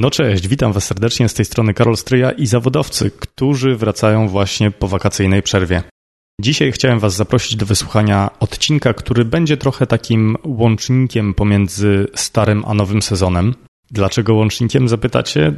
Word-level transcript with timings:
No 0.00 0.10
cześć, 0.10 0.48
witam 0.48 0.72
Was 0.72 0.84
serdecznie 0.84 1.28
z 1.28 1.34
tej 1.34 1.44
strony 1.44 1.74
Karol 1.74 1.96
Stryja 1.96 2.30
i 2.30 2.46
zawodowcy, 2.46 3.10
którzy 3.10 3.76
wracają 3.76 4.28
właśnie 4.28 4.70
po 4.70 4.88
wakacyjnej 4.88 5.42
przerwie. 5.42 5.82
Dzisiaj 6.40 6.72
chciałem 6.72 6.98
Was 6.98 7.16
zaprosić 7.16 7.56
do 7.56 7.66
wysłuchania 7.66 8.30
odcinka, 8.40 8.94
który 8.94 9.24
będzie 9.24 9.56
trochę 9.56 9.86
takim 9.86 10.36
łącznikiem 10.44 11.34
pomiędzy 11.34 12.06
starym 12.14 12.64
a 12.66 12.74
nowym 12.74 13.02
sezonem. 13.02 13.54
Dlaczego 13.90 14.34
łącznikiem 14.34 14.88
zapytacie? 14.88 15.52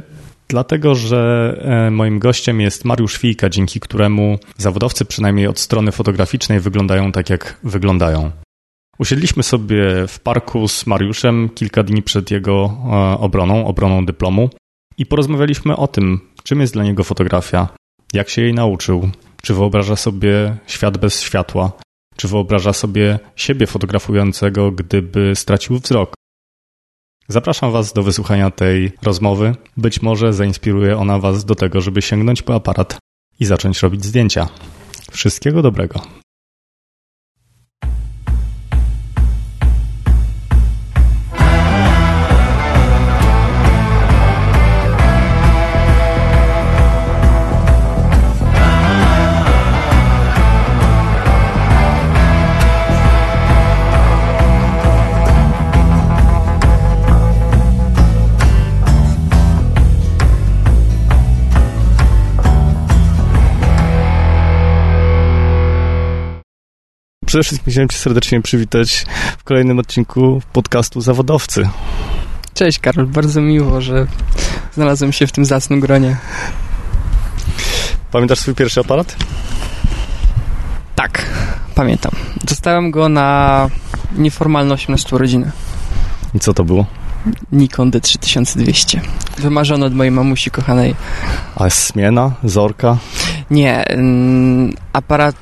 Dlatego, 0.47 0.95
że 0.95 1.53
e, 1.87 1.91
moim 1.91 2.19
gościem 2.19 2.61
jest 2.61 2.85
Mariusz 2.85 3.17
Fijka, 3.17 3.49
dzięki 3.49 3.79
któremu 3.79 4.39
zawodowcy, 4.57 5.05
przynajmniej 5.05 5.47
od 5.47 5.59
strony 5.59 5.91
fotograficznej, 5.91 6.59
wyglądają 6.59 7.11
tak, 7.11 7.29
jak 7.29 7.59
wyglądają. 7.63 8.31
Usiedliśmy 9.01 9.43
sobie 9.43 10.07
w 10.07 10.19
parku 10.19 10.67
z 10.67 10.85
Mariuszem 10.85 11.49
kilka 11.49 11.83
dni 11.83 12.03
przed 12.03 12.31
jego 12.31 12.77
e, 12.85 13.19
obroną, 13.19 13.67
obroną 13.67 14.05
dyplomu 14.05 14.49
i 14.97 15.05
porozmawialiśmy 15.05 15.77
o 15.77 15.87
tym, 15.87 16.19
czym 16.43 16.61
jest 16.61 16.73
dla 16.73 16.83
niego 16.83 17.03
fotografia, 17.03 17.67
jak 18.13 18.29
się 18.29 18.41
jej 18.41 18.53
nauczył, 18.53 19.09
czy 19.41 19.53
wyobraża 19.53 19.95
sobie 19.95 20.57
świat 20.67 20.97
bez 20.97 21.21
światła, 21.21 21.71
czy 22.15 22.27
wyobraża 22.27 22.73
sobie 22.73 23.19
siebie 23.35 23.67
fotografującego, 23.67 24.71
gdyby 24.71 25.35
stracił 25.35 25.79
wzrok. 25.79 26.13
Zapraszam 27.27 27.71
Was 27.71 27.93
do 27.93 28.03
wysłuchania 28.03 28.51
tej 28.51 28.91
rozmowy. 29.01 29.55
Być 29.77 30.01
może 30.01 30.33
zainspiruje 30.33 30.97
ona 30.97 31.19
Was 31.19 31.45
do 31.45 31.55
tego, 31.55 31.81
żeby 31.81 32.01
sięgnąć 32.01 32.41
po 32.41 32.55
aparat 32.55 32.97
i 33.39 33.45
zacząć 33.45 33.81
robić 33.81 34.05
zdjęcia. 34.05 34.47
Wszystkiego 35.11 35.61
dobrego. 35.61 36.01
Przede 67.31 67.43
wszystkim 67.43 67.71
chciałem 67.71 67.89
Cię 67.89 67.97
serdecznie 67.97 68.41
przywitać 68.41 69.05
w 69.37 69.43
kolejnym 69.43 69.79
odcinku 69.79 70.41
podcastu 70.53 71.01
Zawodowcy. 71.01 71.69
Cześć 72.53 72.79
Karol, 72.79 73.05
bardzo 73.05 73.41
miło, 73.41 73.81
że 73.81 74.07
znalazłem 74.73 75.11
się 75.11 75.27
w 75.27 75.31
tym 75.31 75.45
zacnym 75.45 75.79
gronie. 75.79 76.17
Pamiętasz 78.11 78.39
swój 78.39 78.55
pierwszy 78.55 78.79
aparat? 78.79 79.15
Tak, 80.95 81.25
pamiętam. 81.75 82.11
Dostałem 82.43 82.91
go 82.91 83.09
na 83.09 83.69
nieformalne 84.15 84.73
18 84.73 85.15
urodziny. 85.15 85.51
I 86.33 86.39
co 86.39 86.53
to 86.53 86.63
było? 86.63 86.85
Nikon 87.51 87.91
D3200. 87.91 88.99
Wymarzony 89.37 89.85
od 89.85 89.95
mojej 89.95 90.11
mamusi 90.11 90.51
kochanej. 90.51 90.95
A 91.55 91.69
Smiena? 91.69 92.31
Zorka? 92.43 92.97
Nie, 93.51 93.83
mm, 93.87 94.73
aparat 94.93 95.35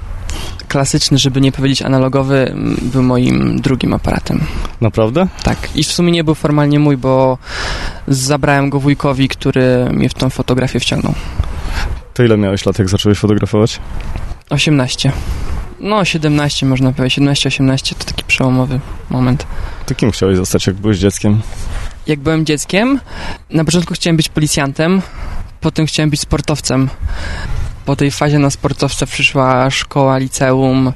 klasyczny, 0.70 1.18
żeby 1.18 1.42
nie 1.42 1.52
powiedzieć 1.52 1.82
analogowy, 1.82 2.56
był 2.82 3.04
moim 3.04 3.62
drugim 3.62 3.94
aparatem. 3.94 4.42
Naprawdę? 4.82 5.28
Tak. 5.44 5.58
I 5.76 5.84
w 5.84 5.92
sumie 5.92 6.12
nie 6.12 6.24
był 6.24 6.36
formalnie 6.36 6.80
mój, 6.80 6.98
bo 6.98 7.38
zabrałem 8.08 8.70
go 8.70 8.80
wujkowi, 8.80 9.28
który 9.28 9.88
mnie 9.92 10.10
w 10.10 10.14
tą 10.14 10.30
fotografię 10.30 10.80
wciągnął. 10.80 11.14
To 12.14 12.24
ile 12.24 12.38
miałeś 12.38 12.66
lat, 12.66 12.80
jak 12.80 12.90
zacząłeś 12.90 13.18
fotografować? 13.18 13.80
18. 14.50 15.12
No, 15.80 16.06
17 16.06 16.66
można 16.66 16.92
powiedzieć. 16.92 17.20
17-18 17.20 17.96
to 17.96 18.04
taki 18.04 18.24
przełomowy 18.24 18.80
moment. 19.10 19.46
To 19.86 19.96
kim 19.96 20.12
chciałeś 20.12 20.38
zostać, 20.38 20.68
jak 20.68 20.76
byłeś 20.76 20.98
dzieckiem? 20.98 21.42
Jak 22.08 22.20
byłem 22.20 22.46
dzieckiem, 22.46 23.00
na 23.50 23.66
początku 23.66 23.94
chciałem 23.94 24.18
być 24.18 24.30
policjantem, 24.30 25.02
potem 25.62 25.86
chciałem 25.86 26.10
być 26.10 26.20
sportowcem 26.20 26.90
po 27.90 27.96
tej 27.96 28.12
fazie 28.12 28.40
na 28.40 28.50
sportowca 28.50 29.06
przyszła 29.06 29.70
szkoła, 29.70 30.18
liceum 30.18 30.94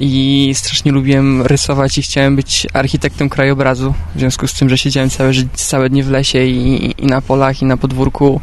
i 0.00 0.50
strasznie 0.54 0.92
lubiłem 0.92 1.42
rysować 1.42 1.98
i 1.98 2.02
chciałem 2.02 2.36
być 2.36 2.66
architektem 2.72 3.28
krajobrazu. 3.28 3.94
W 4.14 4.18
związku 4.18 4.46
z 4.46 4.54
tym, 4.54 4.68
że 4.68 4.78
siedziałem 4.78 5.10
całe, 5.10 5.32
całe 5.54 5.90
dnie 5.90 6.04
w 6.04 6.10
lesie 6.10 6.44
i, 6.44 6.94
i 6.98 7.06
na 7.06 7.20
polach, 7.20 7.62
i 7.62 7.64
na 7.64 7.76
podwórku 7.76 8.40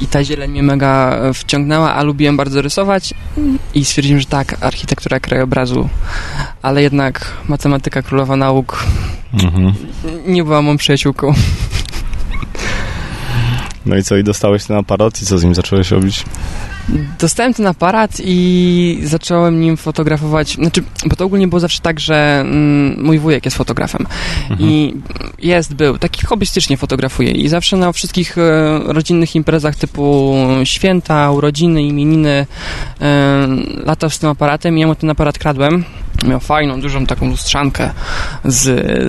i 0.00 0.06
ta 0.06 0.24
zieleń 0.24 0.50
mnie 0.50 0.62
mega 0.62 1.20
wciągnęła, 1.34 1.94
a 1.94 2.02
lubiłem 2.02 2.36
bardzo 2.36 2.62
rysować 2.62 3.14
i 3.74 3.84
stwierdziłem, 3.84 4.20
że 4.20 4.26
tak, 4.26 4.56
architektura 4.60 5.20
krajobrazu, 5.20 5.88
ale 6.62 6.82
jednak 6.82 7.32
matematyka 7.48 8.02
królowa 8.02 8.36
nauk 8.36 8.84
mhm. 9.32 9.74
nie 10.26 10.44
była 10.44 10.62
moją 10.62 10.76
przyjaciółką. 10.76 11.34
No 13.86 13.96
i 13.96 14.02
co, 14.02 14.16
i 14.16 14.24
dostałeś 14.24 14.64
ten 14.64 14.76
aparat? 14.76 15.22
I 15.22 15.26
co 15.26 15.38
z 15.38 15.44
nim 15.44 15.54
zacząłeś 15.54 15.90
robić? 15.90 16.24
Dostałem 17.18 17.54
ten 17.54 17.66
aparat 17.66 18.10
i 18.24 19.00
zacząłem 19.04 19.60
nim 19.60 19.76
fotografować, 19.76 20.54
znaczy, 20.54 20.82
bo 21.06 21.16
to 21.16 21.24
ogólnie 21.24 21.48
było 21.48 21.60
zawsze 21.60 21.80
tak, 21.80 22.00
że 22.00 22.40
mm, 22.40 23.04
mój 23.04 23.18
wujek 23.18 23.44
jest 23.44 23.56
fotografem. 23.56 24.06
Mhm. 24.50 24.70
i 24.70 24.94
jest, 25.38 25.74
był, 25.74 25.98
taki 25.98 26.26
hobbystycznie 26.26 26.76
fotografuje 26.76 27.30
i 27.30 27.48
zawsze 27.48 27.76
na 27.76 27.92
wszystkich 27.92 28.38
e, 28.38 28.80
rodzinnych 28.86 29.34
imprezach 29.34 29.76
typu 29.76 30.34
święta, 30.64 31.30
urodziny, 31.30 31.82
imieniny 31.82 32.46
e, 33.00 33.48
latał 33.84 34.10
z 34.10 34.18
tym 34.18 34.30
aparatem. 34.30 34.78
I 34.78 34.80
ja 34.80 34.86
mu 34.86 34.94
ten 34.94 35.10
aparat 35.10 35.38
kradłem. 35.38 35.84
Miał 36.24 36.40
fajną, 36.40 36.80
dużą 36.80 37.06
taką 37.06 37.28
lustrzankę 37.28 37.90
z, 38.44 38.64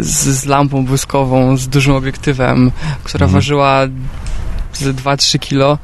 z, 0.05 0.27
z 0.27 0.45
lampą 0.45 0.85
błyskową, 0.85 1.57
z 1.57 1.67
dużym 1.67 1.93
obiektywem, 1.93 2.71
która 3.03 3.25
mhm. 3.25 3.33
ważyła 3.33 3.87
z 4.73 4.83
2-3 4.83 5.39
kilo 5.39 5.77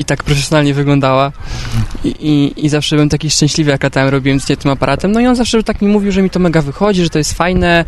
i 0.00 0.04
tak 0.04 0.24
profesjonalnie 0.24 0.74
wyglądała 0.74 1.32
I, 2.04 2.08
i, 2.08 2.64
i, 2.66 2.68
zawsze 2.68 2.96
byłem 2.96 3.08
taki 3.08 3.30
szczęśliwy, 3.30 3.70
jak 3.70 3.82
latałem, 3.82 4.08
robiłem 4.08 4.40
zdjęcie 4.40 4.62
tym 4.62 4.70
aparatem, 4.70 5.12
no 5.12 5.20
i 5.20 5.26
on 5.26 5.36
zawsze 5.36 5.62
tak 5.62 5.82
mi 5.82 5.88
mówił, 5.88 6.12
że 6.12 6.22
mi 6.22 6.30
to 6.30 6.38
mega 6.38 6.62
wychodzi, 6.62 7.02
że 7.02 7.10
to 7.10 7.18
jest 7.18 7.32
fajne, 7.32 7.84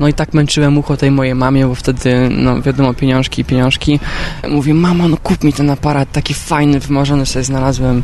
no 0.00 0.08
i 0.08 0.14
tak 0.14 0.34
męczyłem 0.34 0.78
ucho 0.78 0.96
tej 0.96 1.10
mojej 1.10 1.34
mamie, 1.34 1.66
bo 1.66 1.74
wtedy, 1.74 2.28
no 2.30 2.62
wiadomo, 2.62 2.94
pieniążki, 2.94 3.44
pieniążki. 3.44 4.00
Mówię, 4.48 4.74
mama, 4.74 5.08
no 5.08 5.16
kup 5.16 5.44
mi 5.44 5.52
ten 5.52 5.70
aparat, 5.70 6.12
taki 6.12 6.34
fajny, 6.34 6.80
wymarzony 6.80 7.26
sobie 7.26 7.44
znalazłem. 7.44 8.02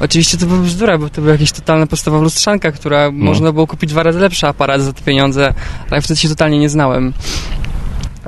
Oczywiście 0.00 0.38
to 0.38 0.46
była 0.46 0.58
bzdura, 0.60 0.98
bo 0.98 1.08
to 1.08 1.20
była 1.20 1.32
jakaś 1.32 1.52
totalna 1.52 1.86
podstawowa 1.86 2.22
lustrzanka, 2.22 2.72
która 2.72 3.04
no. 3.04 3.24
można 3.24 3.52
było 3.52 3.66
kupić 3.66 3.90
dwa 3.90 4.02
razy 4.02 4.18
lepszy 4.18 4.46
aparat 4.46 4.82
za 4.82 4.92
te 4.92 5.02
pieniądze, 5.02 5.54
ale 5.90 6.02
wtedy 6.02 6.20
się 6.20 6.28
totalnie 6.28 6.58
nie 6.58 6.68
znałem. 6.68 7.12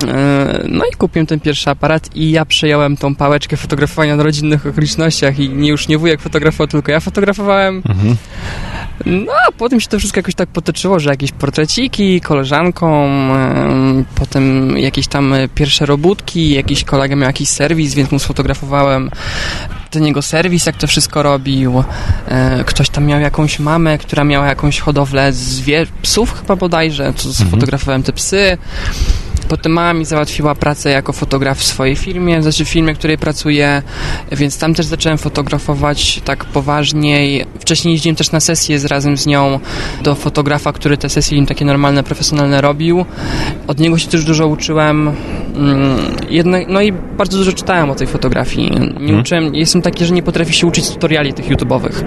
E, 0.07 0.63
no 0.67 0.85
i 0.85 0.95
kupiłem 0.97 1.25
ten 1.25 1.39
pierwszy 1.39 1.69
aparat 1.69 2.15
i 2.15 2.31
ja 2.31 2.45
przejąłem 2.45 2.97
tą 2.97 3.15
pałeczkę 3.15 3.57
fotografowania 3.57 4.15
na 4.15 4.23
rodzinnych 4.23 4.65
okolicznościach 4.65 5.39
i 5.39 5.49
nie, 5.49 5.69
już 5.69 5.87
nie 5.87 5.97
wujek 5.97 6.21
fotografował, 6.21 6.67
tylko 6.67 6.91
ja 6.91 6.99
fotografowałem. 6.99 7.81
Mhm. 7.89 8.15
No, 9.05 9.31
a 9.47 9.51
potem 9.51 9.79
się 9.79 9.87
to 9.87 9.99
wszystko 9.99 10.19
jakoś 10.19 10.35
tak 10.35 10.49
potoczyło, 10.49 10.99
że 10.99 11.09
jakieś 11.09 11.31
portreciki 11.31 12.21
koleżankom, 12.21 13.31
potem 14.15 14.77
jakieś 14.77 15.07
tam 15.07 15.33
pierwsze 15.55 15.85
robótki, 15.85 16.53
jakiś 16.53 16.83
kolega 16.83 17.15
miał 17.15 17.27
jakiś 17.27 17.49
serwis, 17.49 17.93
więc 17.93 18.11
mu 18.11 18.19
sfotografowałem 18.19 19.11
ten 19.89 20.05
jego 20.05 20.21
serwis, 20.21 20.65
jak 20.65 20.77
to 20.77 20.87
wszystko 20.87 21.23
robił. 21.23 21.83
E, 22.27 22.63
ktoś 22.63 22.89
tam 22.89 23.05
miał 23.05 23.19
jakąś 23.19 23.59
mamę, 23.59 23.97
która 23.97 24.23
miała 24.23 24.45
jakąś 24.45 24.79
hodowlę 24.79 25.33
zwie- 25.33 25.87
psów 26.01 26.41
chyba 26.41 26.55
bodajże, 26.55 27.03
to 27.03 27.29
mhm. 27.29 27.33
sfotografowałem 27.33 28.03
te 28.03 28.13
psy. 28.13 28.57
Potem 29.49 29.71
mama 29.71 29.93
mi 29.93 30.05
załatwiła 30.05 30.55
pracę 30.55 30.89
jako 30.89 31.13
fotograf 31.13 31.57
w 31.57 31.63
swojej 31.63 31.95
firmie, 31.95 32.41
znaczy 32.41 32.65
w 32.65 32.69
firmie, 32.69 32.93
w 32.93 32.97
której 32.97 33.17
pracuję, 33.17 33.81
więc 34.31 34.59
tam 34.59 34.73
też 34.73 34.85
zacząłem 34.85 35.17
fotografować 35.17 36.21
tak 36.25 36.45
poważniej. 36.45 37.45
Wcześniej 37.59 37.91
jeździłem 37.91 38.15
też 38.15 38.31
na 38.31 38.39
sesje 38.39 38.79
z, 38.79 38.85
razem 38.85 39.17
z 39.17 39.25
nią 39.25 39.59
do 40.03 40.15
fotografa, 40.15 40.73
który 40.73 40.97
te 40.97 41.09
sesje 41.09 41.37
im 41.37 41.45
takie 41.45 41.65
normalne, 41.65 42.03
profesjonalne 42.03 42.61
robił. 42.61 43.05
Od 43.67 43.79
niego 43.79 43.97
się 43.97 44.07
też 44.07 44.25
dużo 44.25 44.47
uczyłem. 44.47 45.11
Mm, 45.55 45.97
jednak, 46.29 46.67
no 46.67 46.81
i 46.81 46.91
bardzo 46.91 47.37
dużo 47.37 47.53
czytałem 47.53 47.89
o 47.89 47.95
tej 47.95 48.07
fotografii. 48.07 48.71
Nie 48.71 48.77
mhm. 48.77 49.19
uczyłem, 49.19 49.55
jestem 49.55 49.81
taki, 49.81 50.05
że 50.05 50.13
nie 50.13 50.23
potrafię 50.23 50.53
się 50.53 50.67
uczyć 50.67 50.89
tutoriali 50.89 51.33
tych 51.33 51.49
YouTube'owych. 51.49 52.03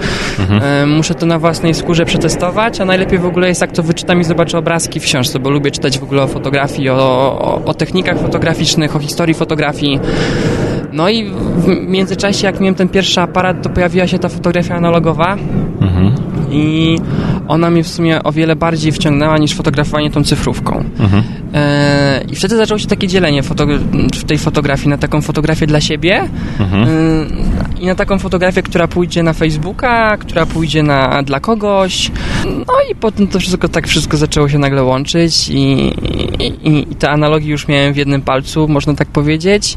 E, 0.62 0.86
muszę 0.86 1.14
to 1.14 1.26
na 1.26 1.38
własnej 1.38 1.74
skórze 1.74 2.04
przetestować, 2.04 2.80
a 2.80 2.84
najlepiej 2.84 3.18
w 3.18 3.26
ogóle 3.26 3.48
jest 3.48 3.60
jak 3.60 3.72
to 3.72 3.82
wyczytam 3.82 4.20
i 4.20 4.24
zobaczę 4.24 4.58
obrazki 4.58 5.00
w 5.00 5.04
książce, 5.04 5.38
bo 5.38 5.50
lubię 5.50 5.70
czytać 5.70 5.98
w 5.98 6.02
ogóle 6.02 6.22
o 6.22 6.26
fotografii, 6.26 6.88
o, 6.88 7.31
o, 7.38 7.64
o 7.64 7.74
technikach 7.74 8.18
fotograficznych, 8.18 8.96
o 8.96 8.98
historii 8.98 9.34
fotografii. 9.34 10.00
No 10.92 11.08
i 11.08 11.30
w 11.56 11.66
międzyczasie, 11.88 12.46
jak 12.46 12.60
miałem 12.60 12.74
ten 12.74 12.88
pierwszy 12.88 13.20
aparat, 13.20 13.62
to 13.62 13.68
pojawiła 13.68 14.06
się 14.06 14.18
ta 14.18 14.28
fotografia 14.28 14.74
analogowa. 14.74 15.36
Mhm. 15.80 16.14
I 16.50 16.98
ona 17.48 17.70
mnie 17.70 17.82
w 17.82 17.88
sumie 17.88 18.22
o 18.22 18.32
wiele 18.32 18.56
bardziej 18.56 18.92
wciągnęła 18.92 19.38
niż 19.38 19.54
fotografowanie 19.54 20.10
tą 20.10 20.24
cyfrówką. 20.24 20.84
Mhm. 20.98 21.22
E, 21.54 22.24
I 22.32 22.36
wtedy 22.36 22.56
zaczęło 22.56 22.78
się 22.78 22.86
takie 22.86 23.08
dzielenie 23.08 23.42
w 23.42 24.24
tej 24.26 24.38
fotografii 24.38 24.88
na 24.88 24.98
taką 24.98 25.20
fotografię 25.20 25.66
dla 25.66 25.80
siebie 25.80 26.28
mhm. 26.60 26.82
e, 26.82 26.88
i 27.82 27.86
na 27.86 27.94
taką 27.94 28.18
fotografię, 28.18 28.62
która 28.62 28.88
pójdzie 28.88 29.22
na 29.22 29.32
Facebooka, 29.32 30.16
która 30.16 30.46
pójdzie 30.46 30.82
na, 30.82 31.22
dla 31.22 31.40
kogoś. 31.40 32.10
No 32.44 32.74
i 32.90 32.94
potem 32.94 33.28
to 33.28 33.38
wszystko 33.38 33.68
tak 33.68 33.88
wszystko 33.88 34.16
zaczęło 34.16 34.48
się 34.48 34.58
nagle 34.58 34.82
łączyć 34.82 35.48
i, 35.48 35.92
i, 36.38 36.90
i 36.90 36.96
te 36.96 37.10
analogii 37.10 37.50
już 37.50 37.68
miałem 37.68 37.92
w 37.92 37.96
jednym 37.96 38.22
palcu, 38.22 38.68
można 38.68 38.94
tak 38.94 39.08
powiedzieć. 39.08 39.76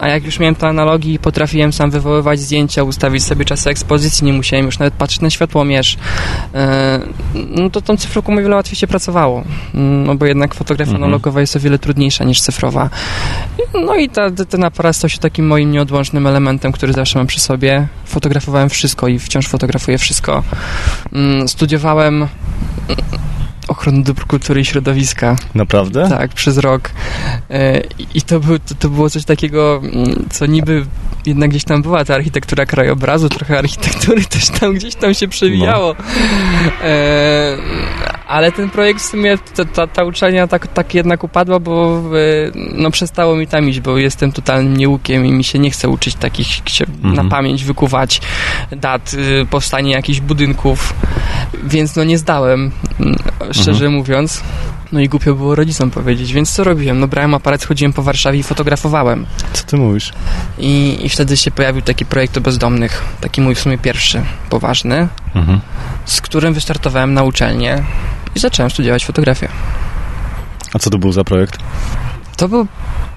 A 0.00 0.08
jak 0.08 0.24
już 0.24 0.38
miałem 0.38 0.54
te 0.54 0.68
analogii, 0.68 1.18
potrafiłem 1.18 1.72
sam 1.72 1.90
wywoływać 1.90 2.40
zdjęcia, 2.40 2.82
ustawić 2.82 3.24
sobie 3.24 3.44
czasy 3.44 3.70
ekspozycji, 3.70 4.26
nie 4.26 4.32
musiałem 4.32 4.66
już 4.66 4.78
nawet 4.78 4.94
patrzeć 4.94 5.20
na 5.20 5.30
światłomierz. 5.30 5.96
E, 6.54 7.00
no 7.34 7.70
to 7.70 7.80
tą 7.80 7.96
cyfrowką 7.96 8.32
o 8.32 8.36
wiele 8.36 8.56
łatwiej 8.56 8.76
się 8.76 8.86
pracowało, 8.86 9.44
no 9.74 10.14
bo 10.14 10.26
jednak 10.26 10.54
fotografia 10.54 10.92
mhm. 10.92 11.04
analogowa 11.04 11.40
jest 11.40 11.56
o 11.56 11.60
wiele 11.60 11.78
trudniejsza 11.78 12.24
niż 12.24 12.40
cyfrowa. 12.40 12.90
No 13.86 13.94
i 13.94 14.08
ta, 14.08 14.30
ten 14.30 14.64
aparat 14.64 14.96
stał 14.96 15.10
się 15.10 15.18
takim 15.18 15.46
moim 15.46 15.70
nieodłącznym 15.70 16.26
elementem, 16.26 16.72
który 16.72 16.92
zawsze 16.92 17.18
mam 17.18 17.26
przy 17.32 17.40
sobie. 17.40 17.86
Fotografowałem 18.04 18.68
wszystko 18.68 19.08
i 19.08 19.18
wciąż 19.18 19.48
fotografuję 19.48 19.98
wszystko. 19.98 20.42
Mm, 21.12 21.48
studiowałem 21.48 22.28
ochrony 23.68 24.02
dóbr 24.02 24.26
kultury 24.26 24.60
i 24.60 24.64
środowiska. 24.64 25.36
Naprawdę? 25.54 26.08
Tak, 26.08 26.32
przez 26.32 26.58
rok. 26.58 26.90
E, 27.50 27.80
I 28.14 28.22
to, 28.22 28.40
był, 28.40 28.58
to, 28.58 28.74
to 28.74 28.88
było 28.88 29.10
coś 29.10 29.24
takiego, 29.24 29.82
mm, 29.84 30.26
co 30.30 30.46
niby 30.46 30.86
jednak 31.26 31.50
gdzieś 31.50 31.64
tam 31.64 31.82
była 31.82 32.04
ta 32.04 32.14
architektura 32.14 32.66
krajobrazu, 32.66 33.28
trochę 33.28 33.58
architektury 33.58 34.24
też 34.34 34.48
tam 34.48 34.74
gdzieś 34.74 34.94
tam 34.94 35.14
się 35.14 35.28
przewijało. 35.28 35.94
No. 35.98 36.04
E, 38.32 38.34
ale 38.34 38.52
ten 38.52 38.70
projekt 38.70 39.00
w 39.00 39.04
sumie, 39.04 39.38
ta, 39.38 39.64
ta, 39.64 39.86
ta 39.86 40.04
uczelnia 40.04 40.46
tak, 40.46 40.66
tak 40.66 40.94
jednak 40.94 41.24
upadła, 41.24 41.60
bo 41.60 42.02
no, 42.74 42.90
przestało 42.90 43.36
mi 43.36 43.46
tam 43.46 43.68
iść, 43.68 43.80
bo 43.80 43.98
jestem 43.98 44.32
totalnym 44.32 44.76
nieukiem 44.76 45.26
i 45.26 45.32
mi 45.32 45.44
się 45.44 45.58
nie 45.58 45.70
chce 45.70 45.88
uczyć 45.88 46.14
takich, 46.14 46.46
mhm. 46.80 47.14
na 47.14 47.24
pamięć 47.24 47.64
wykuwać 47.64 48.20
dat, 48.70 49.14
y, 49.14 49.46
powstanie 49.46 49.92
jakichś 49.92 50.20
budynków, 50.20 50.94
więc 51.64 51.96
no 51.96 52.04
nie 52.04 52.18
zdałem, 52.18 52.70
mm, 53.00 53.16
szczerze 53.52 53.84
mhm. 53.84 53.92
mówiąc. 53.92 54.42
No 54.92 55.00
i 55.00 55.08
głupio 55.08 55.34
było 55.34 55.54
rodzicom 55.54 55.90
powiedzieć, 55.90 56.32
więc 56.32 56.52
co 56.52 56.64
robiłem? 56.64 57.00
No 57.00 57.08
brałem 57.08 57.34
aparat, 57.34 57.64
chodziłem 57.64 57.92
po 57.92 58.02
Warszawie 58.02 58.38
i 58.38 58.42
fotografowałem. 58.42 59.26
Co 59.52 59.64
ty 59.64 59.76
mówisz? 59.76 60.12
I, 60.58 60.98
i 61.02 61.08
wtedy 61.08 61.36
się 61.36 61.50
pojawił 61.50 61.82
taki 61.82 62.06
projekt 62.06 62.36
o 62.36 62.40
bezdomnych, 62.40 63.04
taki 63.20 63.40
mój 63.40 63.54
w 63.54 63.60
sumie 63.60 63.78
pierwszy, 63.78 64.22
poważny, 64.50 65.08
mhm. 65.34 65.60
z 66.04 66.20
którym 66.20 66.54
wystartowałem 66.54 67.14
na 67.14 67.22
uczelnię 67.22 67.82
i 68.34 68.38
zacząłem 68.38 68.70
studiować 68.70 69.06
fotografię. 69.06 69.48
A 70.74 70.78
co 70.78 70.90
to 70.90 70.98
był 70.98 71.12
za 71.12 71.24
projekt? 71.24 71.58
To 72.36 72.48
był 72.48 72.66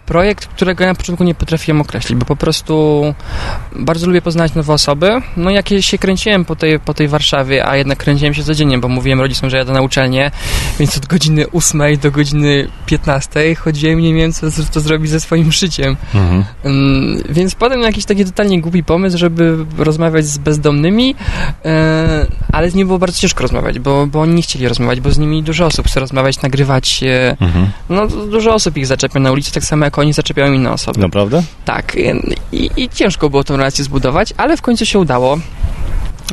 projekt, 0.05 0.45
którego 0.45 0.83
ja 0.83 0.89
na 0.89 0.95
początku 0.95 1.23
nie 1.23 1.35
potrafiłem 1.35 1.81
określić, 1.81 2.19
bo 2.19 2.25
po 2.25 2.35
prostu 2.35 3.03
bardzo 3.75 4.07
lubię 4.07 4.21
poznać 4.21 4.53
nowe 4.53 4.73
osoby. 4.73 5.09
No 5.37 5.49
jak 5.49 5.69
się 5.79 5.97
kręciłem 5.97 6.45
po 6.45 6.55
tej, 6.55 6.79
po 6.79 6.93
tej 6.93 7.07
Warszawie, 7.07 7.67
a 7.67 7.77
jednak 7.77 7.97
kręciłem 7.97 8.33
się 8.33 8.43
codziennie, 8.43 8.77
bo 8.77 8.87
mówiłem 8.87 9.21
rodzicom, 9.21 9.49
że 9.49 9.57
jadę 9.57 9.73
na 9.73 9.81
uczelnię, 9.81 10.31
więc 10.79 10.97
od 10.97 11.05
godziny 11.05 11.51
8 11.51 11.81
do 12.01 12.11
godziny 12.11 12.67
15 12.85 13.55
chodziłem 13.55 13.99
i 13.99 14.03
nie 14.03 14.13
wiem, 14.13 14.33
co, 14.33 14.47
co 14.71 14.81
zrobić 14.81 15.11
ze 15.11 15.19
swoim 15.19 15.51
życiem. 15.51 15.97
Mhm. 16.15 16.43
Um, 16.63 17.23
więc 17.29 17.55
potem 17.55 17.81
jakiś 17.81 18.05
taki 18.05 18.25
totalnie 18.25 18.61
głupi 18.61 18.83
pomysł, 18.83 19.17
żeby 19.17 19.57
rozmawiać 19.77 20.25
z 20.25 20.37
bezdomnymi, 20.37 21.15
e, 21.65 22.27
ale 22.51 22.69
z 22.69 22.75
nimi 22.75 22.85
było 22.85 22.99
bardzo 22.99 23.19
ciężko 23.19 23.41
rozmawiać, 23.41 23.79
bo, 23.79 24.07
bo 24.07 24.21
oni 24.21 24.35
nie 24.35 24.41
chcieli 24.41 24.67
rozmawiać, 24.67 25.01
bo 25.01 25.11
z 25.11 25.17
nimi 25.17 25.43
dużo 25.43 25.65
osób 25.65 25.87
chce 25.87 25.99
rozmawiać, 25.99 26.41
nagrywać. 26.41 27.03
Mhm. 27.39 27.69
No 27.89 28.07
dużo 28.07 28.53
osób 28.53 28.77
ich 28.77 28.87
zaczepia 28.87 29.19
na 29.19 29.31
ulicy, 29.31 29.51
tak 29.51 29.63
samo 29.63 29.85
jak 29.85 29.94
jak 29.95 29.99
oni 29.99 30.13
zaczepiają 30.13 30.53
inne 30.53 30.71
osoby. 30.71 30.99
Naprawdę? 30.99 31.43
Tak. 31.65 31.97
I, 32.51 32.69
i 32.77 32.89
ciężko 32.89 33.29
było 33.29 33.43
tą 33.43 33.57
relację 33.57 33.83
zbudować, 33.83 34.33
ale 34.37 34.57
w 34.57 34.61
końcu 34.61 34.85
się 34.85 34.99
udało. 34.99 35.39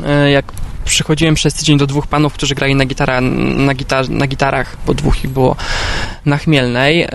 E, 0.06 0.30
jak 0.30 0.44
przychodziłem 0.84 1.34
przez 1.34 1.54
tydzień 1.54 1.78
do 1.78 1.86
dwóch 1.86 2.06
panów, 2.06 2.32
którzy 2.32 2.54
grali 2.54 2.74
na, 2.74 2.84
gitara, 2.84 3.20
na, 3.20 3.74
gitar, 3.74 4.10
na 4.10 4.26
gitarach, 4.26 4.76
bo 4.86 4.94
dwóch 4.94 5.24
ich 5.24 5.30
było 5.30 5.56
na 6.26 6.38
Chmielnej, 6.38 7.02
e, 7.02 7.08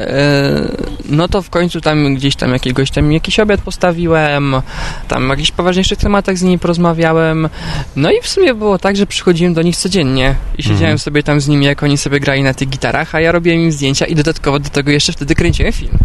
no 1.10 1.28
to 1.28 1.42
w 1.42 1.50
końcu 1.50 1.82
tam 1.82 2.16
gdzieś 2.16 2.36
tam 2.36 2.54
jakiegoś 2.54 2.92
tam 2.92 3.12
jakiś 3.12 3.40
obiad 3.40 3.62
postawiłem, 3.62 4.56
tam 5.08 5.30
o 5.30 5.34
jakichś 5.34 5.52
poważniejszych 5.52 5.98
tematach 5.98 6.38
z 6.38 6.42
nimi 6.42 6.60
porozmawiałem, 6.60 7.50
no 7.96 8.12
i 8.12 8.22
w 8.22 8.28
sumie 8.28 8.54
było 8.54 8.78
tak, 8.78 8.96
że 8.96 9.08
przychodziłem 9.08 9.54
do 9.54 9.62
nich 9.62 9.78
codziennie 9.78 10.36
i 10.58 10.64
siedziałem 10.64 10.84
mhm. 10.84 11.00
sobie 11.00 11.24
tam 11.24 11.42
z 11.42 11.48
nimi, 11.48 11.66
jak 11.66 11.84
oni 11.84 11.98
sobie 11.98 12.20
grali 12.20 12.44
na 12.44 12.54
tych 12.54 12.70
gitarach, 12.70 13.16
a 13.16 13.22
ja 13.22 13.32
robiłem 13.32 13.60
im 13.60 13.72
zdjęcia 13.72 14.06
i 14.06 14.16
dodatkowo 14.16 14.60
do 14.60 14.70
tego 14.70 14.92
jeszcze 14.92 15.14
wtedy 15.14 15.36
kręciłem 15.36 15.74
film. 15.74 15.98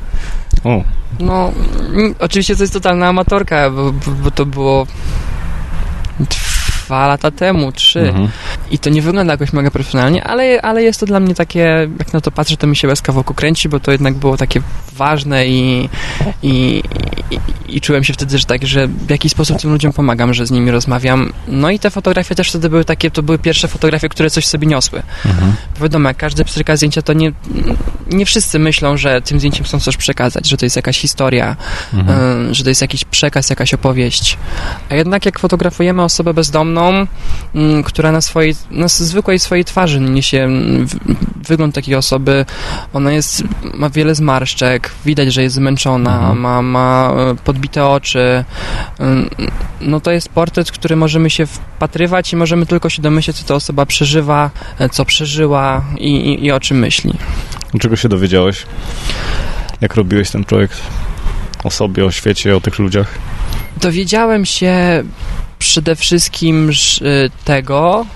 O. 0.65 0.85
No, 1.21 1.53
mm, 1.95 2.15
oczywiście 2.19 2.57
to 2.57 2.63
jest 2.63 2.73
totalna 2.73 3.09
amatorka, 3.09 3.71
bo, 3.71 3.93
bo 4.23 4.31
to 4.31 4.47
było 4.47 4.87
dwa 6.93 7.09
lata 7.09 7.31
temu, 7.31 7.73
trzy. 7.73 8.01
Mhm. 8.01 8.29
I 8.71 8.79
to 8.79 8.91
nie 8.91 9.03
wygląda 9.03 9.33
jakoś 9.33 9.53
mega 9.53 9.71
profesjonalnie, 9.71 10.25
ale, 10.25 10.63
ale 10.63 10.83
jest 10.83 11.01
to 11.01 11.07
dla 11.07 11.21
mnie 11.21 11.35
takie, 11.35 11.89
jak 11.99 12.13
na 12.13 12.21
to 12.21 12.31
patrzę, 12.31 12.57
to 12.57 12.67
mi 12.67 12.77
się 12.77 12.89
łezka 12.89 13.13
wokół 13.13 13.37
kręci, 13.37 13.69
bo 13.69 13.81
to 13.81 13.93
jednak 13.93 14.15
było 14.15 14.37
takie 14.37 14.61
ważne 14.97 15.47
i, 15.47 15.89
i, 16.43 16.83
i, 17.31 17.39
i 17.69 17.81
czułem 17.81 18.05
się 18.05 18.13
wtedy, 18.13 18.39
że 18.39 18.45
tak, 18.45 18.67
że 18.67 18.89
w 18.89 19.11
jakiś 19.11 19.33
sposób 19.33 19.61
tym 19.61 19.73
ludziom 19.73 19.93
pomagam, 19.93 20.35
że 20.35 20.47
z 20.47 20.51
nimi 20.51 20.71
rozmawiam. 20.71 21.33
No 21.49 21.71
i 21.71 21.79
te 21.79 21.91
fotografie 21.91 22.35
też 22.35 22.49
wtedy 22.49 22.69
były 22.69 22.85
takie, 22.85 23.11
to 23.11 23.23
były 23.23 23.39
pierwsze 23.39 23.69
fotografie, 23.69 24.09
które 24.09 24.31
coś 24.31 24.47
sobie 24.47 24.67
niosły. 24.67 25.03
Mhm. 25.27 25.53
Wiadomo, 25.81 26.09
jak 26.09 26.17
każdy 26.17 26.45
pstryka 26.45 26.77
zdjęcia, 26.77 27.03
to 27.03 27.13
nie, 27.13 27.33
nie 28.11 28.27
wszyscy 28.27 28.59
myślą, 28.59 28.97
że 28.97 29.23
tym 29.23 29.39
zdjęciem 29.39 29.65
chcą 29.65 29.81
coś 29.81 29.97
przekazać, 29.97 30.49
że 30.49 30.57
to 30.57 30.67
jest 30.67 30.77
jakaś 30.77 30.99
historia, 30.99 31.57
mhm. 31.95 32.55
że 32.55 32.63
to 32.65 32.69
jest 32.69 32.83
jakiś 32.83 33.05
przekaz, 33.05 33.51
jakaś 33.51 33.75
opowieść. 33.75 34.39
A 34.91 34.95
jednak 34.95 35.27
jak 35.27 35.39
fotografujemy 35.39 36.03
osobę 36.03 36.35
bezdomną, 36.35 36.82
która 37.85 38.13
na 38.13 38.21
swojej, 38.21 38.55
na 38.71 38.89
zwykłej 38.89 39.39
swojej 39.39 39.65
twarzy 39.65 40.01
niesie 40.01 40.49
wygląd 41.49 41.75
takiej 41.75 41.95
osoby, 41.95 42.47
ona 42.93 43.13
jest, 43.13 43.45
ma 43.75 43.91
wiele 43.91 44.15
zmarszczek, 44.15 44.91
widać, 45.05 45.33
że 45.33 45.43
jest 45.43 45.55
zmęczona, 45.55 46.15
mhm. 46.15 46.41
ma, 46.41 46.63
ma 46.63 47.15
e, 47.17 47.35
podbite 47.35 47.87
oczy. 47.87 48.45
No 49.81 50.01
to 50.01 50.11
jest 50.11 50.29
portret, 50.29 50.71
który 50.71 50.97
możemy 50.97 51.31
się 51.31 51.47
wpatrywać 51.47 52.33
i 52.33 52.37
możemy 52.37 52.67
tylko 52.67 52.91
się 52.91 53.03
domyśleć, 53.03 53.37
co 53.37 53.45
ta 53.45 53.55
osoba 53.55 53.87
przeżywa, 53.87 54.51
e, 54.79 54.89
co 54.89 55.05
przeżyła 55.05 55.85
i, 55.99 56.17
i, 56.17 56.45
i 56.45 56.53
o 56.53 56.61
czym 56.61 56.79
myśli. 56.79 57.13
Czego 57.81 57.97
się 57.97 58.09
dowiedziałeś? 58.09 58.67
Jak 59.81 59.95
robiłeś 59.95 60.31
ten 60.31 60.45
projekt? 60.45 60.81
O 61.65 61.71
sobie, 61.71 62.05
o 62.05 62.11
świecie, 62.11 62.57
o 62.57 62.61
tych 62.61 62.79
ludziach? 62.79 63.19
Dowiedziałem 63.77 64.45
się 64.45 65.03
przede 65.63 65.97
wszystkim 65.97 66.71
tego, 67.45 68.07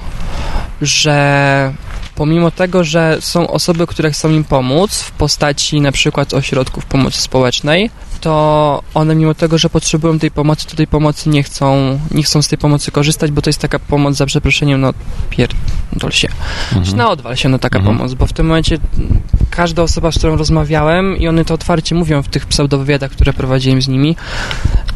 że 0.83 1.75
pomimo 2.17 2.51
tego, 2.51 2.85
że 2.85 3.17
są 3.21 3.49
osoby, 3.49 3.87
które 3.87 4.11
chcą 4.11 4.31
im 4.31 4.45
pomóc 4.45 5.03
w 5.03 5.11
postaci 5.11 5.81
na 5.81 5.93
przykład 5.93 6.35
ośrodków 6.35 6.85
pomocy 6.85 7.21
społecznej, 7.21 7.91
to 8.21 8.83
one 8.95 9.15
mimo 9.15 9.35
tego, 9.35 9.59
że 9.59 9.71
potrzebują 9.71 10.19
tej 10.19 10.31
pomocy, 10.31 10.67
to 10.67 10.77
tej 10.77 10.87
pomocy 10.87 11.29
nie 11.29 11.43
chcą, 11.43 11.99
nie 12.11 12.23
chcą 12.23 12.43
z 12.43 12.49
tej 12.49 12.59
pomocy 12.59 12.91
korzystać, 12.91 13.31
bo 13.31 13.43
to 13.43 13.51
jest 13.51 13.61
taka 13.61 13.79
pomoc 13.79 14.17
za 14.17 14.27
przeproszeniem, 14.27 14.81
no 14.81 14.93
pierdol 15.31 16.11
się. 16.11 16.29
Mhm. 16.77 16.97
Na 16.97 17.11
odwal 17.11 17.37
się, 17.37 17.49
no 17.49 17.59
taka 17.59 17.79
mhm. 17.79 17.97
pomoc, 17.97 18.15
bo 18.15 18.27
w 18.27 18.33
tym 18.33 18.47
momencie 18.47 18.79
każda 19.51 19.83
osoba, 19.83 20.13
z 20.13 20.19
którą 20.19 20.37
rozmawiałem 20.37 21.17
i 21.17 21.29
one 21.29 21.45
to 21.45 21.55
otwarcie 21.55 21.95
mówią 21.95 22.23
w 22.23 22.29
tych 22.29 22.47
pseudowywiadach, 22.47 23.11
które 23.11 23.33
prowadziłem 23.33 23.83
z 23.83 23.89
nimi, 23.89 24.17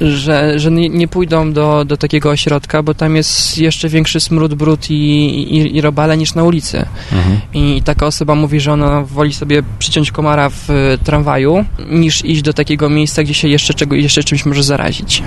że, 0.01 0.59
że 0.59 0.71
nie, 0.71 0.89
nie 0.89 1.09
pójdą 1.09 1.53
do, 1.53 1.85
do 1.85 1.97
takiego 1.97 2.31
ośrodka, 2.31 2.83
bo 2.83 2.95
tam 2.95 3.17
jest 3.17 3.59
jeszcze 3.59 3.89
większy 3.89 4.21
smród, 4.21 4.55
brud 4.55 4.91
i, 4.91 4.95
i, 4.95 5.77
i 5.77 5.81
robale 5.81 6.17
niż 6.17 6.35
na 6.35 6.45
ulicy. 6.45 6.87
Mhm. 7.13 7.41
I 7.55 7.83
taka 7.83 8.07
osoba 8.07 8.35
mówi, 8.35 8.61
że 8.61 8.73
ona 8.73 9.03
woli 9.03 9.33
sobie 9.33 9.63
przyciąć 9.79 10.13
komara 10.13 10.49
w 10.51 10.69
tramwaju, 11.05 11.65
niż 11.91 12.25
iść 12.25 12.43
do 12.43 12.53
takiego 12.53 12.91
miejsca, 12.91 13.23
gdzie 13.23 13.35
się 13.35 13.49
jeszcze, 13.49 13.75
czego, 13.75 13.97
jeszcze 13.97 14.23
czymś 14.23 14.47
może 14.47 14.63
zarazić. 14.63 15.23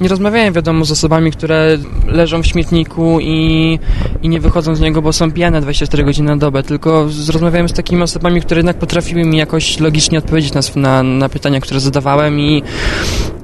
Nie 0.00 0.08
rozmawiałem, 0.08 0.54
wiadomo, 0.54 0.84
z 0.84 0.90
osobami, 0.90 1.32
które 1.32 1.78
leżą 2.06 2.42
w 2.42 2.46
śmietniku 2.46 3.18
i, 3.20 3.78
i 4.22 4.28
nie 4.28 4.40
wychodzą 4.40 4.74
z 4.74 4.80
niego, 4.80 5.02
bo 5.02 5.12
są 5.12 5.32
pijane 5.32 5.60
24 5.60 6.04
godziny 6.04 6.30
na 6.30 6.36
dobę, 6.36 6.62
tylko 6.62 7.08
rozmawiałem 7.32 7.68
z 7.68 7.72
takimi 7.72 8.02
osobami, 8.02 8.40
które 8.40 8.58
jednak 8.58 8.78
potrafiły 8.78 9.24
mi 9.24 9.36
jakoś 9.36 9.80
logicznie 9.80 10.18
odpowiedzieć 10.18 10.52
na, 10.52 10.60
na, 10.76 11.02
na 11.02 11.28
pytania, 11.28 11.60
które 11.60 11.80
zadawałem 11.80 12.40
i, 12.40 12.62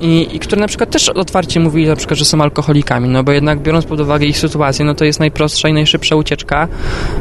i, 0.01 0.37
i 0.37 0.39
które 0.39 0.61
na 0.61 0.69
przykład 0.69 0.91
też 0.91 1.09
otwarcie 1.09 1.61
mówili 1.61 1.89
na 1.89 1.97
przykład, 1.97 2.19
że 2.19 2.25
są 2.25 2.41
alkoholikami, 2.41 3.09
no 3.09 3.25
bo 3.25 3.33
jednak 3.33 3.61
biorąc 3.63 3.85
pod 3.85 4.01
uwagę 4.01 4.27
ich 4.27 4.39
sytuację, 4.39 4.85
no 4.85 4.95
to 4.95 5.05
jest 5.05 5.21
najprostsza 5.21 5.69
i 5.69 5.73
najszybsza 5.73 6.17
ucieczka, 6.17 6.69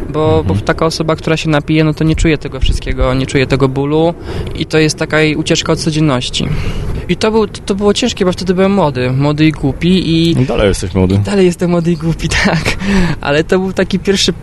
bo. 0.10 0.44
Bo 0.48 0.56
taka 0.56 0.86
osoba, 0.86 1.16
która 1.16 1.38
się 1.38 1.50
napije, 1.50 1.84
no 1.84 1.94
to 1.94 2.04
nie 2.04 2.16
czuje 2.16 2.38
tego 2.38 2.60
wszystkiego, 2.60 3.14
nie 3.14 3.26
czuje 3.26 3.48
tego 3.48 3.70
bólu 3.70 4.14
i 4.56 4.66
to 4.66 4.78
jest 4.78 4.98
taka 4.98 5.18
ucieczka 5.38 5.74
od 5.74 5.80
codzienności. 5.80 6.48
I 7.10 7.16
to, 7.16 7.32
był, 7.32 7.48
to, 7.48 7.76
było 7.76 7.94
ciężkie, 7.94 8.26
bo 8.26 8.32
wtedy 8.32 8.54
byłem 8.54 8.72
młody, 8.72 9.12
młody 9.12 9.46
i 9.46 9.52
głupi 9.52 9.90
i... 9.90 10.32
I 10.32 10.46
dalej 10.46 10.68
jesteś 10.68 10.94
młody. 10.94 11.18
Dalej 11.18 11.46
jestem 11.46 11.72
młody 11.72 11.92
i 11.92 11.98
głupi, 11.98 12.30
tak. 12.46 12.78
Ale 13.22 13.44
to 13.44 13.60
był 13.60 13.74
taki 13.74 14.00
pierwszy 14.00 14.34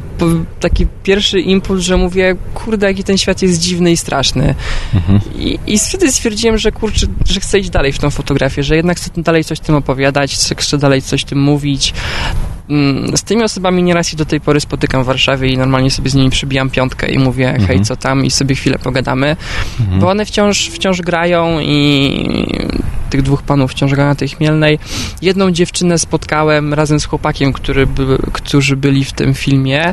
taki 0.60 0.86
pierwszy 1.02 1.40
impuls, 1.40 1.82
że 1.82 1.96
mówię, 1.96 2.36
kurde, 2.54 2.86
jaki 2.86 3.04
ten 3.04 3.18
świat 3.18 3.42
jest 3.42 3.60
dziwny 3.60 3.92
i 3.92 3.96
straszny. 3.96 4.54
Mhm. 4.94 5.20
I, 5.38 5.58
I 5.66 5.78
wtedy 5.78 6.12
stwierdziłem, 6.12 6.58
że 6.58 6.72
kurczę, 6.72 7.06
że 7.28 7.40
chcę 7.40 7.58
iść 7.58 7.70
dalej 7.70 7.92
w 7.92 7.98
tą 7.98 8.10
fotografię, 8.10 8.62
że 8.62 8.76
jednak 8.76 8.96
chcę 8.96 9.10
dalej 9.16 9.44
coś 9.44 9.60
tym 9.60 9.74
opowiadać, 9.74 10.36
chcę 10.56 10.78
dalej 10.78 11.02
coś 11.02 11.24
tym 11.24 11.40
mówić. 11.40 11.94
Mm, 12.68 13.16
z 13.16 13.22
tymi 13.22 13.42
osobami 13.42 13.82
nieraz 13.82 14.08
się 14.08 14.16
do 14.16 14.24
tej 14.24 14.40
pory 14.40 14.60
spotykam 14.60 15.02
w 15.02 15.06
Warszawie 15.06 15.48
i 15.48 15.58
normalnie 15.58 15.90
sobie 15.90 16.10
z 16.10 16.14
nimi 16.14 16.30
przybijam 16.30 16.70
piątkę 16.70 17.10
i 17.10 17.18
mówię, 17.18 17.46
hej, 17.46 17.60
mhm. 17.60 17.84
co 17.84 17.96
tam? 17.96 18.24
I 18.24 18.30
sobie 18.30 18.54
chwilę 18.54 18.78
pogadamy, 18.78 19.36
mhm. 19.80 20.00
bo 20.00 20.10
one 20.10 20.24
wciąż, 20.24 20.68
wciąż 20.68 21.00
grają 21.00 21.60
i 21.60 22.58
tych 23.10 23.22
dwóch 23.22 23.42
panów 23.42 23.70
wciąż 23.70 23.92
grają 23.92 24.08
na 24.08 24.14
tej 24.14 24.28
Chmielnej. 24.28 24.78
Jedną 25.22 25.50
dziewczynę 25.50 25.98
spotkałem 25.98 26.74
razem 26.74 27.00
z 27.00 27.04
chłopakiem, 27.04 27.52
który 27.52 27.86
by, 27.86 28.18
którzy 28.32 28.76
byli 28.76 29.04
w 29.04 29.12
tym 29.12 29.34
filmie. 29.34 29.92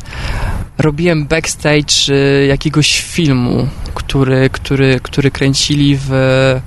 Robiłem 0.78 1.26
backstage 1.26 2.10
y, 2.10 2.46
jakiegoś 2.46 3.02
filmu, 3.02 3.68
który, 3.94 4.50
który, 4.50 5.00
który 5.04 5.32
kręcili 5.32 5.98
w, 5.98 6.08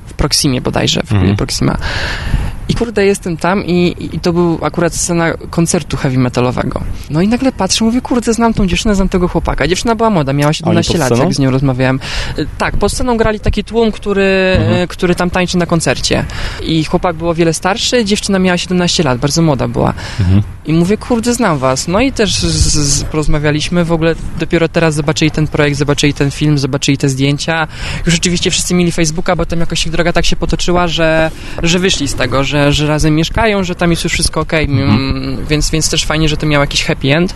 w 0.06 0.12
Proximie 0.12 0.60
bodajże, 0.60 1.00
w 1.06 1.12
mhm. 1.12 1.36
Proxima. 1.36 1.78
Kurde, 2.78 3.06
jestem 3.06 3.36
tam 3.36 3.64
i, 3.64 3.96
i 4.12 4.20
to 4.20 4.32
był 4.32 4.58
akurat 4.62 4.94
scena 4.94 5.32
koncertu 5.50 5.96
heavy 5.96 6.18
metalowego. 6.18 6.80
No 7.10 7.22
i 7.22 7.28
nagle 7.28 7.52
patrzę, 7.52 7.84
mówię, 7.84 8.00
kurde, 8.00 8.34
znam 8.34 8.54
tą 8.54 8.66
dziewczynę, 8.66 8.94
znam 8.94 9.08
tego 9.08 9.28
chłopaka. 9.28 9.68
Dziewczyna 9.68 9.94
była 9.94 10.10
młoda, 10.10 10.32
miała 10.32 10.52
17 10.52 10.98
lat, 10.98 11.18
jak 11.18 11.34
z 11.34 11.38
nią 11.38 11.50
rozmawiałem. 11.50 12.00
Y, 12.38 12.46
tak, 12.58 12.76
pod 12.76 12.92
sceną 12.92 13.16
grali 13.16 13.40
taki 13.40 13.64
tłum, 13.64 13.92
który, 13.92 14.56
mhm. 14.58 14.82
Y, 14.82 14.88
który 14.88 15.14
tam 15.14 15.30
tańczy 15.30 15.58
na 15.58 15.66
koncercie. 15.66 16.24
I 16.62 16.84
chłopak 16.84 17.16
był 17.16 17.28
o 17.28 17.34
wiele 17.34 17.54
starszy, 17.54 18.04
dziewczyna 18.04 18.38
miała 18.38 18.58
17 18.58 19.02
lat, 19.02 19.18
bardzo 19.18 19.42
młoda 19.42 19.68
była. 19.68 19.94
Mhm. 20.20 20.42
I 20.66 20.72
mówię, 20.72 20.96
kurde, 20.96 21.34
znam 21.34 21.58
was. 21.58 21.88
No 21.88 22.00
i 22.00 22.12
też 22.12 22.38
z, 22.38 22.74
z, 22.74 23.04
porozmawialiśmy, 23.04 23.84
w 23.84 23.92
ogóle 23.92 24.14
dopiero 24.38 24.68
teraz 24.68 24.94
zobaczyli 24.94 25.30
ten 25.30 25.46
projekt, 25.46 25.78
zobaczyli 25.78 26.14
ten 26.14 26.30
film, 26.30 26.58
zobaczyli 26.58 26.98
te 26.98 27.08
zdjęcia. 27.08 27.68
Już 28.06 28.14
oczywiście 28.14 28.50
wszyscy 28.50 28.74
mieli 28.74 28.92
Facebooka, 28.92 29.36
bo 29.36 29.46
tam 29.46 29.60
jakoś 29.60 29.86
ich 29.86 29.92
droga 29.92 30.12
tak 30.12 30.24
się 30.24 30.36
potoczyła, 30.36 30.86
że, 30.86 31.30
że 31.62 31.78
wyszli 31.78 32.08
z 32.08 32.14
tego, 32.14 32.44
że, 32.44 32.63
że 32.72 32.86
razem 32.86 33.14
mieszkają, 33.14 33.64
że 33.64 33.74
tam 33.74 33.90
jest 33.90 34.04
już 34.04 34.12
wszystko 34.12 34.40
ok, 34.40 34.52
mhm. 34.54 35.46
więc, 35.48 35.70
więc 35.70 35.90
też 35.90 36.04
fajnie, 36.04 36.28
że 36.28 36.36
to 36.36 36.46
miał 36.46 36.60
jakiś 36.60 36.84
happy 36.84 37.16
end. 37.16 37.34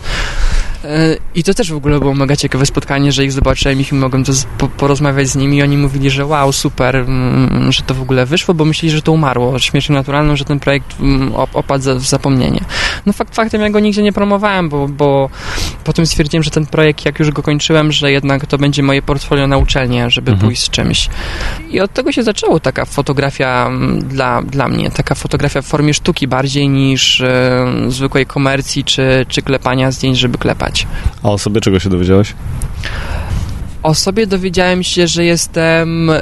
E, 0.84 1.16
I 1.34 1.44
to 1.44 1.54
też 1.54 1.72
w 1.72 1.76
ogóle 1.76 1.98
było 1.98 2.14
mega 2.14 2.36
ciekawe 2.36 2.66
spotkanie, 2.66 3.12
że 3.12 3.24
ich 3.24 3.32
zobaczyłem 3.32 3.80
i 3.80 3.94
mogłem 3.94 4.24
to 4.24 4.32
po, 4.58 4.68
porozmawiać 4.68 5.28
z 5.28 5.36
nimi 5.36 5.56
i 5.56 5.62
oni 5.62 5.76
mówili, 5.76 6.10
że 6.10 6.26
wow, 6.26 6.52
super, 6.52 6.96
mm, 6.96 7.72
że 7.72 7.82
to 7.82 7.94
w 7.94 8.02
ogóle 8.02 8.26
wyszło, 8.26 8.54
bo 8.54 8.64
myśleli, 8.64 8.90
że 8.90 9.02
to 9.02 9.12
umarło, 9.12 9.58
śmiercią 9.58 9.94
naturalną, 9.94 10.36
że 10.36 10.44
ten 10.44 10.60
projekt 10.60 11.00
mm, 11.00 11.34
opadł 11.34 11.98
w 11.98 12.06
zapomnienie. 12.06 12.60
No 13.06 13.12
fakt 13.12 13.34
faktem 13.34 13.60
ja 13.60 13.70
go 13.70 13.80
nigdzie 13.80 14.02
nie 14.02 14.12
promowałem, 14.12 14.68
bo, 14.68 14.88
bo 14.88 15.30
potem 15.84 16.06
stwierdziłem, 16.06 16.42
że 16.42 16.50
ten 16.50 16.66
projekt, 16.66 17.04
jak 17.04 17.18
już 17.18 17.30
go 17.30 17.42
kończyłem, 17.42 17.92
że 17.92 18.12
jednak 18.12 18.46
to 18.46 18.58
będzie 18.58 18.82
moje 18.82 19.02
portfolio 19.02 19.46
na 19.46 19.56
uczelnię, 19.56 20.10
żeby 20.10 20.30
mhm. 20.30 20.48
pójść 20.48 20.62
z 20.62 20.70
czymś. 20.70 21.08
I 21.70 21.80
od 21.80 21.92
tego 21.92 22.12
się 22.12 22.22
zaczęło 22.22 22.60
taka 22.60 22.84
fotografia 22.84 23.66
mm, 23.66 24.08
dla, 24.08 24.42
dla 24.42 24.68
mnie, 24.68 24.90
taka 24.90 25.14
fotografia 25.14 25.62
w 25.62 25.66
formie 25.66 25.94
sztuki 25.94 26.28
bardziej 26.28 26.68
niż 26.68 27.20
e, 27.20 27.66
zwykłej 27.88 28.26
komercji 28.26 28.84
czy, 28.84 29.26
czy 29.28 29.42
klepania 29.42 29.90
zdjęć, 29.90 30.18
żeby 30.18 30.38
klepać. 30.38 30.67
A 31.22 31.28
o 31.28 31.38
sobie 31.38 31.60
czego 31.60 31.80
się 31.80 31.90
dowiedziałeś? 31.90 32.34
O 33.82 33.94
sobie 33.94 34.26
dowiedziałem 34.26 34.82
się, 34.82 35.06
że 35.06 35.24
jestem 35.24 36.10
e, 36.10 36.20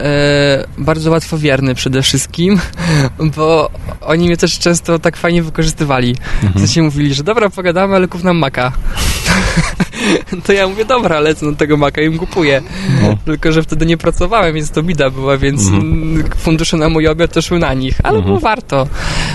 bardzo 0.79 1.11
łatwowierny 1.11 1.75
przede 1.75 2.03
wszystkim, 2.03 2.61
bo 3.37 3.71
oni 4.01 4.27
mnie 4.27 4.37
też 4.37 4.59
często 4.59 4.99
tak 4.99 5.17
fajnie 5.17 5.43
wykorzystywali. 5.43 6.17
Mhm. 6.43 6.69
się 6.69 6.83
mówili, 6.83 7.15
że 7.15 7.25
dobra, 7.25 7.51
pogadamy, 7.51 7.97
ale 7.97 8.09
kup 8.09 8.25
nam 8.25 8.39
maka. 8.39 8.73
to 10.47 10.53
ja 10.53 10.69
mówię, 10.69 10.85
dobra, 10.85 11.21
lecę 11.21 11.47
na 11.47 11.53
tego 11.53 11.77
maka 11.77 12.03
i 12.03 12.07
im 12.07 12.19
kupuję. 12.19 12.63
No. 13.03 13.17
Tylko, 13.25 13.53
że 13.53 13.63
wtedy 13.63 13.87
nie 13.87 13.97
pracowałem, 13.97 14.55
więc 14.55 14.71
to 14.71 14.83
bida 14.83 15.11
była, 15.11 15.37
więc 15.37 15.67
mhm. 15.67 16.25
fundusze 16.37 16.77
na 16.77 16.89
mój 16.89 17.09
obiad 17.09 17.33
to 17.33 17.43
szły 17.43 17.59
na 17.59 17.75
nich. 17.75 17.95
Ale 18.03 18.17
mhm. 18.17 18.25
było 18.25 18.41
warto. 18.41 18.89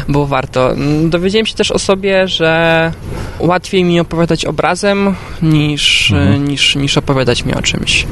Było 0.08 0.28
warto. 0.28 0.76
Dowiedziałem 1.06 1.46
się 1.46 1.56
też 1.56 1.72
o 1.72 1.80
sobie, 1.80 2.28
że 2.28 2.92
łatwiej 3.40 3.84
mi 3.84 4.00
opowiadać 4.00 4.46
obrazem 4.46 5.16
niż, 5.42 6.12
mhm. 6.12 6.48
niż, 6.48 6.76
niż 6.76 6.98
opowiadać 6.98 7.46
mi 7.46 7.54
o 7.54 7.62
czymś 7.62 8.06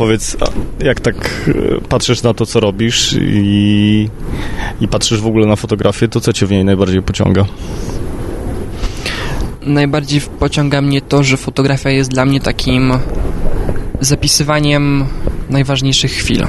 powiedz, 0.00 0.36
jak 0.84 1.00
tak 1.00 1.16
e, 1.48 1.80
patrzysz 1.88 2.22
na 2.22 2.34
to, 2.34 2.46
co 2.46 2.60
robisz 2.60 3.16
i, 3.20 4.08
i 4.80 4.88
patrzysz 4.88 5.20
w 5.20 5.26
ogóle 5.26 5.46
na 5.46 5.56
fotografię, 5.56 6.08
to 6.08 6.20
co 6.20 6.32
cię 6.32 6.46
w 6.46 6.50
niej 6.50 6.64
najbardziej 6.64 7.02
pociąga? 7.02 7.44
Najbardziej 9.62 10.20
pociąga 10.20 10.82
mnie 10.82 11.00
to, 11.00 11.24
że 11.24 11.36
fotografia 11.36 11.90
jest 11.90 12.10
dla 12.10 12.24
mnie 12.24 12.40
takim 12.40 12.92
zapisywaniem 14.00 15.04
najważniejszych 15.50 16.12
chwil. 16.12 16.46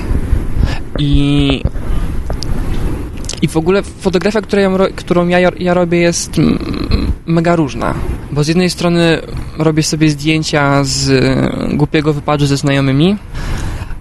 I, 0.99 1.63
i 3.41 3.47
w 3.47 3.57
ogóle 3.57 3.83
fotografia, 3.83 4.41
którą 4.41 4.61
ja, 4.61 4.87
którą 4.95 5.27
ja, 5.27 5.39
ja 5.59 5.73
robię, 5.73 5.97
jest 5.97 6.31
mega 7.25 7.55
różna. 7.55 7.93
Bo 8.31 8.43
z 8.43 8.47
jednej 8.47 8.69
strony 8.69 9.21
robię 9.57 9.83
sobie 9.83 10.09
zdjęcia 10.09 10.83
z 10.83 11.11
głupiego 11.77 12.13
wypadu 12.13 12.45
ze 12.45 12.57
znajomymi, 12.57 13.17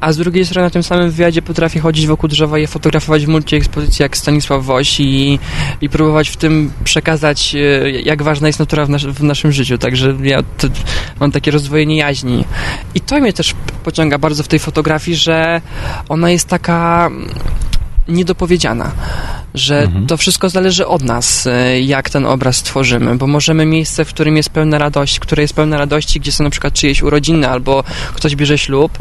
a 0.00 0.12
z 0.12 0.16
drugiej 0.16 0.44
strony 0.46 0.66
na 0.66 0.70
tym 0.70 0.82
samym 0.82 1.10
wywiadzie 1.10 1.42
potrafię 1.42 1.80
chodzić 1.80 2.06
wokół 2.06 2.28
drzewa 2.28 2.58
i 2.58 2.66
fotografować 2.66 3.26
w 3.26 3.28
multiekspozycji 3.28 4.02
jak 4.02 4.16
Stanisław 4.16 4.64
Woś 4.64 5.00
i, 5.00 5.38
i 5.80 5.88
próbować 5.88 6.28
w 6.28 6.36
tym 6.36 6.72
przekazać, 6.84 7.54
e, 7.54 7.90
jak 7.90 8.22
ważna 8.22 8.46
jest 8.46 8.58
natura 8.58 8.86
w, 8.86 8.90
nas, 8.90 9.02
w 9.02 9.22
naszym 9.22 9.52
życiu. 9.52 9.78
Także 9.78 10.16
ja 10.22 10.42
mam 11.20 11.32
takie 11.32 11.50
rozdwojenie 11.50 11.96
jaźni. 11.96 12.44
I 12.94 13.00
to 13.00 13.20
mnie 13.20 13.32
też 13.32 13.54
pociąga 13.84 14.18
bardzo 14.18 14.42
w 14.42 14.48
tej 14.48 14.58
fotografii, 14.58 15.16
że 15.16 15.60
ona 16.08 16.30
jest 16.30 16.48
taka 16.48 17.10
niedopowiedziana, 18.10 18.92
że 19.54 19.82
mhm. 19.82 20.06
to 20.06 20.16
wszystko 20.16 20.48
zależy 20.48 20.86
od 20.86 21.02
nas, 21.02 21.46
e, 21.46 21.80
jak 21.80 22.10
ten 22.10 22.26
obraz 22.26 22.56
stworzymy, 22.56 23.16
bo 23.16 23.26
możemy 23.26 23.66
miejsce, 23.66 24.04
w 24.04 24.08
którym 24.08 24.36
jest 24.36 24.50
pełna 24.50 24.78
radość, 24.78 25.18
które 25.18 25.42
jest 25.42 25.54
pełne 25.54 25.78
radości, 25.78 26.20
gdzie 26.20 26.32
są 26.32 26.44
na 26.44 26.50
przykład 26.50 26.74
czyjeś 26.74 27.02
urodziny 27.02 27.48
albo 27.48 27.84
ktoś 28.14 28.36
bierze 28.36 28.58
ślub, 28.58 28.98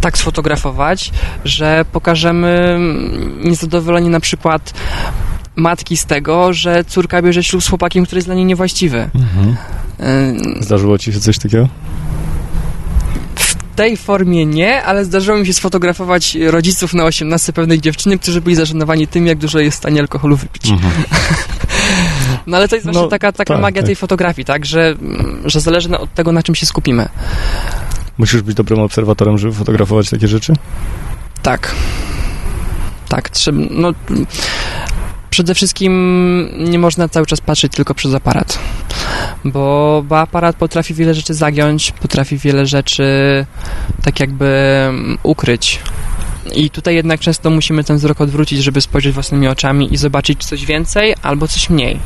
tak 0.00 0.18
sfotografować, 0.18 1.10
że 1.44 1.84
pokażemy 1.92 2.48
mm, 2.48 3.40
niezadowolenie 3.44 4.10
na 4.10 4.20
przykład 4.20 4.74
matki 5.56 5.96
z 5.96 6.06
tego, 6.06 6.52
że 6.52 6.84
córka 6.84 7.22
bierze 7.22 7.42
ślub 7.42 7.62
z 7.62 7.68
chłopakiem, 7.68 8.04
który 8.04 8.18
jest 8.18 8.28
dla 8.28 8.34
niej 8.34 8.44
niewłaściwy. 8.44 9.10
Mhm. 9.14 9.56
E, 10.00 10.62
Zdarzyło 10.62 10.98
ci 10.98 11.12
się 11.12 11.20
coś 11.20 11.38
takiego? 11.38 11.68
Tej 13.76 13.96
formie 13.96 14.46
nie, 14.46 14.82
ale 14.82 15.04
zdarzyło 15.04 15.38
mi 15.38 15.46
się 15.46 15.52
sfotografować 15.52 16.34
rodziców 16.34 16.94
na 16.94 17.04
18 17.04 17.52
pewnej 17.52 17.80
dziewczyny, 17.80 18.18
którzy 18.18 18.40
byli 18.40 18.56
zażenowani 18.56 19.06
tym, 19.06 19.26
jak 19.26 19.38
dużo 19.38 19.58
jest 19.58 19.76
w 19.76 19.78
stanie 19.78 20.00
alkoholu 20.00 20.36
wypić. 20.36 20.70
Mhm. 20.70 20.92
no 22.46 22.56
ale 22.56 22.68
to 22.68 22.76
jest 22.76 22.86
właśnie 22.86 23.02
no, 23.02 23.08
taka, 23.08 23.32
taka 23.32 23.54
tak, 23.54 23.62
magia 23.62 23.82
tak. 23.82 23.86
tej 23.86 23.96
fotografii, 23.96 24.44
tak, 24.44 24.66
że, 24.66 24.94
że 25.44 25.60
zależy 25.60 25.98
od 25.98 26.14
tego, 26.14 26.32
na 26.32 26.42
czym 26.42 26.54
się 26.54 26.66
skupimy. 26.66 27.08
Musisz 28.18 28.42
być 28.42 28.56
dobrym 28.56 28.80
obserwatorem, 28.80 29.38
żeby 29.38 29.54
fotografować 29.54 30.10
takie 30.10 30.28
rzeczy? 30.28 30.52
Tak. 31.42 31.74
Tak, 33.08 33.30
trzeba, 33.30 33.58
no 33.70 33.92
przede 35.30 35.54
wszystkim 35.54 35.92
nie 36.70 36.78
można 36.78 37.08
cały 37.08 37.26
czas 37.26 37.40
patrzeć 37.40 37.72
tylko 37.72 37.94
przez 37.94 38.14
aparat, 38.14 38.58
bo, 39.44 40.04
bo 40.08 40.18
aparat 40.18 40.56
potrafi 40.56 40.94
wiele 40.94 41.14
rzeczy 41.14 41.34
zagiąć, 41.34 41.92
potrafi 41.92 42.38
wiele 42.38 42.66
rzeczy 42.66 43.04
tak 44.02 44.20
jakby 44.20 44.46
mm, 44.88 45.18
ukryć. 45.22 45.80
I 46.54 46.70
tutaj 46.70 46.94
jednak 46.94 47.20
często 47.20 47.50
musimy 47.50 47.84
ten 47.84 47.96
wzrok 47.96 48.20
odwrócić, 48.20 48.62
żeby 48.62 48.80
spojrzeć 48.80 49.14
własnymi 49.14 49.48
oczami 49.48 49.94
i 49.94 49.96
zobaczyć 49.96 50.44
coś 50.44 50.64
więcej 50.64 51.14
albo 51.22 51.48
coś 51.48 51.70
mniej. 51.70 51.98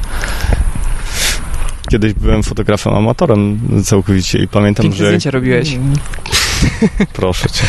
Kiedyś 1.91 2.13
byłem 2.13 2.43
fotografem 2.43 2.95
amatorem 2.95 3.59
całkowicie 3.85 4.39
i 4.39 4.49
pamiętam, 4.49 4.83
Piękne 4.83 4.99
że... 4.99 5.07
zdjęcia 5.07 5.31
robiłeś. 5.31 5.77
Proszę 7.13 7.51
cię. 7.51 7.65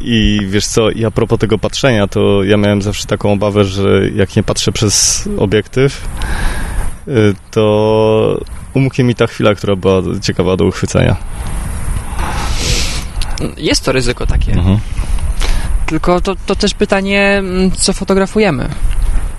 I 0.00 0.40
wiesz 0.50 0.66
co, 0.66 0.90
i 0.90 1.04
a 1.04 1.10
propos 1.10 1.38
tego 1.38 1.58
patrzenia, 1.58 2.06
to 2.06 2.44
ja 2.44 2.56
miałem 2.56 2.82
zawsze 2.82 3.06
taką 3.06 3.32
obawę, 3.32 3.64
że 3.64 4.10
jak 4.14 4.36
nie 4.36 4.42
patrzę 4.42 4.72
przez 4.72 5.28
obiektyw, 5.38 6.08
y, 7.08 7.34
to 7.50 8.40
umknie 8.76 9.04
mi 9.04 9.14
ta 9.14 9.26
chwila, 9.26 9.54
która 9.54 9.76
była 9.76 10.02
ciekawa 10.22 10.56
do 10.56 10.64
uchwycenia. 10.64 11.16
Jest 13.56 13.84
to 13.84 13.92
ryzyko 13.92 14.26
takie. 14.26 14.52
Mhm. 14.52 14.78
Tylko 15.86 16.20
to, 16.20 16.34
to 16.46 16.56
też 16.56 16.74
pytanie, 16.74 17.36
mm, 17.38 17.70
co 17.70 17.92
fotografujemy. 17.92 18.68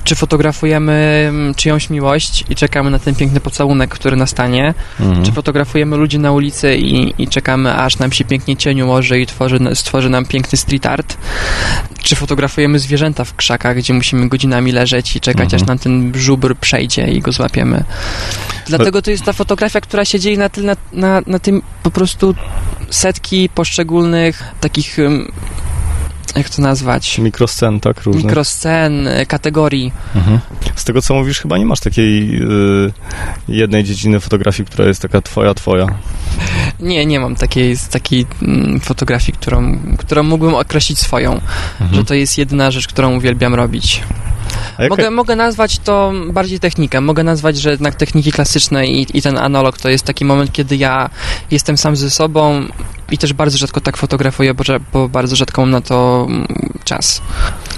Czy 0.08 0.16
fotografujemy 0.16 1.26
mm, 1.30 1.56
czyjąś 1.56 1.90
miłość 1.90 2.44
i 2.50 2.56
czekamy 2.56 2.90
na 2.90 3.00
ten 3.00 3.16
piękny 3.16 3.40
pocałunek, 3.40 3.90
który 3.90 4.16
nastanie, 4.16 4.74
Mhm. 5.00 5.26
czy 5.26 5.32
fotografujemy 5.32 5.98
ludzi 5.98 6.20
na 6.20 6.32
ulicy 6.32 6.76
i, 6.78 7.24
i 7.24 7.28
czekamy, 7.28 7.76
aż 7.76 7.98
nam 8.00 8.12
się 8.12 8.26
pięknie 8.26 8.58
cień 8.58 8.82
ułoży 8.82 9.20
i 9.20 9.26
tworzy, 9.26 9.60
stworzy 9.74 10.10
nam 10.10 10.26
piękny 10.26 10.58
street 10.58 10.86
art, 10.86 11.18
czy 12.04 12.16
fotografujemy 12.16 12.80
zwierzęta 12.80 13.24
w 13.24 13.36
krzakach, 13.36 13.78
gdzie 13.78 13.94
musimy 13.94 14.28
godzinami 14.30 14.72
leżeć 14.72 15.16
i 15.16 15.20
czekać, 15.20 15.44
Mhm. 15.54 15.62
aż 15.62 15.68
nam 15.68 15.80
ten 15.80 16.12
żubr 16.16 16.56
przejdzie 16.56 17.08
i 17.08 17.20
go 17.22 17.32
złapiemy. 17.32 17.84
Dlatego 18.68 19.02
to 19.02 19.12
jest 19.12 19.24
ta 19.24 19.34
fotografia, 19.34 19.82
która 19.82 20.06
się 20.06 20.20
dzieje 20.20 20.38
na, 20.38 20.50
na, 20.58 20.76
na, 20.94 21.22
na 21.28 21.40
tym 21.40 21.62
po 21.84 21.92
prostu 21.92 22.36
setki 22.90 23.50
poszczególnych 23.50 24.44
takich, 24.62 25.00
ym, 25.00 25.32
jak 26.38 26.50
to 26.50 26.62
nazwać, 26.62 27.18
Mikroscen, 27.18 27.80
tak? 27.80 28.04
Różne. 28.04 28.22
mikroscen, 28.24 29.10
kategorii. 29.28 29.92
Mhm. 30.16 30.40
Z 30.76 30.84
tego 30.84 31.02
co 31.02 31.14
mówisz, 31.14 31.40
chyba 31.40 31.58
nie 31.58 31.66
masz 31.66 31.80
takiej 31.80 32.42
y, 32.42 32.92
jednej 33.48 33.84
dziedziny 33.84 34.20
fotografii, 34.20 34.66
która 34.68 34.86
jest 34.88 35.02
taka 35.02 35.22
twoja, 35.22 35.54
twoja. 35.54 35.88
Nie, 36.80 37.06
nie 37.06 37.20
mam 37.20 37.36
takiej, 37.36 37.76
takiej 37.92 38.26
mm, 38.42 38.80
fotografii, 38.80 39.34
którą, 39.38 39.80
którą 39.98 40.24
mógłbym 40.24 40.56
określić 40.56 41.00
swoją, 41.00 41.34
Mhm. 41.34 41.96
że 41.96 42.06
to 42.06 42.14
jest 42.14 42.38
jedyna 42.38 42.72
rzecz, 42.72 42.88
którą 42.88 43.16
uwielbiam 43.18 43.54
robić. 43.56 44.04
Jaka- 44.80 44.90
Mogę, 44.90 45.12
mogę 45.12 45.36
nazwać 45.36 45.80
to 45.80 46.14
bardziej 46.32 46.60
technikę. 46.60 47.02
Mogę 47.02 47.24
nazwać, 47.24 47.58
że 47.58 47.72
jednak 47.72 47.96
techniki 47.96 48.32
klasyczne 48.32 48.88
i, 48.88 49.18
i 49.18 49.22
ten 49.22 49.38
analog 49.38 49.78
to 49.78 49.90
jest 49.90 50.06
taki 50.06 50.26
moment, 50.26 50.52
kiedy 50.52 50.76
ja 50.78 51.10
jestem 51.52 51.78
sam 51.78 51.96
ze 51.96 52.10
sobą 52.10 52.66
i 53.12 53.18
też 53.18 53.34
bardzo 53.34 53.58
rzadko 53.58 53.82
tak 53.82 53.98
fotografuję, 53.98 54.54
bo, 54.54 54.64
bo 54.94 55.10
bardzo 55.10 55.36
rzadko 55.36 55.62
mam 55.62 55.72
na 55.72 55.82
to 55.82 56.26
mm, 56.30 56.48
czas. 56.84 57.22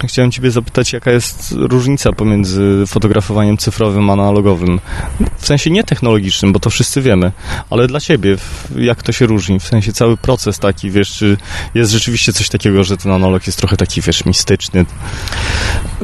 Chciałem 0.07 0.31
ciebie 0.31 0.51
zapytać, 0.51 0.93
jaka 0.93 1.11
jest 1.11 1.51
różnica 1.57 2.11
pomiędzy 2.11 2.83
fotografowaniem 2.87 3.57
cyfrowym 3.57 4.09
a 4.09 4.13
analogowym? 4.13 4.79
W 5.37 5.45
sensie 5.45 5.69
nie 5.69 5.83
technologicznym, 5.83 6.53
bo 6.53 6.59
to 6.59 6.69
wszyscy 6.69 7.01
wiemy, 7.01 7.31
ale 7.69 7.87
dla 7.87 7.99
ciebie, 7.99 8.37
jak 8.75 9.03
to 9.03 9.11
się 9.11 9.25
różni? 9.25 9.59
W 9.59 9.67
sensie 9.67 9.93
cały 9.93 10.17
proces 10.17 10.59
taki, 10.59 10.91
wiesz, 10.91 11.11
czy 11.11 11.37
jest 11.73 11.91
rzeczywiście 11.91 12.33
coś 12.33 12.49
takiego, 12.49 12.83
że 12.83 12.97
ten 12.97 13.11
analog 13.11 13.47
jest 13.47 13.57
trochę 13.59 13.77
taki, 13.77 14.01
wiesz, 14.01 14.25
mistyczny? 14.25 14.85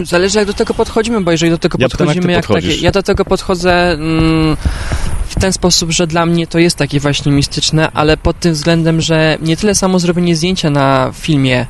Zależy 0.03 0.39
jak 0.39 0.47
do 0.47 0.53
tego 0.53 0.73
podchodzimy, 0.73 1.21
bo 1.21 1.31
jeżeli 1.31 1.51
do 1.51 1.57
tego 1.57 1.77
Ja 1.81 1.89
podchodzimy 1.89 2.31
jak, 2.31 2.47
takie, 2.47 2.75
ja 2.75 2.91
do 2.91 3.03
tego 3.03 3.25
podchodzę 3.25 3.91
mm, 3.91 4.57
w 5.27 5.39
ten 5.39 5.53
sposób, 5.53 5.91
że 5.91 6.07
dla 6.07 6.25
mnie 6.25 6.47
to 6.47 6.59
jest 6.59 6.77
takie 6.77 6.99
właśnie 6.99 7.31
mistyczne, 7.31 7.91
ale 7.93 8.17
pod 8.17 8.39
tym 8.39 8.53
względem, 8.53 9.01
że 9.01 9.37
nie 9.41 9.57
tyle 9.57 9.75
samo 9.75 9.99
zrobienie 9.99 10.35
zdjęcia 10.35 10.69
na 10.69 11.11
filmie, 11.13 11.65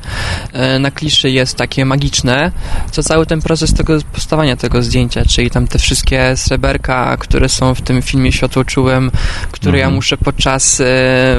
e, 0.52 0.78
na 0.78 0.90
kliszy 0.90 1.30
jest 1.30 1.56
takie 1.56 1.84
magiczne, 1.84 2.52
co 2.90 3.02
cały 3.02 3.26
ten 3.26 3.42
proces 3.42 3.74
tego 3.74 3.98
powstawania 4.12 4.56
tego 4.56 4.82
zdjęcia, 4.82 5.24
czyli 5.24 5.50
tam 5.50 5.66
te 5.66 5.78
wszystkie 5.78 6.36
sreberka, 6.36 7.16
które 7.16 7.48
są 7.48 7.74
w 7.74 7.80
tym 7.80 8.02
filmie 8.02 8.32
światłoczułym, 8.32 9.10
które 9.52 9.78
ja 9.78 9.84
Mhm. 9.84 9.94
muszę 9.94 10.16
podczas 10.16 10.80
e, 10.80 10.84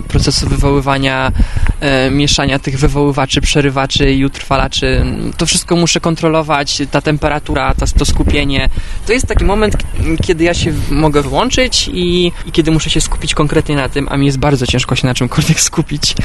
procesu 0.07 0.49
wywoływania, 0.49 1.31
e, 1.79 2.11
mieszania 2.11 2.59
tych 2.59 2.79
wywoływaczy, 2.79 3.41
przerywaczy 3.41 4.13
i 4.13 4.25
utrwalaczy, 4.25 5.05
to 5.37 5.45
wszystko 5.45 5.75
muszę 5.75 5.99
kontrolować, 5.99 6.81
ta 6.91 7.01
temperatura, 7.01 7.73
ta, 7.73 7.85
to 7.87 8.05
skupienie. 8.05 8.69
To 9.07 9.13
jest 9.13 9.27
taki 9.27 9.45
moment, 9.45 9.77
kiedy 10.23 10.43
ja 10.43 10.53
się 10.53 10.73
mogę 10.89 11.21
wyłączyć 11.21 11.87
i, 11.87 12.06
i 12.07 12.51
kiedy 12.51 12.71
muszę 12.71 12.89
się 12.89 13.01
skupić 13.01 13.33
konkretnie 13.33 13.75
na 13.75 13.89
tym, 13.89 14.07
a 14.09 14.17
mi 14.17 14.25
jest 14.25 14.37
bardzo 14.37 14.67
ciężko 14.67 14.95
się 14.95 15.07
na 15.07 15.13
czymkolwiek 15.13 15.59
skupić. 15.59 16.15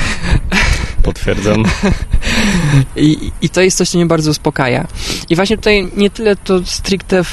Potwierdzam. 1.03 1.65
I, 2.97 3.33
I 3.43 3.49
to 3.51 3.61
jest 3.61 3.77
coś, 3.77 3.89
co 3.89 3.99
mnie 3.99 4.07
bardzo 4.07 4.31
uspokaja. 4.31 4.87
I 5.31 5.37
właśnie 5.37 5.57
tutaj 5.57 5.89
nie 5.97 6.11
tyle 6.11 6.37
to 6.37 6.67
stricte 6.67 7.25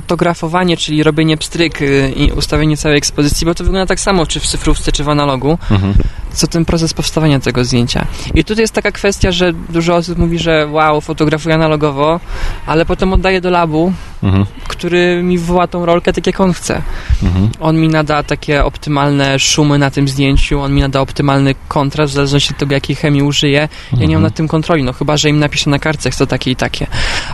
fotografowanie, 0.00 0.76
czyli 0.76 1.02
robienie 1.02 1.36
pstryk 1.36 1.82
y, 1.82 2.12
i 2.16 2.32
ustawienie 2.32 2.76
całej 2.76 2.98
ekspozycji, 2.98 3.44
bo 3.46 3.54
to 3.54 3.64
wygląda 3.64 3.86
tak 3.86 4.00
samo, 4.00 4.26
czy 4.26 4.40
w 4.40 4.46
cyfrówce, 4.46 4.92
czy 4.92 5.04
w 5.04 5.08
analogu, 5.08 5.58
Mhm. 5.70 5.94
co 6.32 6.46
ten 6.46 6.64
proces 6.64 6.94
powstawania 6.94 7.40
tego 7.40 7.64
zdjęcia. 7.64 8.06
I 8.34 8.44
tutaj 8.44 8.62
jest 8.62 8.74
taka 8.74 8.92
kwestia, 8.92 9.32
że 9.32 9.52
dużo 9.52 9.94
osób 9.96 10.18
mówi, 10.18 10.38
że 10.38 10.66
wow, 10.70 11.00
fotografuję 11.00 11.54
analogowo, 11.54 12.20
ale 12.66 12.84
potem 12.86 13.12
oddaję 13.12 13.40
do 13.40 13.50
labu, 13.50 13.92
Mhm. 14.22 14.46
który 14.68 15.22
mi 15.22 15.38
wywoła 15.38 15.66
tą 15.66 15.86
rolkę 15.86 16.12
tak, 16.12 16.26
jak 16.26 16.40
on 16.40 16.52
chce. 16.52 16.82
Mhm. 17.22 17.48
On 17.60 17.76
mi 17.76 17.88
nada 17.88 18.22
takie 18.22 18.64
optymalne 18.64 19.38
szumy 19.38 19.78
na 19.78 19.90
tym 19.90 20.08
zdjęciu, 20.08 20.60
on 20.60 20.74
mi 20.74 20.80
nada 20.80 21.00
optymalny 21.00 21.54
kontrast, 21.68 22.12
w 22.12 22.14
zależności 22.16 22.50
od 22.54 22.58
tego, 22.58 22.74
jakiej 22.74 22.96
chemii 22.96 23.22
użyję. 23.22 23.68
Ja 23.92 23.98
nie 23.98 24.00
mam 24.00 24.04
Mhm. 24.04 24.22
nad 24.22 24.34
tym 24.34 24.48
kontroli, 24.48 24.82
no 24.84 24.92
chyba, 24.92 25.16
że 25.16 25.28
im 25.28 25.38
napiszę 25.38 25.70
na 25.70 25.78
kartce, 25.78 26.10
chcę 26.10 26.26
takie 26.26 26.50
i 26.50 26.56
takie. 26.56 26.86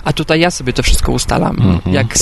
A 0.04 0.12
tutaj 0.12 0.40
ja 0.40 0.50
sobie 0.50 0.72
to 0.72 0.82
wszystko 0.82 1.12
ustalam. 1.12 1.56
Mhm. 1.60 1.94
Jak 1.94 2.18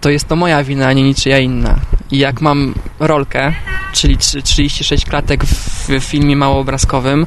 to 0.00 0.10
jest 0.10 0.28
to 0.28 0.36
moja 0.36 0.64
wina, 0.64 0.86
a 0.86 0.92
nie 0.92 1.02
niczyja 1.02 1.38
inna. 1.38 1.76
I 2.10 2.18
jak 2.18 2.40
mam 2.40 2.74
rolkę, 3.00 3.52
czyli 3.92 4.16
trzy- 4.18 4.42
36 4.42 5.04
klatek 5.04 5.44
w, 5.44 5.88
filmie 6.00 6.36
małoobrazkowym, 6.36 7.26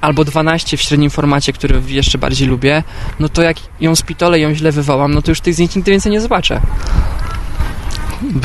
albo 0.00 0.24
12 0.24 0.76
w 0.76 0.82
średnim 0.82 1.10
formacie, 1.10 1.52
który 1.52 1.82
jeszcze 1.86 2.18
bardziej 2.18 2.48
lubię, 2.48 2.82
no 3.20 3.28
to 3.28 3.42
jak 3.42 3.56
ją 3.80 3.96
spitolę, 3.96 4.38
ją 4.40 4.54
źle 4.54 4.72
wywołam, 4.72 5.14
no 5.14 5.22
to 5.22 5.30
już 5.30 5.40
tych 5.40 5.54
zdjęć 5.54 5.76
nigdy 5.76 5.90
więcej 5.90 6.12
nie 6.12 6.20
zobaczę. 6.20 6.60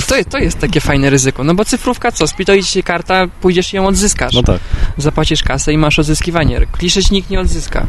To, 0.07 0.15
jest- 0.17 0.29
to 0.29 0.37
jest 0.37 0.59
takie 0.59 0.81
fajne 0.81 1.09
ryzyko. 1.09 1.43
No 1.43 1.53
bo 1.55 1.65
cyfrówka 1.65 2.11
co? 2.11 2.27
Spitoli 2.27 2.63
się 2.63 2.83
karta, 2.83 3.27
pójdziesz 3.41 3.73
i 3.73 3.75
ją 3.75 3.87
odzyskasz. 3.87 4.33
No 4.33 4.43
tak. 4.43 4.59
Zapłacisz 4.97 5.43
kasę 5.43 5.73
i 5.73 5.77
masz 5.77 5.99
odzyskiwanie. 5.99 6.65
Kliszeć 6.71 7.11
nikt 7.11 7.29
nie 7.29 7.39
odzyska. 7.39 7.85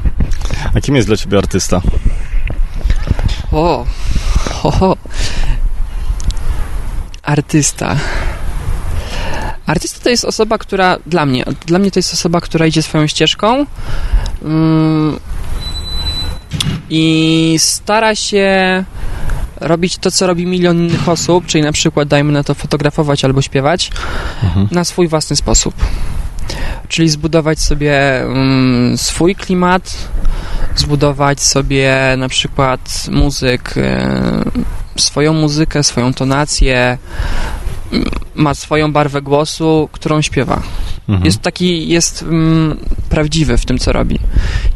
A 0.75 0.81
kim 0.81 0.97
jest 0.97 1.09
dla 1.09 1.17
ciebie 1.17 1.39
artysta? 1.39 1.81
O, 3.53 3.87
ho, 4.63 4.71
ho. 4.71 4.97
Artysta. 7.23 7.97
Artysta 9.67 10.01
to 10.05 10.11
jest 10.11 10.25
osoba, 10.25 10.59
która 10.59 10.97
dla 11.07 11.27
mnie, 11.27 11.45
dla 11.67 11.79
mnie 11.79 11.91
to 11.91 11.99
jest 11.99 12.13
osoba, 12.15 12.41
która 12.41 12.67
idzie 12.67 12.83
swoją 12.83 13.07
ścieżką 13.07 13.67
mm, 14.45 15.19
i 16.91 17.55
stara 17.59 18.15
się 18.15 18.85
robić 19.61 19.99
to, 19.99 20.11
co 20.11 20.27
robi 20.27 20.47
milion 20.47 20.79
innych 20.79 21.09
osób, 21.09 21.47
czyli 21.47 21.65
na 21.65 21.73
przykład, 21.73 22.09
dajmy 22.09 22.33
na 22.33 22.45
to, 22.45 22.55
fotografować 22.55 23.25
albo 23.25 23.43
śpiewać 23.43 23.91
Mhm. 24.43 24.69
na 24.71 24.85
swój 24.85 25.09
własny 25.09 25.37
sposób. 25.37 25.75
Czyli 26.89 27.09
zbudować 27.09 27.61
sobie 27.61 28.21
mm, 28.23 28.99
swój 28.99 29.35
klimat, 29.35 29.97
zbudować 30.77 31.41
sobie 31.41 32.15
na 32.19 32.29
przykład 32.29 33.07
muzyk, 33.11 33.75
e, 33.77 34.45
swoją 34.97 35.33
muzykę, 35.33 35.83
swoją 35.83 36.15
tonację, 36.15 36.99
m, 37.93 38.05
ma 38.35 38.55
swoją 38.55 38.93
barwę 38.93 39.23
głosu, 39.23 39.89
którą 39.93 40.23
śpiewa. 40.23 40.63
Mhm. 41.09 41.25
Jest 41.25 41.43
taki, 41.43 41.89
jest 41.89 42.23
mm, 42.23 42.79
prawdziwy 43.09 43.59
w 43.59 43.67
tym, 43.67 43.79
co 43.79 43.93
robi. 43.93 44.19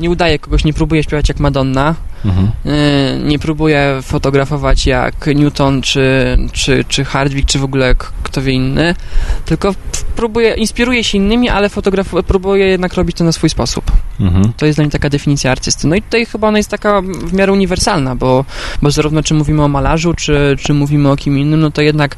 Nie 0.00 0.10
udaje 0.10 0.38
kogoś, 0.38 0.64
nie 0.64 0.72
próbuje 0.72 1.02
śpiewać 1.02 1.28
jak 1.28 1.40
Madonna, 1.40 1.94
Mhm. 2.24 2.50
Yy, 2.64 2.72
nie 3.24 3.38
próbuję 3.38 3.98
fotografować 4.02 4.86
jak 4.86 5.26
Newton, 5.26 5.82
czy, 5.82 6.36
czy, 6.52 6.84
czy 6.88 7.04
Hardwick, 7.04 7.48
czy 7.48 7.58
w 7.58 7.64
ogóle 7.64 7.94
kto 8.22 8.42
wie 8.42 8.52
inny, 8.52 8.94
tylko 9.44 9.74
próbuję, 10.16 10.54
inspiruję 10.54 11.04
się 11.04 11.18
innymi, 11.18 11.48
ale 11.48 11.68
fotografuję, 11.68 12.22
próbuję 12.22 12.66
jednak 12.66 12.94
robić 12.94 13.16
to 13.16 13.24
na 13.24 13.32
swój 13.32 13.50
sposób. 13.50 13.84
Mhm. 14.20 14.52
To 14.56 14.66
jest 14.66 14.78
dla 14.78 14.82
mnie 14.82 14.90
taka 14.90 15.10
definicja 15.10 15.52
artysty. 15.52 15.86
No 15.86 15.96
i 15.96 16.02
tutaj 16.02 16.26
chyba 16.26 16.48
ona 16.48 16.58
jest 16.58 16.70
taka 16.70 17.00
w 17.00 17.32
miarę 17.32 17.52
uniwersalna, 17.52 18.16
bo, 18.16 18.44
bo 18.82 18.90
zarówno 18.90 19.22
czy 19.22 19.34
mówimy 19.34 19.62
o 19.62 19.68
malarzu, 19.68 20.14
czy, 20.14 20.56
czy 20.60 20.74
mówimy 20.74 21.10
o 21.10 21.16
kim 21.16 21.38
innym, 21.38 21.60
no 21.60 21.70
to 21.70 21.82
jednak 21.82 22.16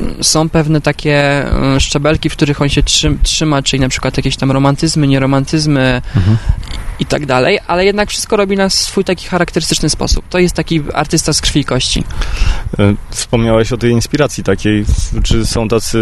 mm, 0.00 0.24
są 0.24 0.48
pewne 0.48 0.80
takie 0.80 1.48
mm, 1.48 1.80
szczebelki, 1.80 2.28
w 2.28 2.32
których 2.32 2.62
on 2.62 2.68
się 2.68 2.82
trzy, 2.82 3.16
trzyma, 3.22 3.62
czyli 3.62 3.80
na 3.80 3.88
przykład 3.88 4.16
jakieś 4.16 4.36
tam 4.36 4.50
romantyzmy, 4.50 5.06
nieromantyzmy, 5.06 6.02
Mhm. 6.16 6.36
i 6.98 7.06
tak 7.06 7.26
dalej, 7.26 7.58
ale 7.66 7.84
jednak 7.84 8.08
wszystko 8.10 8.36
robi 8.36 8.56
na 8.56 8.70
swój 8.70 9.04
taki 9.04 9.28
charakterystyczny 9.32 9.88
sposób. 9.90 10.24
To 10.28 10.38
jest 10.38 10.54
taki 10.54 10.82
artysta 10.94 11.32
z 11.32 11.40
krwi 11.40 11.60
i 11.60 11.64
kości. 11.64 12.04
E, 12.78 12.94
Wspomniałeś 13.10 13.72
o 13.72 13.76
tej 13.76 13.90
inspiracji 13.92 14.44
takiej. 14.44 14.84
Czy 15.22 15.46
są 15.46 15.68
tacy 15.68 15.98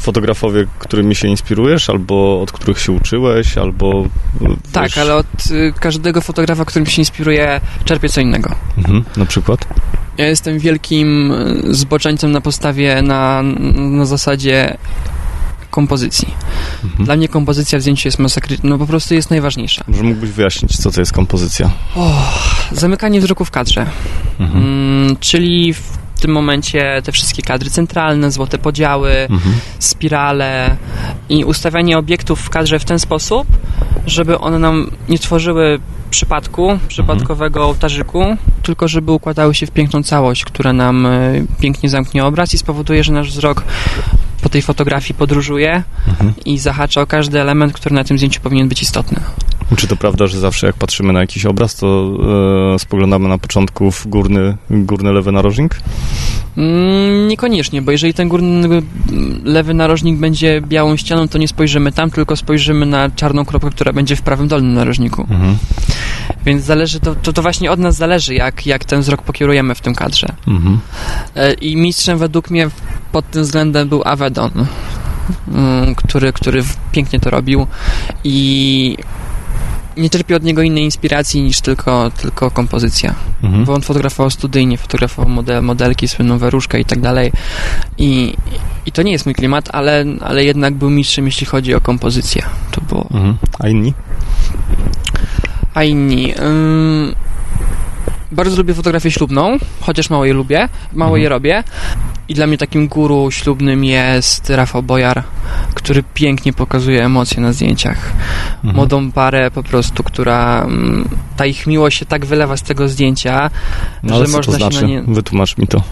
fotografowie, 0.00 0.64
którymi 0.78 1.14
się 1.14 1.28
inspirujesz, 1.28 1.90
albo 1.90 2.40
od 2.42 2.52
których 2.52 2.78
się 2.80 2.92
uczyłeś, 2.92 3.58
albo... 3.58 4.04
e, 4.42 4.46
Tak, 4.72 4.84
wiesz- 4.84 4.98
ale 4.98 5.14
od 5.14 5.26
y, 5.50 5.72
każdego 5.80 6.20
fotografa, 6.20 6.64
którym 6.64 6.86
się 6.86 7.02
inspiruje, 7.02 7.60
czerpię 7.84 8.08
co 8.08 8.20
innego. 8.20 8.54
Mhm. 8.78 9.04
Na 9.16 9.26
przykład? 9.26 9.66
Ja 10.18 10.26
jestem 10.26 10.58
wielkim 10.58 11.32
y, 11.32 11.74
zboczeńcem 11.74 12.32
na 12.32 12.40
postawie, 12.40 13.02
na, 13.02 13.42
na 13.74 14.04
zasadzie 14.04 14.76
kompozycji. 15.72 16.28
Mhm. 16.84 17.04
Dla 17.04 17.16
mnie 17.16 17.28
kompozycja 17.28 17.78
w 17.78 17.82
zdjęciu 17.82 18.08
jest 18.08 18.18
masakryczna, 18.18 18.70
no 18.70 18.78
po 18.78 18.86
prostu 18.86 19.14
jest 19.14 19.30
najważniejsza. 19.30 19.84
Może 19.88 20.02
mógłbyś 20.02 20.30
wyjaśnić, 20.30 20.76
co 20.76 20.90
to 20.90 21.00
jest 21.00 21.12
kompozycja? 21.12 21.70
Zamykanie 22.72 23.20
wzroku 23.20 23.44
w 23.44 23.50
kadrze. 23.50 23.86
Mhm. 24.40 24.64
Mm, 24.64 25.16
czyli 25.20 25.74
w 25.74 25.98
tym 26.20 26.30
momencie 26.32 27.02
te 27.04 27.12
wszystkie 27.12 27.42
kadry 27.42 27.70
centralne, 27.70 28.30
złote 28.30 28.58
podziały, 28.58 29.12
Mhm. 29.30 29.54
spirale 29.78 30.76
i 31.28 31.44
ustawianie 31.44 31.98
obiektów 31.98 32.40
w 32.40 32.50
kadrze 32.50 32.78
w 32.78 32.84
ten 32.84 32.98
sposób, 32.98 33.46
żeby 34.06 34.38
one 34.38 34.58
nam 34.58 34.90
nie 35.08 35.18
tworzyły 35.18 35.80
przypadku, 36.10 36.78
przypadkowego 36.88 37.64
ołtarzyku, 37.64 38.36
tylko 38.62 38.88
żeby 38.88 39.12
układały 39.12 39.54
się 39.54 39.66
w 39.66 39.70
piękną 39.70 40.02
całość, 40.02 40.44
która 40.44 40.72
nam 40.72 41.06
e, 41.06 41.32
pięknie 41.60 41.88
zamknie 41.88 42.24
obraz 42.24 42.54
i 42.54 42.58
spowoduje, 42.58 43.04
że 43.04 43.12
nasz 43.12 43.30
wzrok 43.30 43.64
po 44.42 44.48
tej 44.48 44.62
fotografii 44.62 45.14
podróżuje 45.14 45.82
mhm. 46.08 46.32
i 46.44 46.58
zahacza 46.58 47.00
o 47.00 47.06
każdy 47.06 47.40
element, 47.40 47.72
który 47.72 47.94
na 47.94 48.04
tym 48.04 48.18
zdjęciu 48.18 48.40
powinien 48.40 48.68
być 48.68 48.82
istotny. 48.82 49.20
Czy 49.76 49.86
to 49.86 49.96
prawda, 49.96 50.26
że 50.26 50.40
zawsze 50.40 50.66
jak 50.66 50.76
patrzymy 50.76 51.12
na 51.12 51.20
jakiś 51.20 51.46
obraz, 51.46 51.76
to 51.76 52.12
e, 52.74 52.78
spoglądamy 52.78 53.28
na 53.28 53.38
początku 53.38 53.90
w 53.90 54.06
górny, 54.06 54.56
górny 54.70 55.12
lewy 55.12 55.32
narożnik? 55.32 55.80
Mm, 56.56 57.28
niekoniecznie, 57.28 57.82
bo 57.82 57.92
jeżeli 57.92 58.14
ten 58.14 58.28
górny 58.28 58.82
lewy 59.44 59.74
narożnik 59.74 60.18
będzie 60.18 60.60
białą 60.60 60.96
ścianą, 60.96 61.28
to 61.28 61.38
nie 61.38 61.48
spojrzymy 61.48 61.92
tam, 61.92 62.10
tylko 62.10 62.36
spojrzymy 62.36 62.86
na 62.86 63.10
czarną 63.10 63.44
kropkę, 63.44 63.70
która 63.70 63.92
będzie 63.92 64.16
w 64.16 64.22
prawym 64.22 64.48
dolnym 64.48 64.74
narożniku. 64.74 65.22
Mhm. 65.22 65.56
Więc 66.44 66.64
zależy, 66.64 67.00
to, 67.00 67.14
to, 67.14 67.32
to, 67.32 67.42
właśnie 67.42 67.70
od 67.70 67.78
nas 67.80 67.96
zależy, 67.96 68.34
jak, 68.34 68.66
jak 68.66 68.84
ten 68.84 69.00
wzrok 69.00 69.22
pokierujemy 69.22 69.74
w 69.74 69.80
tym 69.80 69.94
kadrze. 69.94 70.28
Mhm. 70.48 70.80
E, 71.36 71.52
I 71.52 71.76
mistrzem 71.76 72.18
według 72.18 72.50
mnie 72.50 72.70
pod 73.12 73.30
tym 73.30 73.42
względem 73.42 73.88
był 73.88 74.02
Avedon, 74.04 74.66
mm, 75.48 75.94
który, 75.94 76.32
który 76.32 76.64
pięknie 76.92 77.20
to 77.20 77.30
robił 77.30 77.66
i 78.24 78.96
nie 79.96 80.10
czerpię 80.10 80.36
od 80.36 80.42
niego 80.42 80.62
innej 80.62 80.84
inspiracji 80.84 81.42
niż 81.42 81.60
tylko, 81.60 82.10
tylko 82.10 82.50
kompozycja. 82.50 83.14
Mhm. 83.42 83.64
Bo 83.64 83.74
on 83.74 83.82
fotografował 83.82 84.30
studyjnie, 84.30 84.78
fotografował 84.78 85.32
model, 85.32 85.62
modelki, 85.62 86.08
słynną 86.08 86.38
weruszkę 86.38 86.80
i 86.80 86.84
tak 86.84 87.00
dalej. 87.00 87.32
I, 87.98 88.34
I 88.86 88.92
to 88.92 89.02
nie 89.02 89.12
jest 89.12 89.26
mój 89.26 89.34
klimat, 89.34 89.68
ale, 89.72 90.04
ale 90.20 90.44
jednak 90.44 90.74
był 90.74 90.90
mistrzem, 90.90 91.26
jeśli 91.26 91.46
chodzi 91.46 91.74
o 91.74 91.80
kompozycję. 91.80 92.42
To 92.70 92.80
było... 92.80 93.08
Mhm. 93.10 93.36
A 93.58 93.68
inni? 93.68 93.94
A 95.74 95.84
inni... 95.84 96.34
Bardzo 98.32 98.56
lubię 98.56 98.74
fotografię 98.74 99.10
ślubną, 99.10 99.58
chociaż 99.80 100.10
mało 100.10 100.24
je 100.24 100.32
lubię, 100.32 100.68
mało 100.92 101.10
mhm. 101.10 101.22
je 101.22 101.28
robię. 101.28 101.64
I 102.28 102.34
dla 102.34 102.46
mnie 102.46 102.58
takim 102.58 102.88
guru 102.88 103.30
ślubnym 103.30 103.84
jest 103.84 104.50
Rafał 104.50 104.82
Bojar, 104.82 105.22
który 105.74 106.02
pięknie 106.14 106.52
pokazuje 106.52 107.04
emocje 107.04 107.40
na 107.42 107.52
zdjęciach. 107.52 108.12
Mhm. 108.54 108.74
Młodą 108.74 109.12
parę 109.12 109.50
po 109.50 109.62
prostu, 109.62 110.02
która 110.02 110.66
ta 111.36 111.46
ich 111.46 111.66
miłość 111.66 111.98
się 111.98 112.06
tak 112.06 112.26
wylewa 112.26 112.56
z 112.56 112.62
tego 112.62 112.88
zdjęcia, 112.88 113.50
no, 114.02 114.14
że 114.14 114.32
można 114.32 114.52
to 114.52 114.58
znaczy? 114.58 114.76
się 114.76 114.82
na 114.82 114.88
nie... 114.88 115.02
Wytłumacz 115.02 115.58
mi 115.58 115.66
to. 115.66 115.82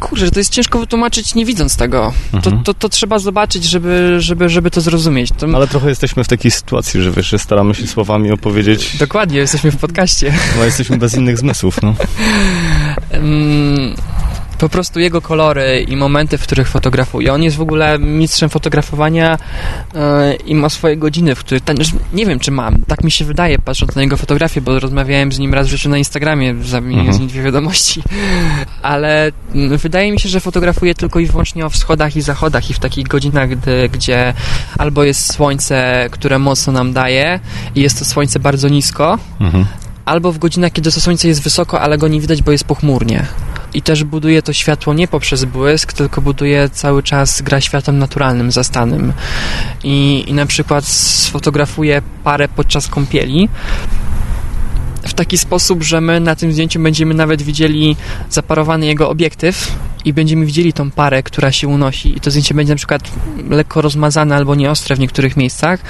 Kurczę, 0.00 0.30
to 0.30 0.40
jest 0.40 0.52
ciężko 0.52 0.78
wytłumaczyć 0.78 1.34
nie 1.34 1.44
widząc 1.44 1.76
tego. 1.76 2.12
Mhm. 2.32 2.42
To, 2.42 2.64
to, 2.64 2.74
to, 2.74 2.88
trzeba 2.88 3.18
zobaczyć, 3.18 3.64
żeby, 3.64 4.16
żeby, 4.18 4.48
żeby 4.48 4.70
to 4.70 4.80
zrozumieć. 4.80 5.30
To... 5.38 5.46
Ale 5.54 5.68
trochę 5.68 5.88
jesteśmy 5.88 6.24
w 6.24 6.28
takiej 6.28 6.50
sytuacji, 6.50 7.02
że 7.02 7.10
wiesz, 7.10 7.34
staramy 7.38 7.74
się 7.74 7.86
słowami 7.86 8.30
opowiedzieć. 8.30 8.96
Dokładnie, 8.96 9.38
jesteśmy 9.38 9.70
w 9.70 9.76
podcaście. 9.76 10.32
No, 10.58 10.64
jesteśmy 10.64 10.96
bez 10.96 11.14
innych 11.14 11.38
zmysłów, 11.38 11.82
no. 11.82 11.94
um 13.18 13.96
po 14.58 14.68
prostu 14.68 15.00
jego 15.00 15.20
kolory 15.20 15.86
i 15.88 15.96
momenty, 15.96 16.38
w 16.38 16.42
których 16.42 16.68
fotografuje. 16.68 17.32
On 17.32 17.42
jest 17.42 17.56
w 17.56 17.60
ogóle 17.60 17.98
mistrzem 17.98 18.50
fotografowania 18.50 19.38
yy, 19.94 20.00
i 20.34 20.54
ma 20.54 20.68
swoje 20.68 20.96
godziny, 20.96 21.34
w 21.34 21.38
których... 21.38 21.64
Ten, 21.64 21.76
nie 22.12 22.26
wiem, 22.26 22.38
czy 22.38 22.50
mam. 22.50 22.82
Tak 22.86 23.04
mi 23.04 23.10
się 23.10 23.24
wydaje, 23.24 23.58
patrząc 23.58 23.94
na 23.94 24.02
jego 24.02 24.16
fotografię, 24.16 24.60
bo 24.60 24.80
rozmawiałem 24.80 25.32
z 25.32 25.38
nim 25.38 25.54
raz 25.54 25.66
w 25.66 25.70
życiu 25.70 25.88
na 25.88 25.98
Instagramie, 25.98 26.54
zamieniłem 26.62 27.06
mhm. 27.06 27.16
z 27.16 27.20
nim 27.20 27.28
dwie 27.28 27.42
wiadomości. 27.42 28.02
Ale 28.82 29.32
mm, 29.54 29.78
wydaje 29.78 30.12
mi 30.12 30.20
się, 30.20 30.28
że 30.28 30.40
fotografuje 30.40 30.94
tylko 30.94 31.20
i 31.20 31.26
wyłącznie 31.26 31.66
o 31.66 31.70
wschodach 31.70 32.16
i 32.16 32.22
zachodach 32.22 32.70
i 32.70 32.74
w 32.74 32.78
takich 32.78 33.08
godzinach, 33.08 33.48
gdy, 33.48 33.88
gdzie 33.88 34.34
albo 34.78 35.04
jest 35.04 35.32
słońce, 35.32 36.08
które 36.10 36.38
mocno 36.38 36.72
nam 36.72 36.92
daje 36.92 37.40
i 37.74 37.80
jest 37.80 37.98
to 37.98 38.04
słońce 38.04 38.40
bardzo 38.40 38.68
nisko, 38.68 39.18
mhm. 39.40 39.66
Albo 40.06 40.32
w 40.32 40.38
godzinach, 40.38 40.72
kiedy 40.72 40.90
słońce 40.90 41.28
jest 41.28 41.42
wysoko, 41.42 41.80
ale 41.80 41.98
go 41.98 42.08
nie 42.08 42.20
widać, 42.20 42.42
bo 42.42 42.52
jest 42.52 42.64
pochmurnie 42.64 43.26
i 43.74 43.82
też 43.82 44.04
buduje 44.04 44.42
to 44.42 44.52
światło 44.52 44.94
nie 44.94 45.08
poprzez 45.08 45.44
błysk, 45.44 45.92
tylko 45.92 46.22
buduje 46.22 46.68
cały 46.68 47.02
czas 47.02 47.42
gra 47.42 47.60
światłem 47.60 47.98
naturalnym, 47.98 48.52
zastanym. 48.52 49.12
I, 49.84 50.24
i 50.26 50.34
na 50.34 50.46
przykład 50.46 50.84
sfotografuje 50.84 52.02
parę 52.24 52.48
podczas 52.48 52.88
kąpieli 52.88 53.48
w 55.02 55.14
taki 55.14 55.38
sposób, 55.38 55.82
że 55.82 56.00
my 56.00 56.20
na 56.20 56.36
tym 56.36 56.52
zdjęciu 56.52 56.80
będziemy 56.80 57.14
nawet 57.14 57.42
widzieli 57.42 57.96
zaparowany 58.30 58.86
jego 58.86 59.10
obiektyw 59.10 59.72
i 60.06 60.12
będziemy 60.12 60.46
widzieli 60.46 60.72
tą 60.72 60.90
parę, 60.90 61.22
która 61.22 61.52
się 61.52 61.68
unosi 61.68 62.16
i 62.16 62.20
to 62.20 62.30
zdjęcie 62.30 62.54
będzie 62.54 62.72
na 62.72 62.76
przykład 62.76 63.02
lekko 63.50 63.82
rozmazane 63.82 64.36
albo 64.36 64.54
nieostre 64.54 64.96
w 64.96 65.00
niektórych 65.00 65.36
miejscach 65.36 65.80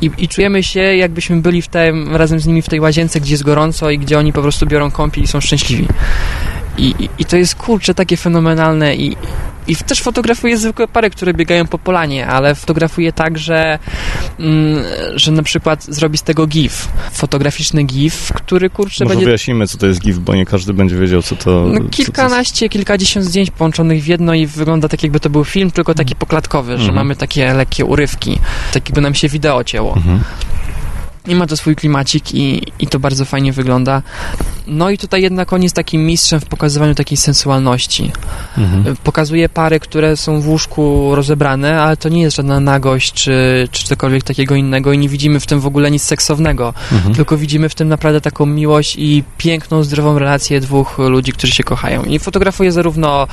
i, 0.00 0.10
i 0.18 0.28
czujemy 0.28 0.62
się 0.62 0.80
jakbyśmy 0.80 1.36
byli 1.36 1.62
w 1.62 1.68
te, 1.68 1.92
razem 2.10 2.40
z 2.40 2.46
nimi 2.46 2.62
w 2.62 2.68
tej 2.68 2.80
łazience, 2.80 3.20
gdzie 3.20 3.32
jest 3.32 3.42
gorąco 3.42 3.90
i 3.90 3.98
gdzie 3.98 4.18
oni 4.18 4.32
po 4.32 4.42
prostu 4.42 4.66
biorą 4.66 4.90
kąpiel 4.90 5.24
i 5.24 5.26
są 5.26 5.40
szczęśliwi. 5.40 5.88
I, 6.78 6.94
i, 6.98 7.08
I, 7.18 7.24
to 7.24 7.36
jest 7.36 7.54
kurczę 7.54 7.94
takie 7.94 8.16
fenomenalne 8.16 8.96
i, 8.96 9.16
i 9.66 9.76
też 9.76 10.00
fotografuję 10.02 10.58
zwykłe 10.58 10.88
pary, 10.88 11.10
które 11.10 11.34
biegają 11.34 11.66
po 11.66 11.78
polanie, 11.78 12.26
ale 12.26 12.54
fotografuję 12.54 13.12
tak, 13.12 13.38
że, 13.38 13.78
mm, 14.38 14.84
że 15.14 15.32
na 15.32 15.42
przykład 15.42 15.84
zrobi 15.84 16.18
z 16.18 16.22
tego 16.22 16.46
GIF, 16.46 16.88
fotograficzny 17.12 17.84
GIF, 17.84 18.32
który 18.32 18.70
kurczę 18.70 19.04
Może 19.04 19.14
będzie... 19.14 19.24
wyjaśnimy, 19.24 19.66
co 19.66 19.78
to 19.78 19.86
jest 19.86 20.00
GIF, 20.00 20.18
bo 20.18 20.34
nie 20.34 20.46
każdy 20.46 20.74
będzie 20.74 20.96
wiedział, 20.96 21.22
co 21.22 21.36
to... 21.36 21.66
No, 21.66 21.80
kilkanaście, 21.90 22.68
kilkadziesiąt 22.68 23.26
zdjęć 23.26 23.50
połączonych 23.50 24.02
w 24.02 24.06
jedno 24.06 24.34
i 24.34 24.46
wygląda 24.46 24.88
tak, 24.88 25.02
jakby 25.02 25.20
to 25.20 25.30
był 25.30 25.44
film, 25.44 25.70
tylko 25.70 25.94
taki 25.94 26.16
poklatkowy, 26.16 26.72
mhm. 26.72 26.86
że 26.86 26.92
mamy 26.92 27.16
takie 27.16 27.54
lekkie 27.54 27.84
urywki, 27.84 28.38
tak 28.72 28.88
jakby 28.88 29.00
nam 29.00 29.14
się 29.14 29.28
wideo 29.28 29.64
cięło. 29.64 29.96
Mhm. 29.96 30.20
I 31.26 31.34
ma 31.34 31.46
to 31.46 31.56
swój 31.56 31.76
klimacik 31.76 32.34
i, 32.34 32.62
i 32.78 32.86
to 32.86 32.98
bardzo 32.98 33.24
fajnie 33.24 33.52
wygląda. 33.52 34.02
No 34.66 34.90
i 34.90 34.98
tutaj 34.98 35.22
jednak 35.22 35.52
on 35.52 35.62
jest 35.62 35.74
takim 35.74 36.06
mistrzem 36.06 36.40
w 36.40 36.44
pokazywaniu 36.44 36.94
takiej 36.94 37.16
sensualności. 37.16 38.12
Mhm. 38.58 38.96
Pokazuje 38.96 39.48
pary, 39.48 39.80
które 39.80 40.16
są 40.16 40.40
w 40.40 40.48
łóżku 40.48 41.14
rozebrane, 41.14 41.82
ale 41.82 41.96
to 41.96 42.08
nie 42.08 42.22
jest 42.22 42.36
żadna 42.36 42.60
nagość 42.60 43.12
czy, 43.12 43.68
czy 43.72 43.84
cokolwiek 43.84 44.24
takiego 44.24 44.54
innego 44.54 44.92
i 44.92 44.98
nie 44.98 45.08
widzimy 45.08 45.40
w 45.40 45.46
tym 45.46 45.60
w 45.60 45.66
ogóle 45.66 45.90
nic 45.90 46.02
seksownego, 46.02 46.74
mhm. 46.92 47.14
tylko 47.14 47.36
widzimy 47.36 47.68
w 47.68 47.74
tym 47.74 47.88
naprawdę 47.88 48.20
taką 48.20 48.46
miłość 48.46 48.96
i 48.98 49.24
piękną, 49.38 49.82
zdrową 49.82 50.18
relację 50.18 50.60
dwóch 50.60 50.98
ludzi, 50.98 51.32
którzy 51.32 51.52
się 51.52 51.64
kochają. 51.64 52.04
I 52.04 52.18
fotografuje 52.18 52.72
zarówno 52.72 53.26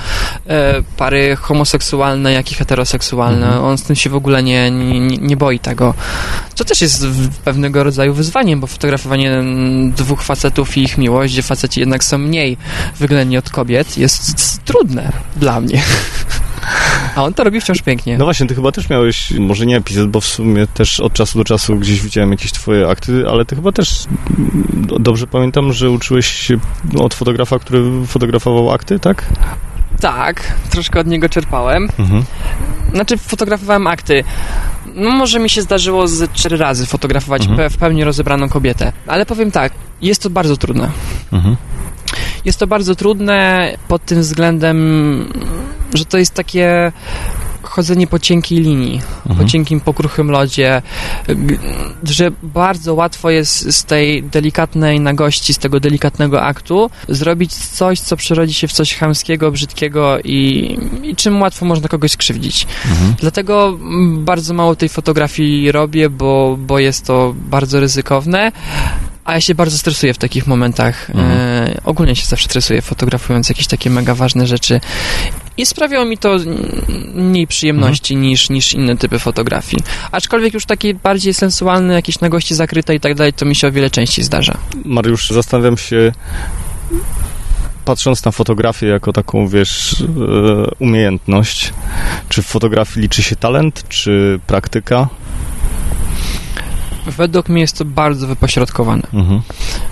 e, 0.47 0.83
pary 0.97 1.35
homoseksualne, 1.35 2.33
jak 2.33 2.51
i 2.51 2.55
heteroseksualne. 2.55 3.45
Mhm. 3.45 3.63
On 3.63 3.77
z 3.77 3.83
tym 3.83 3.95
się 3.95 4.09
w 4.09 4.15
ogóle 4.15 4.43
nie, 4.43 4.71
nie, 4.71 5.17
nie 5.17 5.37
boi 5.37 5.59
tego. 5.59 5.93
To 6.55 6.65
też 6.65 6.81
jest 6.81 7.05
pewnego 7.43 7.78
rodzaju 7.83 8.13
wyzwaniem, 8.13 8.59
bo 8.59 8.67
fotografowanie 8.67 9.43
dwóch 9.95 10.23
facetów 10.23 10.77
i 10.77 10.83
ich 10.83 10.97
miłość 10.97 11.33
gdzie 11.33 11.43
faceci 11.43 11.79
jednak 11.79 12.03
są 12.03 12.17
mniej 12.17 12.57
wyględni 12.99 13.37
od 13.37 13.49
kobiet, 13.49 13.97
jest 13.97 14.65
trudne 14.65 15.11
dla 15.35 15.61
mnie. 15.61 15.81
A 17.15 17.23
on 17.23 17.33
to 17.33 17.43
robi 17.43 17.61
wciąż 17.61 17.81
pięknie. 17.81 18.17
No 18.17 18.25
właśnie, 18.25 18.47
ty 18.47 18.55
chyba 18.55 18.71
też 18.71 18.89
miałeś, 18.89 19.31
może 19.31 19.65
nie 19.65 19.77
epizod, 19.77 20.09
bo 20.09 20.21
w 20.21 20.25
sumie 20.25 20.67
też 20.67 20.99
od 20.99 21.13
czasu 21.13 21.37
do 21.37 21.43
czasu 21.43 21.75
gdzieś 21.75 22.01
widziałem 22.01 22.31
jakieś 22.31 22.51
twoje 22.51 22.87
akty, 22.87 23.23
ale 23.29 23.45
ty 23.45 23.55
chyba 23.55 23.71
też 23.71 24.05
dobrze 24.99 25.27
pamiętam, 25.27 25.73
że 25.73 25.89
uczyłeś 25.89 26.27
się 26.27 26.57
od 26.97 27.13
fotografa, 27.13 27.59
który 27.59 28.05
fotografował 28.07 28.71
akty, 28.71 28.99
tak? 28.99 29.25
Tak, 29.99 30.53
troszkę 30.69 30.99
od 30.99 31.07
niego 31.07 31.29
czerpałem. 31.29 31.89
Mhm. 31.99 32.23
Znaczy, 32.93 33.17
fotografowałem 33.17 33.87
akty. 33.87 34.23
No, 34.95 35.11
może 35.11 35.39
mi 35.39 35.49
się 35.49 35.61
zdarzyło 35.61 36.07
z 36.07 36.31
cztery 36.31 36.57
razy 36.57 36.85
fotografować 36.85 37.47
mhm. 37.47 37.69
w 37.69 37.77
pełni 37.77 38.03
rozebraną 38.03 38.49
kobietę. 38.49 38.93
Ale 39.07 39.25
powiem 39.25 39.51
tak, 39.51 39.73
jest 40.01 40.23
to 40.23 40.29
bardzo 40.29 40.57
trudne. 40.57 40.91
Mhm. 41.33 41.55
Jest 42.45 42.59
to 42.59 42.67
bardzo 42.67 42.95
trudne 42.95 43.71
pod 43.87 44.05
tym 44.05 44.21
względem, 44.21 44.77
że 45.93 46.05
to 46.05 46.17
jest 46.17 46.33
takie 46.33 46.91
chodzenie 47.69 48.07
po 48.07 48.19
cienkiej 48.19 48.59
linii, 48.59 49.01
mhm. 49.27 49.35
po 49.37 49.51
cienkim, 49.51 49.81
pokruchym 49.81 50.31
lodzie, 50.31 50.81
że 52.03 52.31
bardzo 52.43 52.93
łatwo 52.93 53.29
jest 53.29 53.75
z 53.75 53.83
tej 53.83 54.23
delikatnej 54.23 54.99
nagości, 54.99 55.53
z 55.53 55.57
tego 55.57 55.79
delikatnego 55.79 56.41
aktu 56.41 56.89
zrobić 57.09 57.53
coś, 57.53 57.99
co 57.99 58.17
przerodzi 58.17 58.53
się 58.53 58.67
w 58.67 58.71
coś 58.71 58.95
chamskiego, 58.95 59.51
brzydkiego 59.51 60.19
i, 60.23 60.77
i 61.03 61.15
czym 61.15 61.41
łatwo 61.41 61.65
można 61.65 61.87
kogoś 61.87 62.11
skrzywdzić. 62.11 62.67
Mhm. 62.85 63.13
Dlatego 63.19 63.77
bardzo 64.17 64.53
mało 64.53 64.75
tej 64.75 64.89
fotografii 64.89 65.71
robię, 65.71 66.09
bo, 66.09 66.57
bo 66.59 66.79
jest 66.79 67.05
to 67.05 67.33
bardzo 67.35 67.79
ryzykowne, 67.79 68.51
a 69.29 69.33
ja 69.33 69.41
się 69.41 69.55
bardzo 69.55 69.77
stresuję 69.77 70.13
w 70.13 70.17
takich 70.17 70.47
momentach. 70.47 71.09
Mhm. 71.09 71.31
E, 71.31 71.81
ogólnie 71.83 72.15
się 72.15 72.25
zawsze 72.25 72.45
stresuję, 72.45 72.81
fotografując 72.81 73.49
jakieś 73.49 73.67
takie 73.67 73.89
mega 73.89 74.15
ważne 74.15 74.47
rzeczy. 74.47 74.81
I 75.59 75.65
sprawiało 75.65 76.05
mi 76.05 76.17
to 76.17 76.37
mniej 77.13 77.47
przyjemności 77.47 78.13
mhm. 78.13 78.29
niż, 78.29 78.49
niż 78.49 78.73
inne 78.73 78.97
typy 78.97 79.19
fotografii. 79.19 79.83
Aczkolwiek 80.11 80.53
już 80.53 80.65
takie 80.65 80.93
bardziej 80.93 81.33
sensualne, 81.33 81.93
jakieś 81.93 82.19
nagości 82.19 82.55
zakryte 82.55 82.95
i 82.95 82.99
tak 82.99 83.15
dalej, 83.15 83.33
to 83.33 83.45
mi 83.45 83.55
się 83.55 83.67
o 83.67 83.71
wiele 83.71 83.89
częściej 83.89 84.25
zdarza. 84.25 84.57
Mariusz, 84.85 85.29
zastanawiam 85.29 85.77
się, 85.77 86.11
patrząc 87.85 88.25
na 88.25 88.31
fotografię 88.31 88.87
jako 88.87 89.13
taką, 89.13 89.47
wiesz, 89.47 90.01
e, 90.01 90.05
umiejętność, 90.79 91.73
czy 92.29 92.41
w 92.41 92.45
fotografii 92.45 93.01
liczy 93.01 93.23
się 93.23 93.35
talent, 93.35 93.87
czy 93.89 94.39
praktyka? 94.47 95.07
Według 97.09 97.49
mnie 97.49 97.61
jest 97.61 97.77
to 97.77 97.85
bardzo 97.85 98.27
wypośrodkowane, 98.27 99.03
Mhm. 99.13 99.41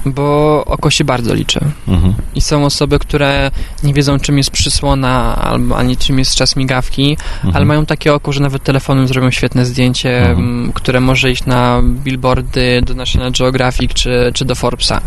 bo 0.06 0.64
oko 0.66 0.90
się 0.90 1.04
bardzo 1.04 1.34
liczy. 1.34 1.60
Mhm. 1.88 2.14
I 2.36 2.42
są 2.42 2.66
osoby, 2.66 3.00
które 3.00 3.52
nie 3.84 3.94
wiedzą, 3.94 4.20
czym 4.20 4.38
jest 4.38 4.52
przysłona, 4.52 5.36
albo 5.36 5.78
ani 5.78 5.98
czym 5.98 6.20
jest 6.20 6.36
czas 6.36 6.56
migawki, 6.56 7.18
Mhm. 7.36 7.56
ale 7.56 7.66
mają 7.66 7.86
takie 7.86 8.14
oko, 8.14 8.32
że 8.34 8.42
nawet 8.42 8.64
telefonem 8.64 9.08
zrobią 9.08 9.32
świetne 9.32 9.66
zdjęcie, 9.66 10.20
Mhm. 10.20 10.40
m, 10.66 10.72
które 10.74 11.00
może 11.00 11.32
iść 11.32 11.46
na 11.46 11.82
billboardy 11.84 12.82
do 12.86 12.94
National 12.94 13.32
Geographic 13.32 13.94
czy, 13.94 14.32
czy 14.34 14.46
do 14.46 14.56
Forbesa. 14.56 15.02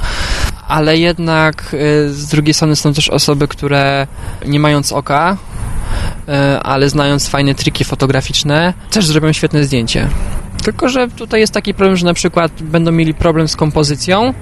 Ale 0.69 0.99
jednak 0.99 1.75
y, 1.75 2.13
z 2.15 2.27
drugiej 2.27 2.55
strony 2.55 2.77
są 2.77 2.93
też 2.95 3.09
osoby, 3.09 3.49
które 3.49 4.07
nie 4.47 4.61
mając 4.61 4.93
oka, 4.93 5.37
y, 6.29 6.61
ale 6.63 6.89
znając 6.89 7.29
fajne 7.29 7.55
triki 7.55 7.85
fotograficzne, 7.85 8.75
też 8.91 9.07
zrobią 9.07 9.33
świetne 9.33 9.65
zdjęcie. 9.65 10.09
Tylko, 10.63 10.89
że 10.89 11.09
tutaj 11.09 11.41
jest 11.41 11.53
taki 11.53 11.75
problem, 11.75 11.97
że 11.97 12.07
na 12.07 12.15
przykład 12.15 12.63
będą 12.63 12.93
mieli 12.93 13.15
problem 13.15 13.49
z 13.49 13.57
kompozycją, 13.57 14.35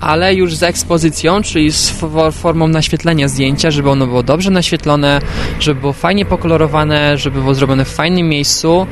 ale 0.00 0.34
już 0.34 0.56
z 0.56 0.62
ekspozycją, 0.62 1.42
czyli 1.42 1.72
z 1.72 2.00
fo- 2.00 2.32
formą 2.32 2.68
naświetlenia 2.68 3.28
zdjęcia, 3.28 3.70
żeby 3.70 3.90
ono 3.90 4.06
było 4.06 4.22
dobrze 4.22 4.50
naświetlone, 4.50 5.20
żeby 5.60 5.80
było 5.80 5.92
fajnie 5.92 6.24
pokolorowane, 6.24 7.18
żeby 7.18 7.40
było 7.40 7.54
zrobione 7.54 7.84
w 7.84 7.88
fajnym 7.88 8.28
miejscu 8.28 8.86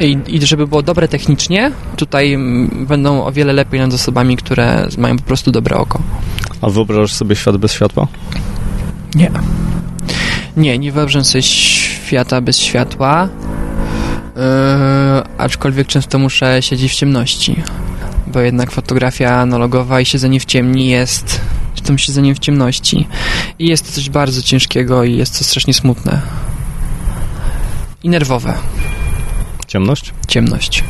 i, 0.00 0.18
i 0.26 0.46
żeby 0.46 0.66
było 0.66 0.82
dobre 0.82 1.08
technicznie. 1.08 1.72
Tutaj 1.96 2.32
mm, 2.32 2.86
będą 2.88 3.24
o 3.24 3.32
wiele 3.32 3.52
lepiej 3.52 3.80
nad 3.80 3.92
osobami, 3.94 4.36
które 4.36 4.88
mają 4.98 5.16
po 5.16 5.22
prostu 5.24 5.50
dobre 5.52 5.76
oko. 5.76 6.00
A 6.60 6.70
wyobrażasz 6.70 7.12
sobie 7.12 7.36
świat 7.36 7.56
bez 7.56 7.72
światła? 7.72 8.06
Nie. 9.14 9.30
Nie, 10.56 10.78
nie 10.78 10.92
wyobrażam 10.92 11.24
sobie 11.24 11.42
świata 11.42 12.40
bez 12.40 12.58
światła. 12.58 13.28
Yy, 14.42 15.22
aczkolwiek 15.38 15.86
często 15.86 16.18
muszę 16.18 16.62
siedzieć 16.62 16.92
w 16.92 16.94
ciemności, 16.94 17.62
bo 18.26 18.40
jednak 18.40 18.70
fotografia 18.70 19.40
analogowa 19.40 20.00
i 20.00 20.06
siedzenie 20.06 20.40
w 20.40 20.44
ciemni 20.44 20.88
jest 20.88 21.40
tym 21.82 21.98
siedzeniem 21.98 22.34
w 22.34 22.38
ciemności. 22.38 23.08
I 23.58 23.66
jest 23.66 23.86
to 23.86 23.92
coś 23.92 24.10
bardzo 24.10 24.42
ciężkiego 24.42 25.04
i 25.04 25.16
jest 25.16 25.38
to 25.38 25.44
strasznie 25.44 25.74
smutne. 25.74 26.20
I 28.02 28.08
nerwowe. 28.08 28.54
Ciemność? 29.66 30.12
Ciemność. 30.28 30.84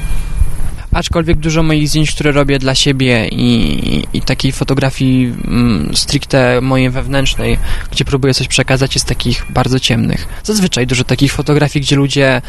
Aczkolwiek 0.92 1.38
dużo 1.38 1.62
moich 1.62 1.88
zdjęć, 1.88 2.10
które 2.10 2.32
robię 2.32 2.58
dla 2.58 2.74
siebie 2.74 3.28
i, 3.28 4.06
i 4.12 4.22
takiej 4.22 4.52
fotografii 4.52 5.34
mm, 5.44 5.96
stricte 5.96 6.60
mojej 6.60 6.90
wewnętrznej, 6.90 7.58
gdzie 7.90 8.04
próbuję 8.04 8.34
coś 8.34 8.48
przekazać, 8.48 8.94
jest 8.94 9.06
takich 9.06 9.46
bardzo 9.50 9.80
ciemnych. 9.80 10.26
Zazwyczaj 10.44 10.86
dużo 10.86 11.04
takich 11.04 11.32
fotografii, 11.32 11.82
gdzie 11.82 11.96
ludzie, 11.96 12.42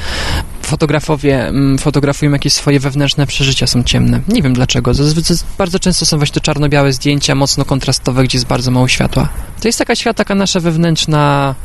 fotografowie 0.73 1.47
mm, 1.47 1.77
fotografują 1.77 2.31
jakieś 2.31 2.53
swoje 2.53 2.79
wewnętrzne 2.79 3.27
przeżycia, 3.27 3.67
są 3.67 3.83
ciemne. 3.83 4.21
Nie 4.27 4.41
wiem 4.41 4.53
dlaczego. 4.53 4.93
Zazwyczaj 4.93 5.38
bardzo 5.57 5.79
często 5.79 6.05
są 6.05 6.17
właśnie 6.17 6.33
to 6.33 6.39
czarno-białe 6.39 6.93
zdjęcia, 6.93 7.36
mocno 7.36 7.65
kontrastowe, 7.65 8.23
gdzie 8.23 8.38
jest 8.38 8.47
bardzo 8.47 8.71
mało 8.71 8.88
światła. 8.88 9.29
To 9.62 9.67
jest 9.67 9.79
taka 9.79 9.95
świat, 9.95 10.17
taka 10.17 10.36
nasza 10.36 10.59
wewnętrzna, 10.59 11.55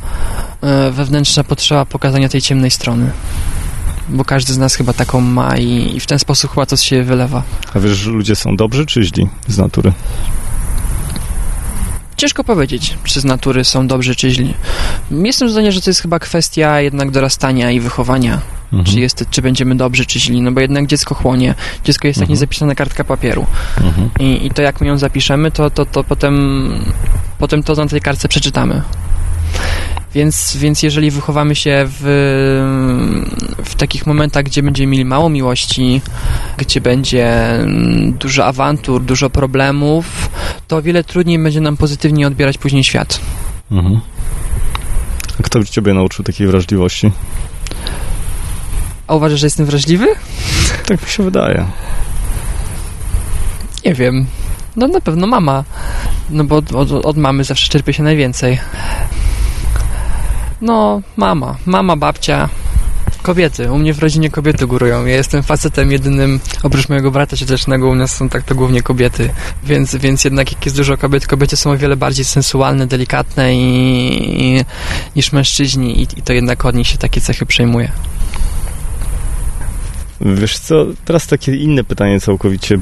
e, 0.63 0.91
wewnętrzna 0.91 1.45
potrzeba 1.45 1.85
pokazania 1.85 2.29
tej 2.29 2.43
ciemnej 2.43 2.71
strony 2.71 3.11
bo 4.09 4.25
każdy 4.25 4.53
z 4.53 4.59
nas 4.59 4.75
chyba 4.75 4.93
taką 4.93 5.21
ma 5.21 5.57
i, 5.57 5.97
i 5.97 6.01
w 6.01 6.07
ten 6.07 6.19
sposób 6.19 6.51
chyba 6.51 6.67
to 6.67 6.77
się 6.77 7.03
wylewa. 7.03 7.43
A 7.75 7.81
wiesz, 7.81 7.97
że 7.97 8.11
ludzie 8.11 8.37
są 8.37 8.57
dobrzy 8.57 8.87
czy 8.87 9.03
źli 9.03 9.29
z 9.49 9.59
natury? 9.59 9.93
Ciężko 12.17 12.45
powiedzieć, 12.45 12.95
czy 13.05 13.21
z 13.21 13.25
natury 13.25 13.65
są 13.65 13.87
dobrzy, 13.87 14.17
czy 14.17 14.31
źli. 14.31 14.55
Jestem 15.11 15.51
zdania, 15.51 15.71
że 15.71 15.81
to 15.81 15.91
jest 15.91 16.01
chyba 16.01 16.19
kwestia 16.19 16.81
jednak 16.81 17.11
dorastania 17.11 17.71
i 17.71 17.81
wychowania. 17.81 18.41
Mhm. 18.73 18.85
Czy, 18.85 19.01
jest, 19.01 19.25
czy 19.31 19.43
będziemy 19.43 19.75
dobrzy, 19.77 20.07
czy 20.07 20.21
źli. 20.21 20.43
No 20.43 20.53
bo 20.53 20.61
jednak 20.61 20.87
dziecko 20.87 21.15
chłonie. 21.15 21.55
Dziecko 21.85 22.07
jest 22.09 22.19
jak 22.19 22.23
Mhm. 22.25 22.31
niezapisana 22.35 22.75
kartka 22.75 23.05
papieru. 23.05 23.47
Mhm. 23.81 24.11
I, 24.21 24.47
I 24.47 24.51
to 24.51 24.63
jak 24.63 24.81
my 24.81 24.87
ją 24.87 24.99
zapiszemy, 24.99 25.51
to, 25.51 25.71
to, 25.71 25.87
to 25.87 26.05
potem, 26.05 26.71
potem 27.39 27.63
to 27.63 27.75
na 27.75 27.87
tej 27.87 28.01
kartce 28.01 28.29
przeczytamy. 28.29 28.83
Więc, 30.15 30.57
więc 30.57 30.83
jeżeli 30.83 31.11
wychowamy 31.11 31.55
się 31.55 31.85
w, 31.87 32.03
w 33.65 33.75
takich 33.75 34.07
momentach, 34.07 34.45
gdzie 34.45 34.63
będziemy 34.63 34.91
mieli 34.91 35.05
mało 35.05 35.29
miłości, 35.29 36.01
gdzie 36.57 36.81
będzie 36.81 37.51
mm, 37.51 38.13
dużo 38.13 38.47
awantur, 38.47 39.03
dużo 39.03 39.31
problemów, 39.31 40.31
to 40.69 40.77
o 40.77 40.83
wiele 40.83 41.05
trudniej 41.05 41.39
będzie 41.39 41.61
nam 41.61 41.77
pozytywnie 41.77 42.27
odbierać 42.27 42.59
później 42.59 42.85
świat. 42.85 43.21
Mhm. 43.71 44.01
A 45.41 45.43
kto 45.43 45.65
ciebie 45.65 45.95
nauczył 45.95 46.25
takiej 46.25 46.47
wrażliwości? 46.47 47.13
A 49.09 49.15
uważasz, 49.15 49.41
że 49.41 49.47
jestem 49.47 49.67
wrażliwy? 49.67 50.07
Tak 50.87 51.03
mi 51.03 51.09
się 51.09 51.23
wydaje. 51.23 51.67
Nie 53.85 53.95
wiem. 53.95 54.27
No 54.77 54.89
na 54.89 55.01
pewno 55.01 55.27
mama. 55.27 55.65
No 56.31 56.45
bo 56.45 56.57
od, 56.57 56.73
od, 56.73 56.93
od 56.93 57.17
mamy 57.17 57.45
zawsze 57.45 57.69
czerpie 57.69 57.93
się 57.93 58.03
najwięcej. 58.03 58.59
No, 60.61 61.03
mama. 61.17 61.57
Mama, 61.67 61.97
babcia. 61.97 62.49
Kobiety. 63.23 63.73
U 63.73 63.79
mnie 63.79 63.95
w 63.95 63.99
rodzinie 63.99 64.31
kobiety 64.31 64.67
górują. 64.67 65.07
Ja 65.07 65.17
jestem 65.17 65.43
facetem 65.43 65.93
jedynym, 65.93 66.41
oprócz 66.63 66.89
mojego 66.89 67.11
brata 67.11 67.37
ciotecznego, 67.37 67.89
u 67.89 67.95
nas 67.95 68.17
są 68.17 68.29
tak 68.29 68.43
to 68.43 68.55
głównie 68.55 68.83
kobiety. 68.83 69.31
Więc, 69.65 69.97
więc 69.97 70.25
jednak 70.25 70.53
jak 70.53 70.65
jest 70.65 70.77
dużo 70.77 70.97
kobiet, 70.97 71.27
kobiety 71.27 71.57
są 71.57 71.71
o 71.71 71.77
wiele 71.77 71.97
bardziej 71.97 72.25
sensualne, 72.25 72.87
delikatne 72.87 73.55
i, 73.55 74.59
i, 74.59 74.65
niż 75.17 75.33
mężczyźni 75.33 76.01
i, 76.01 76.03
i 76.03 76.23
to 76.23 76.33
jednak 76.33 76.65
od 76.65 76.75
nich 76.75 76.87
się 76.87 76.99
takie 76.99 77.21
cechy 77.21 77.47
przejmuje. 77.47 77.93
Wiesz 80.21 80.59
co, 80.59 80.87
teraz 81.05 81.27
takie 81.27 81.57
inne 81.57 81.85
pytanie 81.85 82.21
całkowicie. 82.21 82.79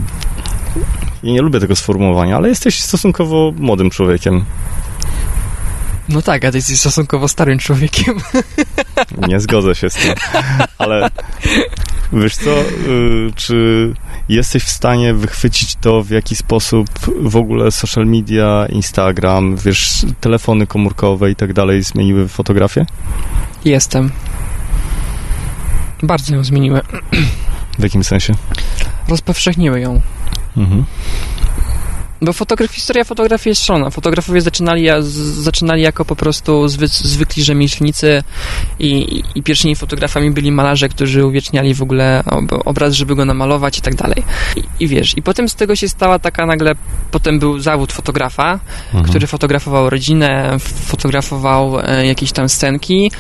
Ja 1.23 1.33
nie 1.33 1.43
lubię 1.43 1.61
tego 1.61 1.77
sformułowania, 1.77 2.37
ale 2.37 2.49
jesteś 2.49 2.81
stosunkowo 2.81 3.53
młodym 3.59 3.91
człowiekiem. 3.91 4.45
No 6.09 6.23
tak, 6.23 6.45
a 6.45 6.51
ty 6.51 6.59
jesteś 6.59 6.81
stosunkowo 6.81 7.29
starym 7.29 7.59
człowiekiem. 7.59 8.15
Nie 9.29 9.41
zgodzę 9.41 9.75
się 9.75 9.91
z 9.91 9.95
tym. 9.95 10.15
Ale 10.79 11.11
wiesz 12.13 12.37
co, 12.37 12.61
y, 12.61 13.33
czy 13.37 13.93
jesteś 14.29 14.63
w 14.63 14.71
stanie 14.71 15.15
wychwycić 15.15 15.77
to, 15.77 16.03
w 16.03 16.11
jaki 16.11 16.37
sposób 16.37 16.89
w 17.21 17.37
ogóle 17.37 17.71
social 17.71 18.07
media, 18.07 18.67
Instagram, 18.69 19.57
wiesz, 19.57 20.07
telefony 20.21 20.67
komórkowe 20.67 21.31
i 21.31 21.37
tak 21.37 21.53
dalej 21.53 21.83
zmieniły 21.83 22.29
fotografię? 22.29 22.87
Jestem. 23.65 24.11
Bardzo 26.03 26.35
ją 26.35 26.45
zmieniły. 26.45 26.81
W 27.79 27.83
jakim 27.83 28.05
sensie? 28.05 28.35
Rozpowszechniły 29.09 29.81
ją. 29.81 30.01
Mhm. 30.57 30.85
Bo 32.23 32.33
fotograf, 32.33 32.71
historia 32.71 33.05
fotografii 33.05 33.51
jest 33.51 33.65
szalona. 33.65 33.91
Fotografowie 33.91 34.41
zaczynali, 34.41 34.87
z- 35.01 35.05
zaczynali 35.45 35.83
jako 35.83 36.05
po 36.05 36.17
prostu 36.17 36.69
zwy, 36.69 36.87
zwykli 36.89 37.45
rzemieślnicy 37.45 38.23
i, 38.79 38.87
i, 38.89 39.25
i 39.35 39.43
pierwszymi 39.43 39.77
fotografami 39.77 40.31
byli 40.31 40.53
malarze, 40.53 40.89
którzy 40.89 41.25
uwieczniali 41.27 41.75
w 41.75 41.83
ogóle 41.83 42.23
ob, 42.27 42.45
obraz, 42.69 42.95
żeby 42.95 43.15
go 43.17 43.25
namalować 43.25 43.79
i 43.79 43.81
tak 43.81 43.95
dalej. 43.95 44.23
I, 44.57 44.63
I 44.85 44.89
wiesz, 44.89 45.17
i 45.17 45.23
potem 45.23 45.49
z 45.49 45.55
tego 45.55 45.77
się 45.77 45.89
stała 45.89 46.19
taka 46.19 46.47
nagle, 46.47 46.73
potem 47.11 47.39
był 47.39 47.59
zawód 47.61 47.93
fotografa, 47.93 48.61
Mhm. 48.87 49.05
który 49.05 49.27
fotografował 49.27 49.91
rodzinę, 49.91 50.57
fotografował 50.87 51.81
e, 51.81 52.07
jakieś 52.07 52.33
tam 52.33 52.49
scenki. 52.49 53.11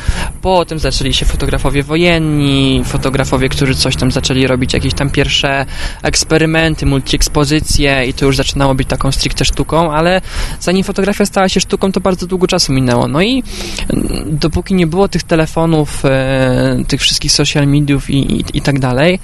Potem 0.43 0.79
zaczęli 0.79 1.13
się 1.15 1.27
fotografowie 1.27 1.83
wojenni, 1.83 2.83
fotografowie, 2.85 3.49
którzy 3.49 3.75
coś 3.75 3.97
tam 3.97 4.11
zaczęli 4.13 4.47
robić, 4.47 4.73
jakieś 4.75 4.95
tam 4.95 5.11
pierwsze 5.11 5.67
eksperymenty, 6.03 6.87
multiekspozycje 6.87 8.05
i 8.07 8.15
to 8.15 8.27
już 8.27 8.37
zaczynało 8.37 8.75
być 8.75 8.86
taką 8.89 9.13
stricte 9.13 9.45
sztuką, 9.45 9.93
ale 9.93 10.21
zanim 10.61 10.85
fotografia 10.85 11.27
stała 11.27 11.49
się 11.49 11.61
sztuką, 11.61 11.93
to 11.93 12.01
bardzo 12.01 12.27
długo 12.27 12.47
czasu 12.47 12.73
minęło. 12.73 13.09
No 13.09 13.23
i 13.23 13.43
mm, 13.91 14.39
dopóki 14.39 14.75
nie 14.75 14.87
było 14.87 15.09
tych 15.09 15.23
telefonów, 15.23 16.05
e, 16.05 16.77
tych 16.89 17.01
wszystkich 17.01 17.33
social 17.33 17.67
mediów 17.67 18.11
i, 18.11 18.33
i, 18.41 18.45
i 18.55 18.61
tak 18.63 18.81
dalej, 18.81 19.19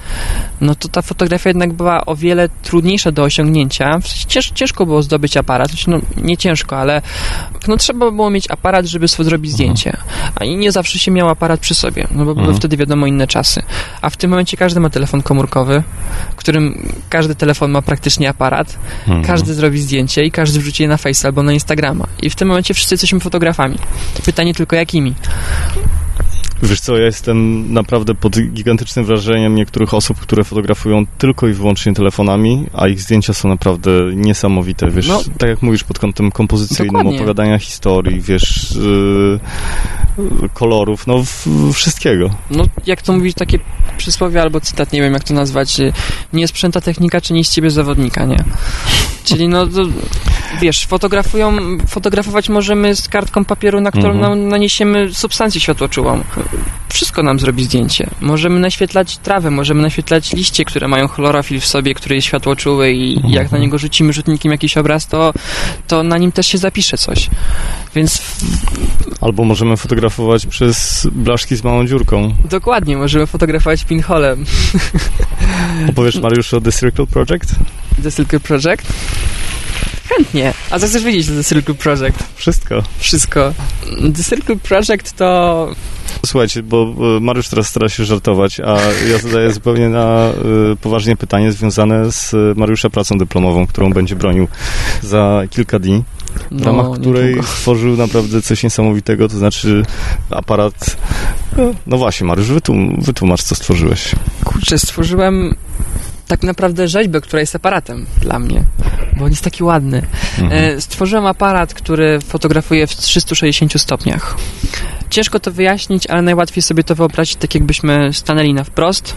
no 0.61 0.75
to 0.75 0.89
ta 0.89 1.03
fotografia 1.03 1.51
jednak 1.51 1.73
była 1.73 2.07
o 2.07 2.17
wiele 2.17 2.49
trudniejsza 2.63 3.13
do 3.13 3.23
osiągnięcia. 3.23 3.99
Cięż, 4.29 4.51
ciężko 4.55 4.87
było 4.87 5.03
zdobyć 5.03 5.37
aparat, 5.37 5.69
Znaczy, 5.69 5.91
no 5.91 6.01
nie 6.17 6.37
ciężko, 6.37 6.79
ale 6.79 7.03
no 7.69 7.77
trzeba 7.77 8.11
było 8.11 8.31
mieć 8.31 8.51
aparat, 8.51 8.87
żeby 8.87 9.09
sobie 9.09 9.25
zrobić 9.25 9.53
zdjęcie. 9.53 9.97
A 10.35 10.45
i 10.45 10.57
nie 10.57 10.73
zawsze 10.73 10.99
się 10.99 11.11
miał 11.11 11.29
aparat 11.29 11.61
przy 11.61 11.75
sobie, 11.75 12.07
no 12.11 12.25
bo 12.25 12.35
były 12.35 12.41
Mhm. 12.43 12.57
wtedy 12.59 12.77
wiadomo 12.77 13.07
inne 13.07 13.27
czasy. 13.27 13.63
A 14.03 14.11
w 14.11 14.17
tym 14.17 14.31
momencie 14.31 14.57
każdy 14.57 14.81
ma 14.81 14.91
telefon 14.91 15.23
komórkowy, 15.23 15.83
w 16.33 16.35
którym 16.35 16.93
każdy 17.09 17.35
telefon 17.35 17.71
ma 17.71 17.83
praktycznie 17.83 18.29
aparat, 18.29 18.79
Mhm. 19.07 19.25
każdy 19.25 19.52
zrobi 19.55 19.81
zdjęcie 19.81 20.25
i 20.25 20.31
każdy 20.31 20.61
wrzuci 20.61 20.83
je 20.83 20.89
na 20.89 20.97
Face 20.97 21.29
albo 21.29 21.43
na 21.43 21.53
Instagrama. 21.53 22.07
I 22.23 22.31
w 22.31 22.35
tym 22.35 22.49
momencie 22.49 22.75
wszyscy 22.75 22.95
jesteśmy 22.95 23.21
fotografami. 23.21 23.79
Pytanie 24.25 24.55
tylko 24.55 24.77
jakimi. 24.77 25.15
Wiesz 26.63 26.81
co, 26.81 26.99
ja 26.99 27.05
jestem 27.05 27.73
naprawdę 27.73 28.15
pod 28.15 28.41
gigantycznym 28.41 29.05
wrażeniem 29.05 29.55
niektórych 29.55 29.95
osób, 29.95 30.21
które 30.21 30.45
fotografują 30.45 31.07
tylko 31.19 31.49
i 31.49 31.53
wyłącznie 31.53 31.95
telefonami, 31.95 32.67
a 32.73 32.89
ich 32.89 33.01
zdjęcia 33.01 33.35
są 33.35 33.49
naprawdę 33.49 33.91
niesamowite, 34.15 34.91
wiesz, 34.91 35.09
No. 35.09 35.23
tak 35.39 35.49
jak 35.49 35.63
mówisz, 35.63 35.85
pod 35.85 35.99
kątem 35.99 36.31
kompozycyjnym, 36.31 36.93
Dokładnie. 36.93 37.17
opowiadania 37.17 37.59
historii, 37.59 38.21
wiesz, 38.21 38.77
yy, 38.77 40.49
kolorów, 40.55 41.07
no 41.07 41.23
w, 41.25 41.47
wszystkiego. 41.73 42.31
No, 42.51 42.65
jak 42.87 43.03
to 43.03 43.13
mówić, 43.13 43.37
takie 43.37 43.59
przysłowie 43.97 44.43
albo 44.43 44.61
cytat, 44.61 44.93
nie 44.93 45.03
wiem 45.03 45.13
jak 45.13 45.25
to 45.25 45.35
nazwać, 45.35 45.77
nie 46.33 46.49
sprzęta 46.49 46.81
technika, 46.81 47.21
czy 47.21 47.33
nie 47.33 47.45
z 47.45 47.51
ciebie 47.51 47.71
zawodnika, 47.71 48.25
nie? 48.25 48.45
Czyli 49.25 49.49
no, 49.49 49.67
to, 49.67 49.83
wiesz, 50.61 50.87
fotografują, 50.87 51.57
fotografować 51.89 52.49
możemy 52.49 52.97
z 52.97 53.09
kartką 53.09 53.45
papieru, 53.45 53.81
na 53.81 53.91
którą 53.91 54.11
mhm. 54.11 54.49
naniesiemy 54.49 55.15
substancję 55.15 55.61
światłoczułą. 55.61 56.21
Wszystko 56.93 57.23
nam 57.23 57.39
zrobi 57.39 57.65
zdjęcie. 57.65 58.11
Możemy 58.21 58.61
naświetlać 58.61 59.19
trawę, 59.19 59.51
możemy 59.51 59.83
naświetlać 59.83 60.33
liście, 60.33 60.65
które 60.65 60.89
mają 60.89 61.09
chlorofil 61.09 61.61
w 61.61 61.67
sobie, 61.67 61.95
który 61.95 62.15
jest 62.15 62.27
światłoczuły 62.27 62.93
i 62.93 63.15
mhm. 63.17 63.35
jak 63.35 63.53
na 63.53 63.59
niego 63.59 63.79
rzucimy 63.79 64.13
rzutnikiem 64.13 64.53
jakiś 64.53 64.77
obraz, 64.77 65.07
to, 65.07 65.33
to 65.89 66.03
na 66.03 66.19
nim 66.19 66.33
też 66.33 66.47
się 66.47 66.59
zapisze 66.59 66.99
coś. 66.99 67.31
Więc... 67.95 68.23
Albo 69.21 69.45
możemy 69.45 69.77
fotografować 69.77 70.47
przez 70.47 71.07
blaszki 71.13 71.57
z 71.57 71.65
małą 71.65 71.87
dziurką. 71.87 72.35
Dokładnie, 72.51 72.97
możemy 72.97 73.27
fotografować 73.27 73.85
pinholem. 73.85 74.45
Opowiesz 75.91 76.21
Mariusz 76.21 76.55
o 76.55 76.61
The 76.61 76.73
Circle 76.73 77.07
Project? 77.07 77.55
The 78.03 78.13
Circle 78.13 78.41
Project? 78.41 78.93
Chętnie. 80.17 80.55
A 80.71 80.79
co 80.79 80.87
chcesz 80.87 81.05
wiedzieć 81.05 81.29
o 81.29 81.33
The 81.33 81.45
Circle 81.45 81.75
Project? 81.75 82.19
Wszystko. 82.35 82.83
Wszystko. 82.99 83.53
The 84.17 84.25
Circle 84.25 84.57
Project 84.57 85.13
to... 85.17 85.69
Słuchajcie, 86.27 86.63
bo 86.63 86.95
Mariusz 87.21 87.49
teraz 87.49 87.69
stara 87.69 87.89
się 87.89 88.05
żartować, 88.05 88.61
a 88.61 88.77
ja 89.11 89.19
zadaję 89.19 89.53
zupełnie 89.53 89.89
na 89.89 90.31
y, 90.73 90.77
poważnie 90.77 91.17
pytanie 91.17 91.53
związane 91.53 92.13
z 92.13 92.35
Mariusza 92.59 92.91
pracą 92.91 93.19
dyplomową, 93.19 93.67
którą 93.67 93.91
będzie 93.91 94.17
bronił 94.17 94.49
za 95.03 95.43
kilka 95.51 95.79
dni 95.79 96.05
w 96.51 96.61
no, 96.61 96.65
ramach 96.65 97.01
której 97.01 97.29
niedługo. 97.29 97.49
stworzył 97.49 97.97
naprawdę 97.97 98.43
coś 98.43 98.63
niesamowitego, 98.63 99.29
to 99.29 99.39
znaczy 99.39 99.83
aparat... 100.31 100.97
No 101.87 101.99
właśnie, 101.99 102.27
Mariusz, 102.27 102.49
wytłum, 102.49 103.01
wytłumacz, 103.01 103.43
co 103.43 103.55
stworzyłeś. 103.55 104.15
Kurczę, 104.45 104.79
stworzyłem 104.79 105.55
tak 106.33 106.43
naprawdę 106.43 106.89
rzeźbę, 106.89 107.21
która 107.21 107.41
jest 107.41 107.57
aparatem 107.57 108.07
dla 108.21 108.39
mnie, 108.39 108.65
bo 109.17 109.25
on 109.25 109.31
jest 109.31 109.45
taki 109.45 109.65
ładny. 109.65 110.03
Mhm. 110.39 110.77
E, 110.77 110.81
stworzyłem 110.81 111.27
aparat, 111.27 111.75
który 111.75 112.21
fotografuje 112.21 112.87
w 112.87 112.97
360 112.97 113.81
stopniach. 113.81 114.37
Ciężko 115.11 115.41
to 115.41 115.53
wyjaśnić, 115.53 116.07
ale 116.07 116.23
najłatwiej 116.23 116.63
sobie 116.63 116.85
to 116.85 116.95
wyobrazić 116.95 117.37
tak, 117.37 117.55
jakbyśmy 117.55 118.13
stanęli 118.13 118.55
na 118.55 118.65
wprost, 118.65 119.17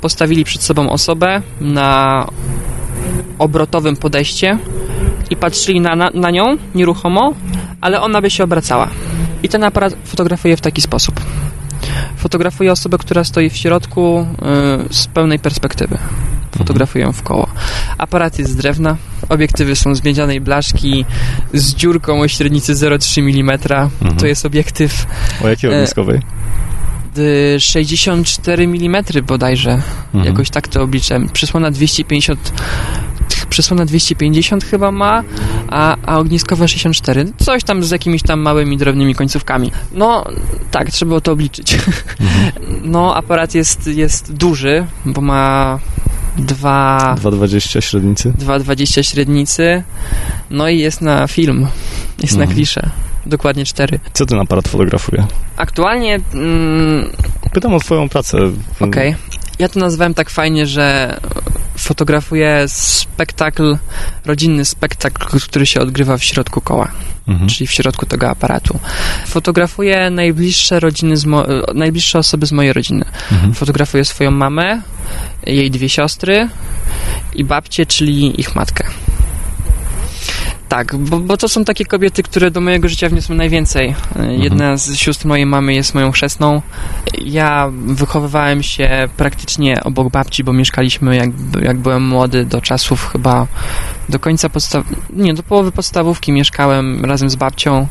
postawili 0.00 0.44
przed 0.44 0.62
sobą 0.62 0.90
osobę 0.90 1.42
na 1.60 2.26
obrotowym 3.38 3.96
podejście 3.96 4.58
i 5.30 5.36
patrzyli 5.36 5.80
na, 5.80 5.96
na, 5.96 6.10
na 6.14 6.30
nią 6.30 6.56
nieruchomo, 6.74 7.34
ale 7.80 8.00
ona 8.00 8.20
by 8.20 8.30
się 8.30 8.44
obracała. 8.44 8.88
I 9.42 9.48
ten 9.48 9.64
aparat 9.64 9.96
fotografuje 10.04 10.56
w 10.56 10.60
taki 10.60 10.82
sposób. 10.82 11.20
Fotografuje 12.16 12.72
osobę, 12.72 12.98
która 12.98 13.24
stoi 13.24 13.50
w 13.50 13.56
środku 13.56 14.26
yy, 14.78 14.94
z 14.94 15.06
pełnej 15.06 15.38
perspektywy 15.38 15.98
fotografują 16.58 17.12
w 17.12 17.22
koło. 17.22 17.48
Aparat 17.98 18.38
jest 18.38 18.50
z 18.50 18.56
drewna, 18.56 18.96
obiektywy 19.28 19.76
są 19.76 19.94
z 19.94 20.04
miedzianej 20.04 20.40
blaszki, 20.40 21.04
z 21.54 21.74
dziurką 21.74 22.20
o 22.20 22.28
średnicy 22.28 22.74
0,3 22.74 23.20
mm. 23.20 23.50
Mhm. 23.50 24.16
To 24.16 24.26
jest 24.26 24.46
obiektyw... 24.46 25.06
O 25.44 25.48
jakiej 25.48 25.70
ogniskowej? 25.70 26.20
64 27.58 28.64
mm 28.64 29.04
bodajże. 29.26 29.70
Mhm. 29.70 30.24
Jakoś 30.24 30.50
tak 30.50 30.68
to 30.68 30.82
obliczem. 30.82 31.28
Przysłona 31.28 31.70
250 31.70 32.52
przysłona 33.50 33.84
250 33.84 34.64
chyba 34.64 34.92
ma, 34.92 35.24
a, 35.68 35.96
a 36.06 36.18
ogniskowe 36.18 36.68
64. 36.68 37.32
Coś 37.38 37.64
tam 37.64 37.84
z 37.84 37.90
jakimiś 37.90 38.22
tam 38.22 38.40
małymi, 38.40 38.76
drobnymi 38.76 39.14
końcówkami. 39.14 39.72
No, 39.92 40.24
tak, 40.70 40.90
trzeba 40.90 41.20
to 41.20 41.32
obliczyć. 41.32 41.74
Mhm. 41.74 42.52
No, 42.84 43.14
aparat 43.14 43.54
jest, 43.54 43.86
jest 43.86 44.32
duży, 44.32 44.86
bo 45.04 45.20
ma 45.20 45.78
2,20 46.38 47.80
średnicy. 47.80 48.32
2,20 48.32 49.02
średnicy. 49.02 49.82
No 50.50 50.68
i 50.68 50.78
jest 50.78 51.00
na 51.00 51.26
film. 51.26 51.66
Jest 52.22 52.34
mhm. 52.34 52.48
na 52.48 52.54
kliszę. 52.54 52.90
Dokładnie 53.26 53.64
4. 53.64 54.00
Co 54.12 54.26
ten 54.26 54.40
aparat 54.40 54.68
fotografuje? 54.68 55.26
Aktualnie... 55.56 56.20
Mm, 56.34 57.10
Pytam 57.52 57.74
o 57.74 57.80
twoją 57.80 58.08
pracę. 58.08 58.38
Okej. 58.80 58.88
Okay. 58.88 59.14
Ja 59.58 59.68
to 59.68 59.80
nazwałem 59.80 60.14
tak 60.14 60.30
fajnie, 60.30 60.66
że 60.66 61.16
fotografuję 61.76 62.64
spektakl, 62.68 63.78
rodzinny 64.26 64.64
spektakl, 64.64 65.40
który 65.40 65.66
się 65.66 65.80
odgrywa 65.80 66.18
w 66.18 66.24
środku 66.24 66.60
koła, 66.60 66.92
mhm. 67.28 67.48
czyli 67.48 67.66
w 67.66 67.72
środku 67.72 68.06
tego 68.06 68.30
aparatu. 68.30 68.78
Fotografuję 69.26 70.10
najbliższe 70.10 70.80
rodziny, 70.80 71.14
najbliższe 71.74 72.18
osoby 72.18 72.46
z 72.46 72.52
mojej 72.52 72.72
rodziny. 72.72 73.04
Mhm. 73.32 73.54
Fotografuję 73.54 74.04
swoją 74.04 74.30
mamę, 74.30 74.82
jej 75.46 75.70
dwie 75.70 75.88
siostry 75.88 76.48
i 77.34 77.44
babcię, 77.44 77.86
czyli 77.86 78.40
ich 78.40 78.54
matkę. 78.54 78.84
Tak, 80.68 80.96
bo, 80.96 81.20
bo, 81.20 81.36
to 81.36 81.48
są 81.48 81.64
takie 81.64 81.84
kobiety, 81.84 82.22
które 82.22 82.50
do 82.50 82.60
mojego 82.60 82.88
życia 82.88 83.08
wniosły 83.08 83.36
najwięcej. 83.36 83.88
Mhm. 83.88 84.42
Jedna 84.42 84.76
z 84.76 84.96
sióstr 84.96 85.26
mojej 85.26 85.46
mamy 85.46 85.74
jest 85.74 85.94
moją 85.94 86.12
chrzestną. 86.12 86.62
Ja 87.24 87.70
wychowywałem 87.72 88.62
się 88.62 89.08
praktycznie 89.16 89.84
obok 89.84 90.12
babci, 90.12 90.44
bo 90.44 90.52
mieszkaliśmy, 90.52 91.16
jak, 91.16 91.30
jak 91.62 91.78
byłem 91.78 92.08
młody, 92.08 92.44
do 92.44 92.60
czasów 92.60 93.08
chyba 93.12 93.46
do 94.08 94.18
końca 94.18 94.48
podstaw... 94.48 94.84
Nie, 95.10 95.34
do 95.34 95.42
połowy 95.42 95.72
podstawówki 95.72 96.32
mieszkałem 96.32 97.04
razem 97.04 97.30
z 97.30 97.36
babcią, 97.36 97.86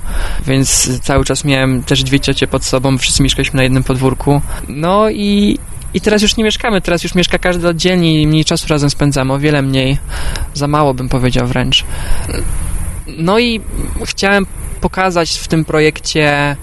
więc 0.48 1.00
cały 1.00 1.26
czas 1.26 1.46
miałem 1.46 1.84
też 1.84 2.04
dwie 2.04 2.20
ciocie 2.20 2.48
pod 2.48 2.66
sobą, 2.66 2.98
wszyscy 2.98 3.24
mieszkaliśmy 3.24 3.58
na 3.58 3.64
jednym 3.64 3.84
podwórku. 3.84 4.42
No 4.68 5.10
i, 5.10 5.60
i 5.96 6.02
teraz 6.02 6.22
już 6.22 6.38
nie 6.38 6.44
mieszkamy, 6.44 6.82
teraz 6.82 7.04
już 7.04 7.16
mieszka 7.16 7.38
każdy 7.38 7.68
oddzielnie 7.68 8.22
i 8.22 8.28
mniej 8.28 8.46
czasu 8.46 8.68
razem 8.68 8.90
spędzamy, 8.90 9.34
o 9.34 9.40
wiele 9.40 9.62
mniej. 9.62 9.98
Za 10.54 10.68
mało 10.68 10.94
bym 10.94 11.10
powiedział 11.10 11.48
wręcz. 11.48 11.84
No 13.18 13.40
i 13.40 13.62
chciałem 14.06 14.46
pokazać 14.82 15.38
w 15.38 15.48
tym 15.48 15.66
projekcie 15.66 16.56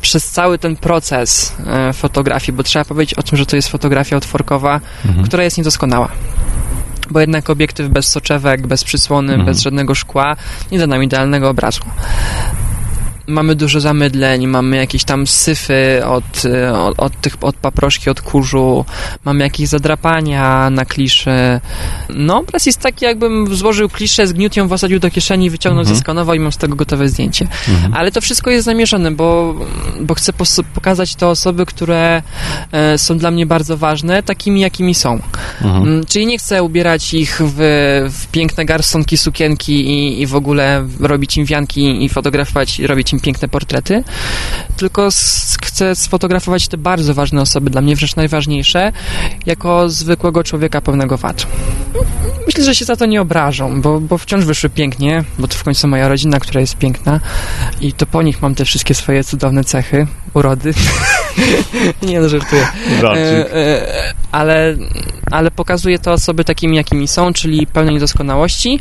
przez 0.00 0.30
cały 0.30 0.58
ten 0.58 0.76
proces 0.76 1.56
e, 1.66 1.92
fotografii, 1.92 2.56
bo 2.56 2.62
trzeba 2.62 2.84
powiedzieć 2.84 3.14
o 3.14 3.22
tym, 3.22 3.38
że 3.38 3.46
to 3.46 3.56
jest 3.56 3.68
fotografia 3.68 4.16
otworkowa, 4.16 4.80
mhm. 5.06 5.26
która 5.26 5.44
jest 5.44 5.58
niedoskonała 5.58 6.08
bo 7.10 7.20
jednak 7.20 7.50
obiektyw 7.50 7.88
bez 7.88 8.06
soczewek, 8.06 8.66
bez 8.66 8.84
przysłony, 8.84 9.32
mhm. 9.32 9.46
bez 9.46 9.60
żadnego 9.60 9.94
szkła 9.94 10.36
nie 10.72 10.78
da 10.78 10.86
nam 10.86 11.02
idealnego 11.02 11.48
obrazu 11.48 11.82
mamy 13.26 13.54
dużo 13.54 13.80
zamydleń, 13.80 14.46
mamy 14.46 14.76
jakieś 14.76 15.04
tam 15.04 15.26
syfy 15.26 16.02
od, 16.06 16.42
od, 16.74 17.00
od, 17.00 17.20
tych, 17.20 17.36
od 17.40 17.56
paproszki, 17.56 18.10
od 18.10 18.20
kurzu, 18.20 18.84
mamy 19.24 19.44
jakieś 19.44 19.68
zadrapania 19.68 20.70
na 20.70 20.84
kliszy. 20.84 21.60
No, 22.08 22.38
obraz 22.38 22.66
jest 22.66 22.80
taki, 22.80 23.04
jakbym 23.04 23.54
złożył 23.56 23.88
kliszę, 23.88 24.26
zgniótł 24.26 24.58
ją, 24.58 24.76
wsadził 24.76 24.98
do 24.98 25.10
kieszeni, 25.10 25.50
wyciągnął, 25.50 25.82
mhm. 25.82 25.96
zeskanował 25.96 26.34
i 26.34 26.40
mam 26.40 26.52
z 26.52 26.56
tego 26.56 26.76
gotowe 26.76 27.08
zdjęcie. 27.08 27.46
Mhm. 27.68 27.94
Ale 27.94 28.12
to 28.12 28.20
wszystko 28.20 28.50
jest 28.50 28.64
zamierzone, 28.64 29.10
bo, 29.10 29.54
bo 30.00 30.14
chcę 30.14 30.32
pokazać 30.74 31.14
te 31.14 31.28
osoby, 31.28 31.66
które 31.66 32.22
e, 32.72 32.98
są 32.98 33.18
dla 33.18 33.30
mnie 33.30 33.46
bardzo 33.46 33.76
ważne, 33.76 34.22
takimi, 34.22 34.60
jakimi 34.60 34.94
są. 34.94 35.12
Mhm. 35.62 35.82
Mm, 35.82 36.06
czyli 36.06 36.26
nie 36.26 36.38
chcę 36.38 36.62
ubierać 36.62 37.14
ich 37.14 37.40
w, 37.44 37.56
w 38.12 38.26
piękne 38.26 38.64
garsonki, 38.64 39.16
sukienki 39.16 39.90
i, 39.90 40.22
i 40.22 40.26
w 40.26 40.34
ogóle 40.34 40.86
robić 41.00 41.36
im 41.36 41.44
wianki 41.44 42.04
i 42.04 42.08
fotografować, 42.08 42.78
robić 42.78 43.13
piękne 43.20 43.48
portrety, 43.48 44.04
tylko 44.76 45.08
chcę 45.64 45.96
sfotografować 45.96 46.68
te 46.68 46.76
bardzo 46.76 47.14
ważne 47.14 47.40
osoby, 47.40 47.70
dla 47.70 47.80
mnie 47.80 47.96
wręcz 47.96 48.16
najważniejsze, 48.16 48.92
jako 49.46 49.88
zwykłego 49.88 50.44
człowieka 50.44 50.80
pełnego 50.80 51.16
wad. 51.16 51.46
Myślę, 52.46 52.64
że 52.64 52.74
się 52.74 52.84
za 52.84 52.96
to 52.96 53.06
nie 53.06 53.20
obrażą, 53.20 53.80
bo, 53.80 54.00
bo 54.00 54.18
wciąż 54.18 54.44
wyszły 54.44 54.70
pięknie, 54.70 55.24
bo 55.38 55.48
to 55.48 55.56
w 55.56 55.64
końcu 55.64 55.88
moja 55.88 56.08
rodzina, 56.08 56.40
która 56.40 56.60
jest 56.60 56.76
piękna 56.76 57.20
i 57.80 57.92
to 57.92 58.06
po 58.06 58.22
nich 58.22 58.42
mam 58.42 58.54
te 58.54 58.64
wszystkie 58.64 58.94
swoje 58.94 59.24
cudowne 59.24 59.64
cechy, 59.64 60.06
urody. 60.34 60.74
nie 62.02 62.20
no, 62.20 62.28
żartuję. 62.28 62.66
E, 63.02 63.54
e, 63.54 64.14
ale, 64.32 64.76
ale 65.30 65.50
pokazuje 65.50 65.98
to 65.98 66.12
osoby 66.12 66.44
takimi, 66.44 66.76
jakimi 66.76 67.08
są, 67.08 67.32
czyli 67.32 67.66
pełne 67.66 67.92
niedoskonałości, 67.92 68.80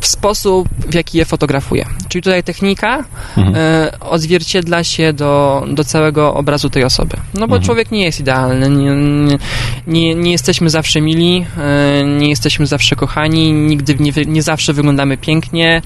w 0.00 0.06
sposób, 0.06 0.68
w 0.88 0.94
jaki 0.94 1.18
je 1.18 1.24
fotografuję. 1.24 1.86
Czyli 2.08 2.22
tutaj 2.22 2.42
technika 2.42 3.04
mhm. 3.36 3.56
e, 3.56 4.00
odzwierciedla 4.00 4.84
się 4.84 5.12
do, 5.12 5.64
do 5.70 5.84
całego 5.84 6.34
obrazu 6.34 6.70
tej 6.70 6.84
osoby. 6.84 7.16
No 7.34 7.40
bo 7.40 7.54
mhm. 7.54 7.62
człowiek 7.62 7.90
nie 7.90 8.04
jest 8.04 8.20
idealny, 8.20 8.70
nie, 8.70 9.38
nie, 9.86 10.14
nie 10.14 10.32
jesteśmy 10.32 10.70
zawsze 10.70 11.00
mili, 11.00 11.46
e, 11.58 12.04
nie 12.04 12.28
jesteśmy 12.28 12.66
zawsze 12.66 12.96
kochani, 12.96 13.52
nigdy 13.52 13.96
nie, 14.00 14.12
nie 14.26 14.42
zawsze 14.42 14.72
wyglądamy 14.72 15.16
pięknie, 15.16 15.82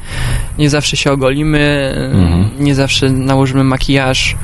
nie 0.58 0.70
zawsze 0.70 0.96
się 0.96 1.12
ogolimy, 1.12 1.94
mhm. 2.12 2.50
nie 2.58 2.74
zawsze 2.74 3.10
nałożymy 3.10 3.64
makijaż. 3.64 4.36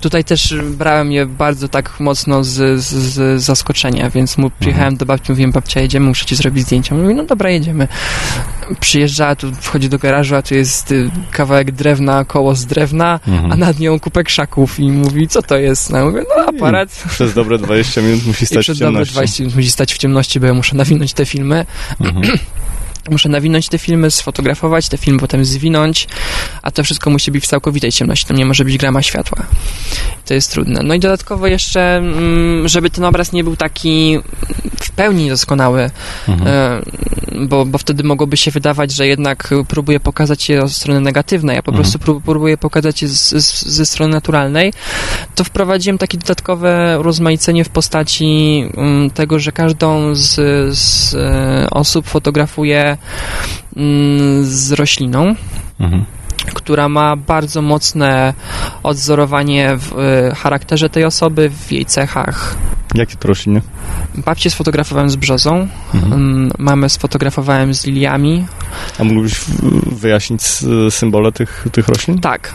Tutaj 0.00 0.24
też 0.24 0.54
brałem 0.62 1.12
je 1.12 1.26
bardzo 1.26 1.68
tak 1.68 2.00
mocno 2.00 2.44
z, 2.44 2.80
z, 2.80 2.84
z 2.84 3.42
zaskoczenia, 3.42 4.10
więc 4.10 4.38
mu 4.38 4.50
przyjechałem 4.60 4.96
do 4.96 5.06
babci, 5.06 5.32
mówiłem, 5.32 5.52
babcia, 5.52 5.80
jedziemy, 5.80 6.06
muszę 6.06 6.24
ci 6.26 6.36
zrobić 6.36 6.64
zdjęcia. 6.64 6.94
Mówi, 6.94 7.14
no 7.14 7.24
dobra, 7.24 7.50
jedziemy. 7.50 7.88
Przyjeżdża, 8.80 9.36
tu 9.36 9.52
wchodzi 9.60 9.88
do 9.88 9.98
garażu, 9.98 10.36
a 10.36 10.42
tu 10.42 10.54
jest 10.54 10.92
y, 10.92 11.10
kawałek 11.30 11.70
drewna, 11.72 12.24
koło 12.24 12.54
z 12.54 12.66
drewna, 12.66 13.20
Mhm. 13.28 13.52
a 13.52 13.56
nad 13.56 13.78
nią 13.78 14.00
kupę 14.00 14.24
krzaków 14.24 14.80
i 14.80 14.92
mówi, 14.92 15.28
co 15.28 15.42
to 15.42 15.56
jest? 15.56 15.90
No, 15.90 15.98
ja 15.98 16.04
mówię, 16.04 16.24
no 16.36 16.44
aparat. 16.44 17.04
Przez 17.10 17.34
dobre 17.34 17.58
20 17.58 18.00
minut 18.02 18.26
musi 18.26 18.44
I 18.44 18.46
stać 18.46 18.58
w 18.58 18.62
przez 18.66 18.78
dobre 18.78 18.92
ciemności. 18.92 19.12
20 19.14 19.42
minut 19.42 19.56
musi 19.56 19.70
stać 19.70 19.94
w 19.94 19.98
ciemności, 19.98 20.40
bo 20.40 20.46
ja 20.46 20.54
muszę 20.54 20.76
nawinąć 20.76 21.12
te 21.12 21.26
filmy. 21.26 21.66
Mhm. 22.00 22.38
Muszę 23.10 23.28
nawinąć 23.28 23.68
te 23.68 23.78
filmy, 23.78 24.10
sfotografować, 24.10 24.88
te 24.88 24.98
filmy 24.98 25.18
potem 25.20 25.44
zwinąć, 25.44 26.08
a 26.62 26.70
to 26.70 26.84
wszystko 26.84 27.10
musi 27.10 27.30
być 27.30 27.44
w 27.44 27.46
całkowitej 27.46 27.92
ciemności, 27.92 28.26
tam 28.26 28.36
nie 28.36 28.46
może 28.46 28.64
być 28.64 28.78
grama 28.78 29.02
światła. 29.02 29.38
To 30.26 30.34
jest 30.34 30.50
trudne. 30.52 30.80
No 30.82 30.94
i 30.94 30.98
dodatkowo 31.00 31.46
jeszcze, 31.46 31.96
mm, 31.96 32.68
żeby 32.68 32.90
ten 32.90 33.04
obraz 33.04 33.32
nie 33.32 33.44
był 33.44 33.56
taki 33.56 34.18
w 34.80 34.90
pełni 34.90 35.28
doskonały, 35.28 35.90
Mhm. 36.28 36.48
e, 36.48 36.82
bo, 37.46 37.64
bo 37.66 37.78
wtedy 37.78 38.04
mogłoby 38.04 38.36
się 38.36 38.50
wydawać, 38.50 38.92
że 38.92 39.06
jednak 39.06 39.54
próbuję 39.68 40.00
pokazać 40.00 40.48
je 40.48 40.62
od 40.64 40.72
strony 40.72 41.00
negatywnej, 41.00 41.56
a 41.58 41.62
po 41.62 41.70
Mhm. 41.70 41.82
prostu 41.82 41.98
prób- 41.98 42.22
próbuję 42.24 42.56
pokazać 42.58 43.02
je 43.02 43.08
z, 43.08 43.28
z, 43.44 43.62
ze 43.66 43.86
strony 43.86 44.14
naturalnej, 44.14 44.72
to 45.34 45.44
wprowadziłem 45.44 45.98
takie 45.98 46.18
dodatkowe 46.18 46.98
rozmaicenie 47.00 47.64
w 47.64 47.68
postaci 47.68 48.64
mm, 48.76 49.10
tego, 49.10 49.38
że 49.38 49.52
każdą 49.52 50.14
z, 50.14 50.34
z 50.78 51.14
e, 51.14 51.70
osób 51.70 52.06
fotografuję 52.06 52.80
mm, 52.80 52.97
z 54.42 54.72
rośliną, 54.72 55.34
Mhm. 55.80 56.04
która 56.54 56.88
ma 56.88 57.16
bardzo 57.16 57.62
mocne 57.62 58.34
odzorowanie 58.82 59.76
w 59.76 59.92
e, 59.98 60.34
charakterze 60.34 60.90
tej 60.90 61.04
osoby, 61.04 61.50
w 61.50 61.72
jej 61.72 61.86
cechach. 61.86 62.56
Jakie 62.94 63.16
to 63.16 63.28
rośliny? 63.28 63.62
Babcię 64.14 64.50
sfotografowałem 64.50 65.10
z 65.10 65.16
brzozą, 65.16 65.68
Mhm. 65.94 66.12
mm, 66.12 66.50
mamę 66.58 66.88
sfotografowałem 66.88 67.74
z 67.74 67.84
liliami. 67.86 68.46
A 68.98 69.04
mógłbyś 69.04 69.40
wyjaśnić 69.86 70.42
symbole 70.90 71.32
tych, 71.32 71.66
tych 71.72 71.88
roślin? 71.88 72.18
Tak. 72.18 72.54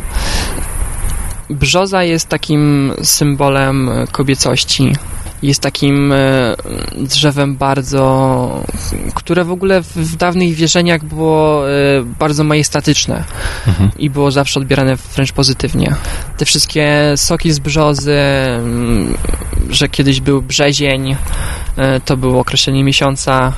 Brzoza 1.49 2.03
jest 2.03 2.29
takim 2.29 2.93
symbolem 3.03 3.89
kobiecości. 4.11 4.95
Jest 5.43 5.61
takim 5.61 6.11
e, 6.11 6.55
drzewem 6.97 7.55
bardzo, 7.55 8.63
które 9.15 9.43
w 9.43 9.51
ogóle 9.51 9.81
w, 9.81 10.15
dawnych 10.15 10.53
wierzeniach 10.53 11.05
było 11.05 11.69
e, 11.69 11.73
bardzo 12.19 12.43
majestatyczne 12.43 13.23
Mhm. 13.67 13.91
i 13.99 14.09
było 14.09 14.31
zawsze 14.31 14.59
odbierane 14.59 14.95
wręcz 14.95 15.31
pozytywnie. 15.31 15.95
Te 16.37 16.45
wszystkie 16.45 17.13
soki 17.15 17.51
z 17.51 17.59
brzozy, 17.59 18.19
mm, 18.19 19.17
że 19.69 19.89
kiedyś 19.89 20.21
był 20.21 20.41
brzezień, 20.41 21.15
e, 21.77 21.99
to 21.99 22.17
było 22.17 22.39
określenie 22.39 22.83
miesiąca. 22.83 23.53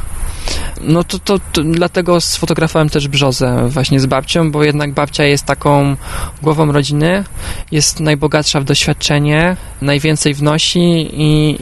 No 0.81 1.03
to, 1.03 1.19
to, 1.19 1.39
to 1.39 1.63
dlatego 1.63 2.21
sfotografowałem 2.21 2.89
też 2.89 3.07
brzozę 3.07 3.69
właśnie 3.69 3.99
z 3.99 4.05
babcią, 4.05 4.51
bo 4.51 4.63
jednak 4.63 4.93
babcia 4.93 5.23
jest 5.23 5.45
taką 5.45 5.95
głową 6.41 6.71
rodziny, 6.71 7.23
jest 7.71 7.99
najbogatsza 7.99 8.59
w 8.59 8.63
doświadczenie, 8.63 9.57
najwięcej 9.81 10.33
wnosi 10.33 11.09
i, 11.13 11.57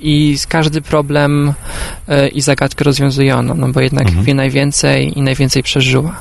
i, 0.00 0.36
każdy 0.48 0.80
problem 0.80 1.54
e, 2.08 2.28
i 2.28 2.40
zagadkę 2.40 2.84
rozwiązuje 2.84 3.36
ona, 3.36 3.54
no 3.54 3.68
bo 3.68 3.80
jednak 3.80 4.06
Mhm. 4.06 4.24
wie 4.24 4.34
najwięcej 4.34 5.18
i 5.18 5.22
najwięcej 5.22 5.62
przeżyła. 5.62 6.20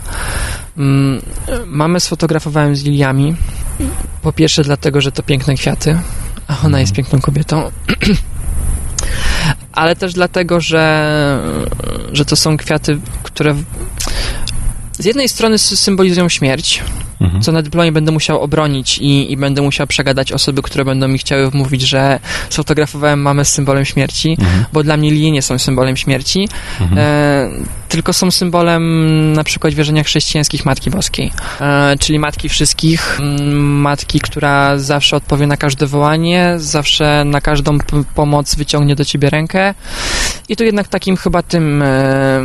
Mm, 0.78 1.22
Mamę 1.66 2.00
sfotografowałem 2.00 2.76
z 2.76 2.84
liliami. 2.84 3.36
Po 4.22 4.34
pierwsze 4.34 4.64
dlatego, 4.64 5.02
że 5.02 5.12
to 5.12 5.24
piękne 5.24 5.56
kwiaty, 5.56 6.00
a 6.48 6.58
ona 6.66 6.80
jest 6.80 6.94
piękną 6.94 7.22
kobietą. 7.22 7.64
Ale 9.72 9.96
też 9.96 10.14
dlatego, 10.14 10.62
że, 10.62 11.40
że 12.12 12.26
to 12.26 12.36
są 12.36 12.58
kwiaty, 12.58 13.00
które 13.24 13.56
z 15.00 15.06
jednej 15.06 15.30
strony 15.30 15.56
sy- 15.56 15.76
symbolizują 15.76 16.30
śmierć, 16.30 16.84
Mhm. 17.24 17.42
co 17.42 17.52
na 17.52 17.62
dyplomie 17.62 17.92
będę 17.92 18.12
musiał 18.12 18.42
obronić 18.42 18.98
i, 18.98 19.32
i 19.32 19.38
będę 19.38 19.62
musiał 19.62 19.88
przegadać 19.88 20.32
osoby, 20.32 20.62
które 20.62 20.86
będą 20.86 21.08
mi 21.08 21.18
chciały 21.18 21.50
wmówić, 21.52 21.82
że 21.82 22.20
sfotografowałem 22.50 23.22
mamę 23.22 23.46
z 23.46 23.50
symbolem 23.50 23.86
śmierci, 23.86 24.36
Mhm. 24.40 24.66
bo 24.74 24.84
dla 24.84 24.98
mnie 24.98 25.12
lilie 25.12 25.32
nie 25.32 25.42
są 25.42 25.58
symbolem 25.60 25.98
śmierci, 25.98 26.48
Mhm. 26.82 26.98
e, 27.00 27.50
tylko 27.90 28.14
są 28.14 28.32
symbolem 28.32 28.84
na 29.34 29.44
przykład 29.44 29.74
wierzenia 29.74 30.04
chrześcijańskich 30.04 30.66
Matki 30.66 30.90
Boskiej, 30.90 31.32
e, 31.62 31.96
czyli 32.00 32.20
Matki 32.20 32.50
wszystkich, 32.50 33.20
Matki, 33.60 34.20
która 34.20 34.78
zawsze 34.78 35.16
odpowie 35.16 35.48
na 35.48 35.58
każde 35.58 35.88
wołanie, 35.88 36.54
zawsze 36.58 37.24
na 37.26 37.42
każdą 37.42 37.78
pomoc 38.16 38.56
wyciągnie 38.56 38.96
do 38.96 39.06
ciebie 39.06 39.30
rękę 39.30 39.74
i 40.50 40.56
tu 40.56 40.64
jednak 40.64 40.88
takim 40.88 41.18
chyba 41.18 41.42
tym 41.44 41.82
e, 41.82 42.42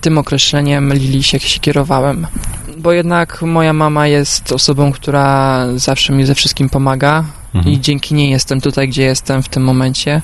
tym 0.00 0.18
określeniem 0.18 0.94
Lili 0.94 1.22
się, 1.22 1.38
się 1.40 1.60
kierowałem. 1.60 2.26
Bo 2.78 2.92
jednak 2.92 3.23
moja 3.42 3.72
mama 3.72 4.06
jest 4.06 4.52
osobą, 4.52 4.92
która 4.92 5.66
zawsze 5.76 6.12
mi 6.12 6.24
ze 6.24 6.34
wszystkim 6.34 6.68
pomaga, 6.68 7.24
Mhm. 7.54 7.74
i 7.74 7.80
dzięki 7.80 8.14
niej 8.14 8.30
jestem 8.30 8.60
tutaj, 8.60 8.88
gdzie 8.88 9.02
jestem 9.02 9.42
w 9.42 9.48
tym 9.48 9.64
momencie. 9.64 10.22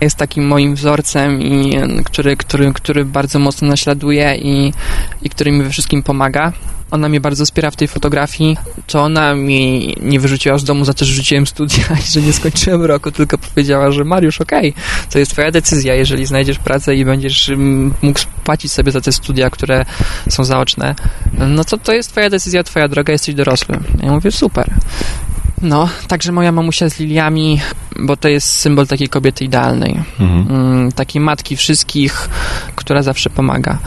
Jest 0.00 0.16
takim 0.16 0.46
moim 0.46 0.74
wzorcem, 0.74 1.42
i, 1.42 1.78
który, 2.04 2.36
który, 2.36 2.72
który 2.72 3.04
bardzo 3.04 3.38
mocno 3.38 3.68
naśladuje 3.68 4.36
i, 4.36 4.72
i 5.22 5.30
który 5.30 5.52
mi 5.52 5.62
we 5.62 5.70
wszystkim 5.70 6.02
pomaga. 6.02 6.52
Ona 6.90 7.08
mnie 7.08 7.20
bardzo 7.20 7.44
wspiera 7.44 7.70
w 7.70 7.76
tej 7.76 7.88
fotografii. 7.88 8.56
To 8.86 9.02
ona 9.02 9.34
mi 9.34 9.94
nie 10.02 10.20
wyrzuciła 10.20 10.58
z 10.58 10.64
domu 10.64 10.84
za 10.84 10.94
to, 10.94 11.04
że 11.04 11.14
rzuciłem 11.14 11.46
studia 11.46 11.84
i 12.08 12.12
że 12.12 12.22
nie 12.22 12.32
skończyłem 12.32 12.84
roku, 12.84 13.10
tylko 13.10 13.38
powiedziała, 13.38 13.90
że 13.90 14.04
Mariusz, 14.04 14.40
okej, 14.40 14.74
to 15.10 15.18
jest 15.18 15.32
twoja 15.32 15.50
decyzja, 15.50 15.94
jeżeli 15.94 16.26
znajdziesz 16.26 16.58
pracę 16.58 16.96
i 16.96 17.04
będziesz 17.04 17.48
mm, 17.48 17.94
mógł 18.02 18.20
płacić 18.44 18.72
sobie 18.72 18.92
za 18.92 19.00
te 19.00 19.12
studia, 19.12 19.50
które 19.50 19.84
są 20.28 20.44
zaoczne, 20.44 20.94
no 21.48 21.64
to 21.64 21.78
to 21.78 21.92
jest 21.92 22.10
twoja 22.10 22.30
decyzja, 22.30 22.62
twoja 22.64 22.88
droga, 22.88 23.12
jesteś 23.12 23.34
dorosły. 23.34 23.78
Ja 24.02 24.12
mówię, 24.12 24.32
super. 24.32 24.70
No, 25.62 25.88
także 26.08 26.32
moja 26.32 26.52
mamusia 26.52 26.90
z 26.90 26.98
liliami, 26.98 27.60
bo 27.98 28.16
to 28.16 28.28
jest 28.28 28.50
symbol 28.50 28.86
takiej 28.86 29.08
kobiety 29.08 29.44
idealnej. 29.44 30.02
Mhm. 30.20 30.46
Mm, 30.50 30.92
takiej 30.92 31.20
matki 31.20 31.56
wszystkich, 31.56 32.28
która 32.76 33.02
zawsze 33.02 33.30
pomaga. 33.30 33.78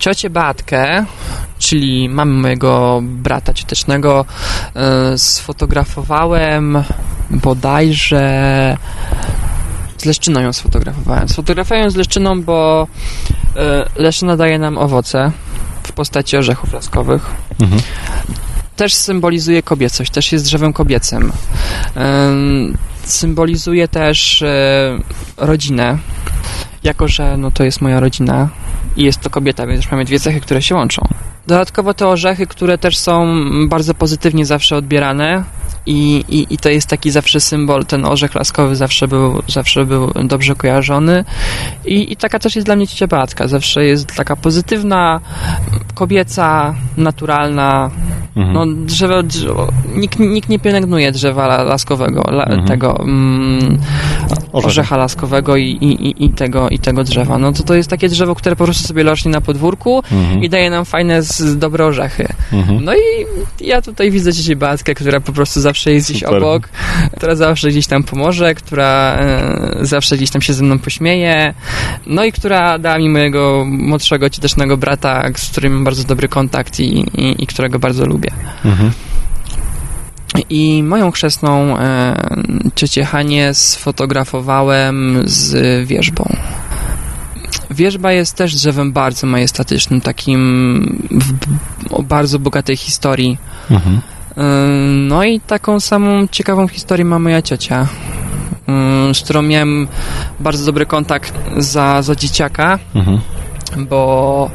Ciocię 0.00 0.30
Beatkę, 0.30 1.04
czyli 1.58 2.08
mamy 2.08 2.32
mojego 2.32 3.00
brata 3.02 3.54
ciotecznego, 3.54 4.24
e, 4.74 5.18
sfotografowałem 5.18 6.82
bodajże 7.30 8.76
z 9.98 10.04
Leszczyną 10.04 10.40
ją 10.40 10.52
sfotografowałem. 10.52 11.28
Sfotografowałem 11.28 11.84
ją 11.84 11.90
z 11.90 11.96
Leszczyną, 11.96 12.42
bo 12.42 12.86
e, 13.56 13.86
Leszczyna 13.96 14.36
daje 14.36 14.58
nam 14.58 14.78
owoce 14.78 15.32
w 15.82 15.92
postaci 15.92 16.36
orzechów 16.36 16.72
laskowych 16.72 17.30
Mhm. 17.60 17.82
też 18.76 18.94
symbolizuje 18.94 19.62
kobiecość, 19.62 20.10
też 20.12 20.32
jest 20.32 20.44
drzewem 20.44 20.72
kobiecym. 20.72 21.32
Ym, 21.96 22.78
Symbolizuje 23.04 23.88
też 23.88 24.42
e, 24.42 24.98
rodzinę, 25.36 25.98
jako 26.82 27.08
że 27.08 27.36
no, 27.36 27.50
to 27.50 27.64
jest 27.64 27.80
moja 27.80 28.00
rodzina 28.00 28.48
i 28.96 29.04
jest 29.04 29.20
to 29.20 29.30
kobieta, 29.30 29.66
więc 29.66 29.82
już 29.84 29.90
mamy 29.90 30.04
dwie 30.04 30.20
cechy, 30.20 30.40
które 30.40 30.62
się 30.62 30.74
łączą. 30.74 31.02
Dodatkowo 31.46 31.94
te 31.94 32.08
orzechy, 32.08 32.46
które 32.46 32.78
też 32.78 32.98
są 32.98 33.26
bardzo 33.68 33.94
pozytywnie 33.94 34.46
zawsze 34.46 34.76
odbierane 34.76 35.44
i, 35.86 36.24
i, 36.28 36.54
i 36.54 36.58
to 36.58 36.68
jest 36.68 36.86
taki 36.88 37.10
zawsze 37.10 37.40
symbol, 37.40 37.84
ten 37.86 38.04
orzech 38.04 38.34
laskowy 38.34 38.76
zawsze 38.76 39.08
był, 39.08 39.42
zawsze 39.48 39.84
był 39.86 40.10
dobrze 40.24 40.54
kojarzony 40.54 41.24
i, 41.84 42.12
i 42.12 42.16
taka 42.16 42.38
też 42.38 42.56
jest 42.56 42.66
dla 42.66 42.76
mnie 42.76 42.86
ciocia 42.86 43.06
Beatka, 43.06 43.48
zawsze 43.48 43.84
jest 43.84 44.14
taka 44.14 44.36
pozytywna, 44.36 45.20
kobieca, 45.94 46.74
naturalna, 46.96 47.90
Mhm. 48.36 48.54
no 48.54 48.84
drzewo, 48.86 49.22
drzewo 49.22 49.68
nikt, 49.94 50.18
nikt 50.18 50.48
nie 50.48 50.58
pielęgnuje 50.58 51.12
drzewa 51.12 51.44
la- 51.46 51.62
laskowego, 51.62 52.22
la, 52.30 52.44
Mhm. 52.44 52.68
tego 52.68 53.00
mm, 53.02 53.78
orzecha 54.52 54.96
laskowego 54.96 55.56
i, 55.56 55.64
i, 55.66 56.24
i- 56.24 56.30
tego, 56.30 56.68
i 56.68 56.78
tego 56.78 57.04
drzewa. 57.04 57.38
No 57.38 57.52
to 57.52 57.62
to 57.62 57.74
jest 57.74 57.90
takie 57.90 58.08
drzewo, 58.08 58.34
które 58.34 58.56
po 58.56 58.64
prostu 58.64 58.88
sobie 58.88 59.02
rośnie 59.02 59.30
na 59.30 59.40
podwórku 59.40 60.02
Mhm. 60.12 60.42
i 60.44 60.48
daje 60.48 60.70
nam 60.70 60.84
fajne, 60.84 61.22
z, 61.22 61.58
dobre 61.58 61.84
orzechy. 61.86 62.28
Mhm. 62.52 62.84
No 62.84 62.94
i 62.94 63.00
ja 63.66 63.82
tutaj 63.82 64.10
widzę 64.10 64.32
cię 64.32 64.56
Beatkę, 64.56 64.94
która 64.94 65.20
po 65.20 65.32
prostu 65.32 65.60
zawsze 65.70 65.92
jest 65.92 66.10
gdzieś 66.10 66.22
Super. 66.22 66.36
obok, 66.36 66.68
która 67.16 67.34
zawsze 67.34 67.68
gdzieś 67.68 67.86
tam 67.86 68.02
pomoże, 68.02 68.54
która 68.54 69.16
e, 69.16 69.78
zawsze 69.80 70.16
gdzieś 70.16 70.30
tam 70.30 70.42
się 70.42 70.52
ze 70.52 70.64
mną 70.64 70.78
pośmieje, 70.78 71.54
no 72.06 72.24
i 72.24 72.32
która 72.32 72.78
dała 72.78 72.98
mi 72.98 73.08
mojego 73.08 73.64
młodszego, 73.66 74.30
ciotecznego 74.30 74.76
brata, 74.76 75.24
z 75.36 75.50
którym 75.50 75.72
mam 75.72 75.84
bardzo 75.84 76.04
dobry 76.04 76.28
kontakt 76.28 76.80
i, 76.80 76.98
i, 76.98 77.42
i 77.42 77.46
którego 77.46 77.78
bardzo 77.78 78.06
lubię. 78.06 78.30
Mhm. 78.64 78.90
I 80.50 80.82
moją 80.82 81.10
chrzestną 81.10 81.78
e, 81.78 82.16
ciocię 82.74 83.04
Hanię 83.04 83.54
sfotografowałem 83.54 85.22
z 85.24 85.88
wierzbą. 85.88 86.36
Wierzba 87.70 88.12
jest 88.12 88.36
też 88.36 88.54
drzewem 88.54 88.92
bardzo 88.92 89.26
majestatycznym, 89.26 90.00
takim 90.00 91.08
w, 91.10 91.94
o 91.94 92.02
bardzo 92.02 92.38
bogatej 92.38 92.76
historii. 92.76 93.38
Mhm. 93.70 94.00
No 95.08 95.24
i 95.24 95.40
taką 95.40 95.80
samą 95.80 96.26
ciekawą 96.28 96.68
historię 96.68 97.04
ma 97.04 97.18
moja 97.18 97.42
ciocia, 97.42 97.86
z 99.14 99.20
którą 99.20 99.42
miałem 99.42 99.88
bardzo 100.40 100.64
dobry 100.64 100.86
kontakt 100.86 101.34
za, 101.56 102.02
za 102.02 102.16
dzieciaka, 102.16 102.78
mhm. 102.94 103.20
bo, 103.76 104.50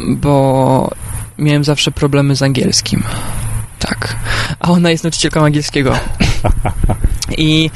bo 0.00 0.90
miałem 1.38 1.64
zawsze 1.64 1.90
problemy 1.90 2.36
z 2.36 2.42
angielskim. 2.42 3.02
Tak. 3.78 4.16
A 4.60 4.68
ona 4.68 4.90
jest 4.90 5.04
nauczycielką 5.04 5.44
angielskiego. 5.44 5.92
I 7.38 7.70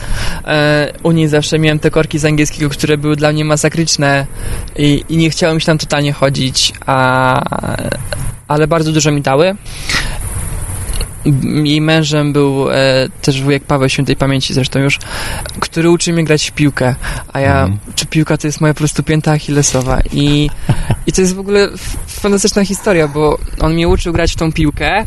e, 0.44 0.92
u 1.02 1.12
niej 1.12 1.28
zawsze 1.28 1.58
miałem 1.58 1.78
te 1.78 1.90
korki 1.90 2.18
z 2.18 2.24
angielskiego, 2.24 2.70
które 2.70 2.98
były 2.98 3.16
dla 3.16 3.32
mnie 3.32 3.44
masakryczne 3.44 4.26
i, 4.76 5.04
i 5.08 5.16
nie 5.16 5.30
chciałem 5.30 5.60
się 5.60 5.66
tam 5.66 5.78
totalnie 5.78 6.12
chodzić, 6.12 6.72
a, 6.86 7.42
ale 8.48 8.66
bardzo 8.66 8.92
dużo 8.92 9.12
mi 9.12 9.22
dały. 9.22 9.56
Jej 11.64 11.80
mężem 11.80 12.32
był 12.32 12.70
e, 12.70 12.74
też 13.22 13.42
wujek 13.42 13.64
Paweł 13.64 13.88
Świętej 13.88 14.16
Pamięci 14.16 14.54
zresztą 14.54 14.78
już, 14.78 14.98
który 15.60 15.90
uczy 15.90 16.12
mnie 16.12 16.24
grać 16.24 16.48
w 16.48 16.52
piłkę, 16.52 16.94
a 17.32 17.40
ja, 17.40 17.64
mm. 17.64 17.78
czy 17.94 18.06
piłka 18.06 18.36
to 18.36 18.46
jest 18.46 18.60
moja 18.60 18.74
po 18.74 18.78
prostu 18.78 19.02
pięta 19.02 19.32
achillesowa 19.32 20.00
i, 20.12 20.50
i 21.06 21.12
to 21.12 21.20
jest 21.20 21.34
w 21.34 21.38
ogóle 21.38 21.68
fantastyczna 22.06 22.64
historia, 22.64 23.08
bo 23.08 23.38
on 23.60 23.74
mnie 23.74 23.88
uczył 23.88 24.12
grać 24.12 24.32
w 24.32 24.36
tą 24.36 24.52
piłkę 24.52 25.06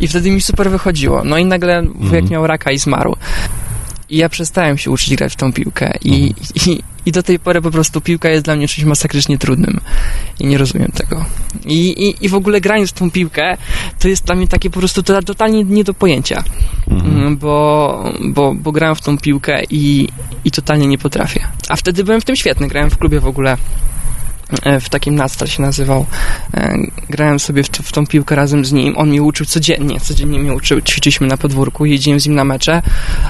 i 0.00 0.08
wtedy 0.08 0.30
mi 0.30 0.40
super 0.40 0.70
wychodziło. 0.70 1.24
No 1.24 1.38
i 1.38 1.44
nagle 1.44 1.82
wujek 1.82 2.20
mm. 2.20 2.30
miał 2.30 2.46
raka 2.46 2.70
i 2.70 2.78
zmarł. 2.78 3.16
I 4.10 4.16
ja 4.16 4.28
przestałem 4.28 4.78
się 4.78 4.90
uczyć 4.90 5.16
grać 5.16 5.32
w 5.32 5.36
tą 5.36 5.52
piłkę 5.52 5.92
i, 6.02 6.14
mhm. 6.14 6.36
i, 6.66 6.82
i 7.08 7.12
do 7.12 7.22
tej 7.22 7.38
pory 7.38 7.62
po 7.62 7.70
prostu 7.70 8.00
piłka 8.00 8.28
jest 8.28 8.44
dla 8.44 8.56
mnie 8.56 8.68
czymś 8.68 8.84
masakrycznie 8.84 9.38
trudnym 9.38 9.80
i 10.40 10.46
nie 10.46 10.58
rozumiem 10.58 10.92
tego. 10.94 11.24
I, 11.66 11.88
i, 11.88 12.24
i 12.24 12.28
w 12.28 12.34
ogóle 12.34 12.60
grając 12.60 12.90
w 12.90 12.92
tą 12.92 13.10
piłkę 13.10 13.56
to 13.98 14.08
jest 14.08 14.24
dla 14.24 14.34
mnie 14.34 14.48
takie 14.48 14.70
po 14.70 14.78
prostu 14.78 15.02
totalnie 15.02 15.64
nie 15.64 15.84
do 15.84 15.94
pojęcia, 15.94 16.44
mhm. 16.90 17.16
Mm, 17.16 17.36
bo, 17.36 18.04
bo, 18.20 18.54
bo 18.54 18.72
grałem 18.72 18.96
w 18.96 19.00
tą 19.00 19.18
piłkę 19.18 19.62
i, 19.70 20.08
i 20.44 20.50
totalnie 20.50 20.86
nie 20.86 20.98
potrafię. 20.98 21.40
A 21.68 21.76
wtedy 21.76 22.04
byłem 22.04 22.20
w 22.20 22.24
tym 22.24 22.36
świetny, 22.36 22.68
grałem 22.68 22.90
w 22.90 22.98
klubie 22.98 23.20
w 23.20 23.26
ogóle 23.26 23.56
w 24.80 24.88
takim 24.88 25.14
Nastal 25.14 25.48
się 25.48 25.62
nazywał. 25.62 26.06
E, 26.54 26.78
grałem 27.10 27.38
sobie 27.38 27.62
w, 27.62 27.66
w 27.66 27.92
tą 27.92 28.06
piłkę 28.06 28.36
razem 28.36 28.64
z 28.64 28.72
nim. 28.72 28.94
On 28.96 29.08
mnie 29.08 29.22
uczył 29.22 29.46
codziennie, 29.46 30.00
codziennie 30.00 30.38
mnie 30.38 30.54
uczył. 30.54 30.80
Ćwiczyliśmy 30.80 31.26
na 31.26 31.36
podwórku, 31.36 31.86
jeździłem 31.86 32.20
z 32.20 32.26
nim 32.26 32.34
na 32.34 32.44
mecze, 32.44 32.82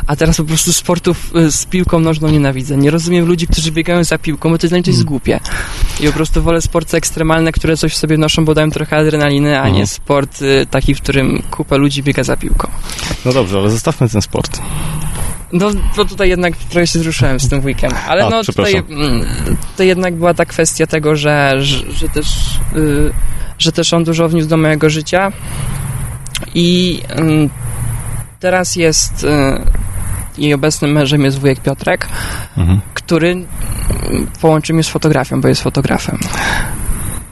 a 0.07 0.17
teraz 0.17 0.37
po 0.37 0.45
prostu 0.45 0.73
sportów 0.73 1.33
e, 1.35 1.51
z 1.51 1.67
piłką 1.67 2.01
nożną 2.01 2.29
nienawidzę. 2.29 2.77
Nie 2.77 2.91
rozumiem 2.91 3.27
ludzi, 3.27 3.47
którzy 3.47 3.73
biegają 3.73 4.05
za 4.05 4.19
piłką, 4.19 4.51
bo 4.51 4.59
to 4.59 4.67
jest 4.67 4.89
mm. 4.89 5.05
głupie. 5.05 5.41
I 6.01 6.07
po 6.07 6.13
prostu 6.13 6.43
wolę 6.43 6.63
sporty 6.63 6.97
ekstremalne, 6.97 7.53
które 7.53 7.77
coś 7.77 7.93
w 7.93 7.97
sobie 7.97 8.19
noszą, 8.19 8.45
bo 8.45 8.55
dają 8.55 8.71
trochę 8.71 8.97
adrenaliny, 8.97 9.61
a 9.61 9.65
nie 9.65 9.69
mhm. 9.69 9.87
sport 9.87 10.41
taki, 10.71 10.95
w 10.95 11.03
którym 11.03 11.43
kupa 11.51 11.77
ludzi 11.77 12.03
biega 12.03 12.23
za 12.23 12.37
piłką. 12.37 12.69
No 13.25 13.33
dobrze, 13.33 13.59
ale 13.59 13.71
zostawmy 13.71 14.09
ten 14.09 14.23
sport. 14.23 14.61
No, 15.53 15.71
bo 15.97 16.05
tutaj 16.05 16.29
jednak 16.29 16.57
trochę 16.57 16.87
się 16.87 16.99
wzruszyłem 16.99 17.41
z 17.41 17.49
tym 17.49 17.65
weekend. 17.65 17.95
Ale 18.09 18.27
A, 18.27 18.31
no 18.31 18.45
tutaj, 18.45 18.77
mm, 18.77 19.27
to 19.77 19.83
jednak 19.83 20.15
była 20.15 20.35
ta 20.35 20.45
kwestia 20.45 20.87
tego, 20.87 21.17
że, 21.17 21.55
że, 21.59 21.93
że 21.93 22.09
też, 22.09 22.27
yy, 22.75 23.13
że 23.59 23.73
też 23.73 23.93
on 23.93 24.05
dużo 24.05 24.29
wniósł 24.29 24.49
do 24.49 24.57
mojego 24.57 24.91
życia. 24.91 25.33
I 26.55 27.01
yy, 27.17 27.49
teraz 28.41 28.77
jest 28.77 29.23
yy, 29.23 29.29
jej 30.39 30.55
obecnym 30.55 30.93
mężem 30.93 31.25
jest 31.25 31.39
wujek 31.39 31.61
Piotrek, 31.61 32.09
mhm. 32.57 32.81
który 32.95 33.37
połączył 34.41 34.75
mnie 34.75 34.83
z 34.83 34.89
fotografią, 34.89 35.41
bo 35.41 35.49
jest 35.49 35.63
fotografem. 35.63 36.19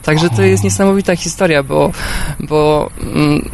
Także 0.07 0.29
to 0.29 0.41
jest 0.41 0.63
niesamowita 0.63 1.15
historia, 1.15 1.63
bo, 1.63 1.91
bo 2.39 2.89
mm, 3.01 3.49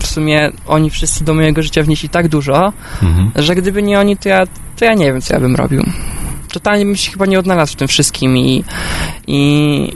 w 0.00 0.06
sumie 0.06 0.50
oni 0.66 0.90
wszyscy 0.90 1.24
do 1.24 1.34
mojego 1.34 1.62
życia 1.62 1.82
wnieśli 1.82 2.08
tak 2.08 2.28
dużo, 2.28 2.72
mhm. 3.02 3.30
że 3.36 3.54
gdyby 3.54 3.82
nie 3.82 4.00
oni, 4.00 4.16
to 4.16 4.28
ja, 4.28 4.46
to 4.76 4.84
ja 4.84 4.94
nie 4.94 5.12
wiem, 5.12 5.20
co 5.20 5.34
ja 5.34 5.40
bym 5.40 5.56
robił. 5.56 5.84
Totalnie 6.52 6.84
bym 6.84 6.96
się 6.96 7.10
chyba 7.10 7.26
nie 7.26 7.38
odnalazł 7.38 7.72
w 7.72 7.76
tym 7.76 7.88
wszystkim 7.88 8.36
i, 8.36 8.64
i 9.26 9.92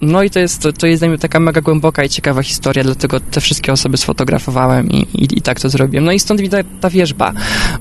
no 0.00 0.22
i 0.22 0.30
to 0.30 0.38
jest, 0.38 0.62
to, 0.62 0.72
to 0.72 0.86
jest 0.86 1.02
dla 1.02 1.08
mnie 1.08 1.18
taka 1.18 1.40
mega 1.40 1.60
głęboka 1.60 2.04
i 2.04 2.08
ciekawa 2.08 2.42
historia, 2.42 2.84
dlatego 2.84 3.20
te 3.20 3.40
wszystkie 3.40 3.72
osoby 3.72 3.96
sfotografowałem 3.96 4.90
i, 4.90 4.96
i, 4.96 5.38
i 5.38 5.42
tak 5.42 5.60
to 5.60 5.68
zrobiłem. 5.68 6.04
No 6.04 6.12
i 6.12 6.20
stąd 6.20 6.40
widać 6.40 6.66
ta 6.80 6.90
wierzba, 6.90 7.32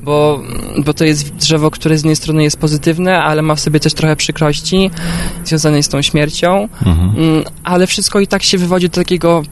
bo, 0.03 0.41
bo 0.85 0.93
to 0.93 1.05
jest 1.05 1.35
drzewo, 1.35 1.71
które 1.71 1.97
z 1.97 1.99
jednej 1.99 2.15
strony 2.15 2.43
jest 2.43 2.57
pozytywne, 2.57 3.23
ale 3.23 3.41
ma 3.41 3.55
w 3.55 3.59
sobie 3.59 3.79
też 3.79 3.93
trochę 3.93 4.15
przykrości 4.15 4.91
związanej 5.45 5.83
z 5.83 5.89
tą 5.89 6.01
śmiercią, 6.01 6.69
mhm. 6.85 7.09
Mm, 7.17 7.43
ale 7.63 7.87
wszystko 7.87 8.19
i 8.19 8.27
tak 8.27 8.43
się 8.43 8.57
wywodzi 8.57 8.89
do 8.89 8.95
takiego 8.95 9.43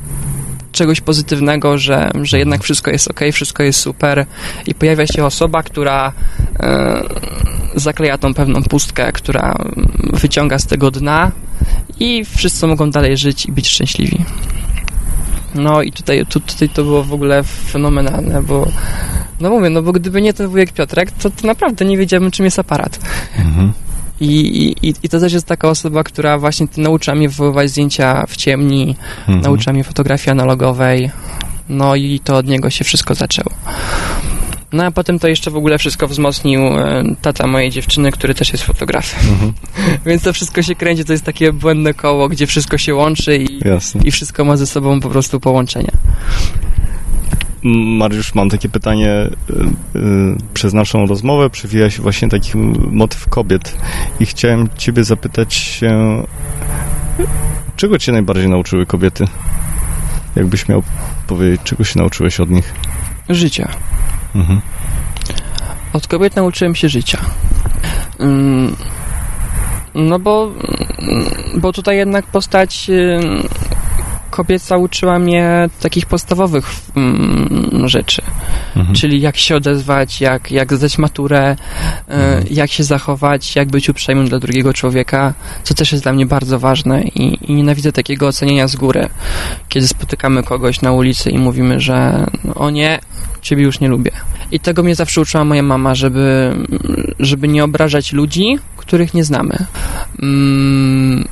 czegoś 0.71 1.01
pozytywnego, 1.01 1.77
że, 1.77 2.11
że 2.21 2.39
jednak 2.39 2.63
wszystko 2.63 2.91
jest 2.91 3.07
ok, 3.07 3.19
wszystko 3.33 3.63
jest 3.63 3.79
super 3.79 4.25
i 4.67 4.75
pojawia 4.75 5.07
się 5.07 5.25
osoba, 5.25 5.63
która 5.63 6.13
e, 6.59 7.03
zakleja 7.75 8.17
tą 8.17 8.33
pewną 8.33 8.63
pustkę, 8.63 9.11
która 9.11 9.55
wyciąga 10.13 10.59
z 10.59 10.67
tego 10.67 10.91
dna 10.91 11.31
i 12.03 12.25
wszyscy 12.25 12.67
mogą 12.67 12.89
dalej 12.89 13.17
żyć 13.17 13.45
i 13.45 13.51
być 13.51 13.69
szczęśliwi. 13.69 14.25
No 15.55 15.81
i 15.81 15.91
tutaj, 15.91 16.25
tu, 16.25 16.39
tutaj 16.39 16.69
to 16.69 16.83
było 16.83 17.03
w 17.03 17.13
ogóle 17.13 17.43
fenomenalne, 17.43 18.43
bo 18.43 18.67
no 19.39 19.49
mówię, 19.49 19.69
no 19.69 19.81
bo 19.81 19.91
gdyby 19.91 20.21
nie 20.21 20.33
ten 20.33 20.47
wujek 20.47 20.71
Piotrek, 20.71 21.11
to, 21.11 21.29
to 21.29 21.47
naprawdę 21.47 21.85
nie 21.85 21.97
wiedziałbym, 21.97 22.31
czym 22.31 22.45
jest 22.45 22.59
aparat. 22.59 22.99
Mhm. 23.37 23.73
I, 24.21 24.27
i, 24.81 24.93
I 25.03 25.09
to 25.09 25.19
też 25.19 25.33
jest 25.33 25.45
taka 25.45 25.69
osoba, 25.69 26.03
która 26.03 26.37
właśnie 26.37 26.67
nauczyła 26.77 27.15
mnie 27.15 27.29
wywoływać 27.29 27.69
zdjęcia 27.69 28.25
w 28.27 28.35
ciemni, 28.35 28.95
mhm. 29.19 29.41
nauczyła 29.41 29.73
mnie 29.73 29.83
fotografii 29.83 30.31
analogowej, 30.31 31.11
no 31.69 31.95
i 31.95 32.19
to 32.23 32.37
od 32.37 32.47
niego 32.47 32.69
się 32.69 32.83
wszystko 32.83 33.15
zaczęło. 33.15 33.51
No 34.73 34.85
a 34.85 34.91
potem 34.91 35.19
to 35.19 35.27
jeszcze 35.27 35.51
w 35.51 35.55
ogóle 35.55 35.77
wszystko 35.77 36.07
wzmocnił 36.07 36.61
e, 36.61 37.03
tata 37.21 37.47
mojej 37.47 37.69
dziewczyny, 37.69 38.11
który 38.11 38.35
też 38.35 38.51
jest 38.51 38.63
fotografem. 38.63 39.29
Mhm. 39.29 39.53
Więc 40.05 40.23
to 40.23 40.33
wszystko 40.33 40.61
się 40.61 40.75
kręci, 40.75 41.05
to 41.05 41.11
jest 41.11 41.25
takie 41.25 41.53
błędne 41.53 41.93
koło, 41.93 42.29
gdzie 42.29 42.47
wszystko 42.47 42.77
się 42.77 42.95
łączy 42.95 43.37
i, 43.37 43.59
i 44.03 44.11
wszystko 44.11 44.45
ma 44.45 44.57
ze 44.57 44.67
sobą 44.67 44.99
po 44.99 45.09
prostu 45.09 45.39
połączenia. 45.39 45.91
Mariusz, 47.97 48.35
mam 48.35 48.49
takie 48.49 48.69
pytanie. 48.69 49.09
Y, 49.09 49.99
y, 49.99 50.35
przez 50.53 50.73
naszą 50.73 51.05
rozmowę 51.05 51.49
przewija 51.49 51.89
się 51.89 52.01
właśnie 52.01 52.29
taki 52.29 52.57
motyw 52.91 53.29
kobiet 53.29 53.75
i 54.19 54.25
chciałem 54.25 54.69
ciebie 54.77 55.03
zapytać 55.03 55.53
się, 55.53 56.23
czego 57.75 57.99
cię 57.99 58.11
najbardziej 58.11 58.49
nauczyły 58.49 58.85
kobiety? 58.85 59.25
Jakbyś 60.35 60.67
miał 60.67 60.83
powiedzieć, 61.27 61.61
czego 61.63 61.83
się 61.83 61.99
nauczyłeś 61.99 62.39
od 62.39 62.49
nich? 62.49 62.73
Życia. 63.29 63.69
Mhm. 64.35 64.61
Od 65.93 66.07
kobiet 66.07 66.35
nauczyłem 66.35 66.75
się 66.75 66.89
życia. 66.89 67.19
No 69.95 70.19
bo, 70.19 70.51
bo 71.55 71.73
tutaj 71.73 71.97
jednak 71.97 72.25
postać 72.25 72.91
kobieca 74.33 74.77
uczyła 74.77 75.19
mnie 75.19 75.69
takich 75.81 76.05
podstawowych 76.05 76.65
mm, 76.95 77.83
rzeczy. 77.85 78.21
Mhm. 78.75 78.95
Czyli 78.95 79.21
jak 79.21 79.37
się 79.37 79.55
odezwać, 79.55 80.21
jak, 80.21 80.51
jak 80.51 80.73
zdać 80.73 80.97
maturę, 80.97 81.41
e, 81.41 81.55
mhm. 82.07 82.45
jak 82.51 82.71
się 82.71 82.83
zachować, 82.83 83.55
jak 83.55 83.69
być 83.69 83.89
uprzejmym 83.89 84.29
dla 84.29 84.39
drugiego 84.39 84.73
człowieka, 84.73 85.33
co 85.63 85.73
też 85.73 85.91
jest 85.91 86.03
dla 86.03 86.13
mnie 86.13 86.25
bardzo 86.25 86.59
ważne 86.59 87.01
i, 87.01 87.51
i 87.51 87.53
nienawidzę 87.53 87.91
takiego 87.91 88.27
ocenienia 88.27 88.67
z 88.67 88.75
góry, 88.75 89.09
kiedy 89.69 89.87
spotykamy 89.87 90.43
kogoś 90.43 90.81
na 90.81 90.91
ulicy 90.91 91.29
i 91.29 91.37
mówimy, 91.37 91.79
że 91.79 92.25
o 92.55 92.69
nie, 92.69 92.99
ciebie 93.41 93.63
już 93.63 93.79
nie 93.79 93.87
lubię. 93.87 94.11
I 94.51 94.59
tego 94.59 94.83
mnie 94.83 94.95
zawsze 94.95 95.21
uczyła 95.21 95.45
moja 95.45 95.63
mama, 95.63 95.95
żeby, 95.95 96.55
żeby 97.19 97.47
nie 97.47 97.63
obrażać 97.63 98.13
ludzi, 98.13 98.59
których 98.77 99.13
nie 99.13 99.23
znamy. 99.23 99.65
Mm, 100.21 101.27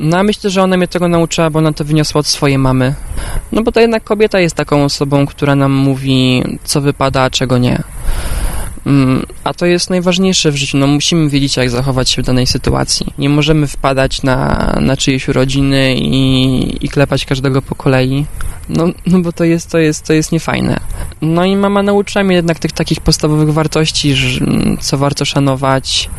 no 0.00 0.18
a 0.18 0.22
myślę, 0.22 0.50
że 0.50 0.62
ona 0.62 0.76
mnie 0.76 0.88
tego 0.88 1.08
nauczyła, 1.08 1.50
bo 1.50 1.58
ona 1.58 1.72
to 1.72 1.84
wyniosła 1.84 2.18
od 2.18 2.26
swojej 2.26 2.58
mamy. 2.58 2.94
No 3.52 3.62
bo 3.62 3.72
to 3.72 3.80
jednak 3.80 4.04
kobieta 4.04 4.40
jest 4.40 4.56
taką 4.56 4.84
osobą, 4.84 5.26
która 5.26 5.54
nam 5.54 5.72
mówi, 5.72 6.42
co 6.64 6.80
wypada, 6.80 7.22
a 7.22 7.30
czego 7.30 7.58
nie. 7.58 7.82
Mm, 8.86 9.26
a 9.44 9.54
to 9.54 9.66
jest 9.66 9.90
najważniejsze 9.90 10.50
w 10.50 10.56
życiu. 10.56 10.78
No, 10.78 10.86
musimy 10.86 11.28
wiedzieć, 11.28 11.56
jak 11.56 11.70
zachować 11.70 12.10
się 12.10 12.22
w 12.22 12.26
danej 12.26 12.46
sytuacji. 12.46 13.06
Nie 13.18 13.28
możemy 13.28 13.66
wpadać 13.66 14.22
na, 14.22 14.72
na 14.80 14.96
czyjeś 14.96 15.28
urodziny 15.28 15.94
i, 15.94 16.86
i 16.86 16.88
klepać 16.88 17.24
każdego 17.24 17.62
po 17.62 17.74
kolei. 17.74 18.26
No, 18.68 18.86
no 19.06 19.20
bo 19.20 19.32
to 19.32 19.44
jest, 19.44 19.70
to, 19.70 19.78
jest, 19.78 20.06
to 20.06 20.12
jest 20.12 20.32
niefajne. 20.32 20.80
No 21.22 21.44
i 21.44 21.56
mama 21.56 21.82
nauczyła 21.82 22.24
mnie 22.24 22.36
jednak 22.36 22.58
tych 22.58 22.72
takich 22.72 23.00
podstawowych 23.00 23.52
wartości, 23.52 24.14
że, 24.14 24.40
co 24.80 24.98
warto 24.98 25.24
szanować, 25.24 26.10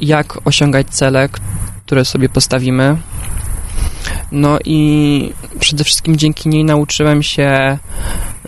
jak 0.00 0.38
osiągać 0.44 0.86
cele, 0.86 1.28
które 1.86 2.04
sobie 2.04 2.28
postawimy. 2.28 2.96
No 4.32 4.58
i 4.64 5.32
przede 5.60 5.84
wszystkim 5.84 6.16
dzięki 6.16 6.48
niej 6.48 6.64
nauczyłem 6.64 7.22
się, 7.22 7.78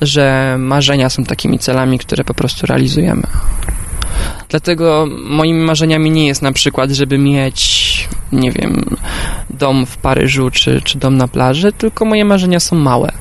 że 0.00 0.56
marzenia 0.58 1.10
są 1.10 1.24
takimi 1.24 1.58
celami, 1.58 1.98
które 1.98 2.24
po 2.24 2.34
prostu 2.34 2.66
realizujemy. 2.66 3.22
Dlatego 4.48 5.06
moimi 5.24 5.64
marzeniami 5.64 6.10
nie 6.10 6.26
jest 6.26 6.42
na 6.42 6.52
przykład, 6.52 6.90
żeby 6.90 7.18
mieć, 7.18 8.08
nie 8.32 8.52
wiem, 8.52 8.96
dom 9.50 9.86
w 9.86 9.96
Paryżu 9.96 10.50
czy, 10.50 10.82
czy 10.82 10.98
dom 10.98 11.16
na 11.16 11.28
plaży, 11.28 11.72
tylko 11.72 12.04
moje 12.04 12.24
marzenia 12.24 12.60
są 12.60 12.76
małe. 12.76 13.12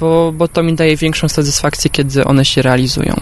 bo, 0.00 0.32
bo 0.32 0.48
to 0.48 0.62
mi 0.62 0.74
daje 0.74 0.96
większą 0.96 1.28
satysfakcję, 1.28 1.90
kiedy 1.90 2.24
one 2.24 2.44
się 2.44 2.62
realizują. 2.62 3.14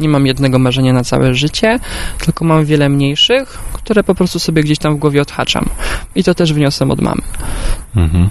Nie 0.00 0.08
mam 0.08 0.26
jednego 0.26 0.58
marzenia 0.58 0.92
na 0.92 1.04
całe 1.04 1.34
życie, 1.34 1.78
tylko 2.24 2.44
mam 2.44 2.64
wiele 2.64 2.88
mniejszych, 2.88 3.58
które 3.72 4.04
po 4.04 4.14
prostu 4.14 4.38
sobie 4.38 4.62
gdzieś 4.62 4.78
tam 4.78 4.96
w 4.96 4.98
głowie 4.98 5.22
odhaczam. 5.22 5.68
I 6.14 6.24
to 6.24 6.34
też 6.34 6.52
wniosłem 6.52 6.90
od 6.90 7.00
mamy. 7.00 7.22
Mhm. 7.96 8.30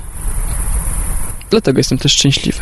Dlatego 1.49 1.79
jestem 1.79 1.97
też 1.97 2.11
szczęśliwy. 2.11 2.59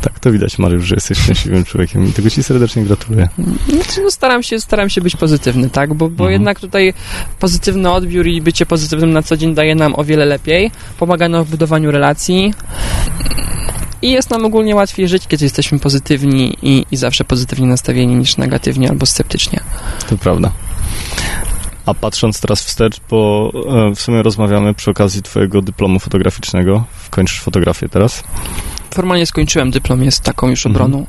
Tak, 0.00 0.20
to 0.20 0.32
widać, 0.32 0.58
Mariusz, 0.58 0.84
że 0.84 0.94
jesteś 0.94 1.18
szczęśliwym 1.18 1.64
człowiekiem 1.64 2.08
i 2.08 2.12
tego 2.12 2.30
ci 2.30 2.42
serdecznie 2.42 2.84
gratuluję. 2.84 3.28
Znaczy, 3.68 4.02
no, 4.02 4.10
staram, 4.10 4.42
się, 4.42 4.60
staram 4.60 4.90
się 4.90 5.00
być 5.00 5.16
pozytywny, 5.16 5.70
tak, 5.70 5.94
bo, 5.94 6.08
bo 6.08 6.24
mhm. 6.24 6.32
jednak 6.32 6.60
tutaj 6.60 6.94
pozytywny 7.38 7.90
odbiór 7.90 8.26
i 8.26 8.42
bycie 8.42 8.66
pozytywnym 8.66 9.12
na 9.12 9.22
co 9.22 9.36
dzień 9.36 9.54
daje 9.54 9.74
nam 9.74 9.94
o 9.94 10.04
wiele 10.04 10.24
lepiej, 10.24 10.70
pomaga 10.98 11.28
nam 11.28 11.44
w 11.44 11.50
budowaniu 11.50 11.90
relacji 11.90 12.54
i 14.02 14.10
jest 14.10 14.30
nam 14.30 14.44
ogólnie 14.44 14.74
łatwiej 14.74 15.08
żyć, 15.08 15.26
kiedy 15.26 15.44
jesteśmy 15.44 15.78
pozytywni 15.78 16.56
i, 16.62 16.86
i 16.90 16.96
zawsze 16.96 17.24
pozytywnie 17.24 17.66
nastawieni 17.66 18.16
niż 18.16 18.36
negatywnie 18.36 18.88
albo 18.88 19.06
sceptycznie. 19.06 19.60
To 20.08 20.16
prawda. 20.16 20.50
A 21.86 21.94
patrząc 21.94 22.40
teraz 22.40 22.64
wstecz, 22.64 23.00
bo 23.10 23.50
e, 23.90 23.94
w 23.94 24.00
sumie 24.00 24.22
rozmawiamy 24.22 24.74
przy 24.74 24.90
okazji 24.90 25.22
twojego 25.22 25.62
dyplomu 25.62 25.98
fotograficznego. 25.98 26.84
Kończysz 27.10 27.40
fotografię 27.40 27.88
teraz? 27.88 28.24
Formalnie 28.94 29.26
skończyłem 29.26 29.70
dyplom, 29.70 30.04
jest 30.04 30.22
taką 30.22 30.48
już 30.48 30.66
mhm. 30.66 30.84
obroną. 30.84 31.06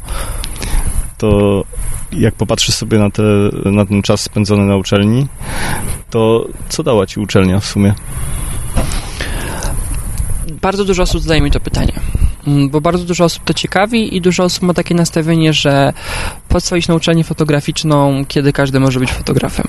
To 1.18 1.64
jak 2.12 2.36
popatrzysz 2.36 2.76
sobie 2.76 3.00
na, 3.00 3.12
te, 3.12 3.24
na 3.66 3.86
ten 3.86 4.02
czas 4.02 4.22
spędzony 4.22 4.66
na 4.66 4.76
uczelni, 4.76 5.28
to 6.10 6.46
co 6.70 6.84
dała 6.84 7.06
ci 7.06 7.20
uczelnia 7.20 7.60
w 7.60 7.66
sumie? 7.66 7.94
Bardzo 10.62 10.86
dużo 10.86 11.04
osób 11.04 11.22
zadaje 11.22 11.42
mi 11.42 11.52
to 11.52 11.60
pytanie. 11.60 11.94
Mm, 12.48 12.70
bo 12.70 12.82
bardzo 12.82 13.06
dużo 13.06 13.24
osób 13.24 13.44
to 13.44 13.54
ciekawi 13.54 14.18
i 14.18 14.22
dużo 14.22 14.44
osób 14.44 14.64
ma 14.64 14.74
takie 14.74 14.96
nastawienie, 14.96 15.54
że 15.54 15.94
po 16.50 16.62
co 16.62 16.76
iść 16.76 16.88
na 16.88 16.96
uczelnię 16.96 17.24
fotograficzną, 17.24 18.26
kiedy 18.28 18.54
każdy 18.54 18.80
może 18.80 19.00
być 19.00 19.12
fotografem. 19.12 19.68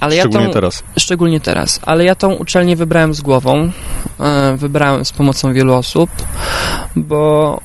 Ale 0.00 0.16
szczególnie 0.16 0.46
ja 0.46 0.48
tą, 0.48 0.54
teraz. 0.54 0.82
Szczególnie 0.98 1.40
teraz. 1.40 1.80
Ale 1.82 2.04
ja 2.04 2.14
tą 2.14 2.32
uczelnię 2.34 2.76
wybrałem 2.76 3.14
z 3.14 3.20
głową. 3.20 3.70
E, 4.20 4.56
wybrałem 4.56 5.04
z 5.04 5.12
pomocą 5.12 5.52
wielu 5.52 5.74
osób, 5.74 6.10
bo 6.96 7.60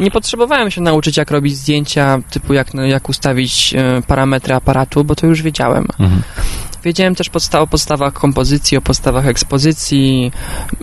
nie 0.00 0.10
potrzebowałem 0.10 0.70
się 0.70 0.80
nauczyć, 0.80 1.16
jak 1.16 1.30
robić 1.30 1.56
zdjęcia, 1.56 2.18
typu 2.30 2.54
jak, 2.54 2.74
jak 2.74 3.08
ustawić 3.08 3.74
e, 3.74 4.02
parametry 4.02 4.54
aparatu, 4.54 5.04
bo 5.04 5.14
to 5.14 5.26
już 5.26 5.42
wiedziałem. 5.42 5.86
Mhm. 5.98 6.22
Wiedziałem 6.84 7.14
też 7.14 7.30
podsta 7.30 7.60
o 7.60 7.66
podstawach 7.66 8.12
kompozycji, 8.12 8.76
o 8.76 8.80
podstawach 8.80 9.26
ekspozycji. 9.26 10.32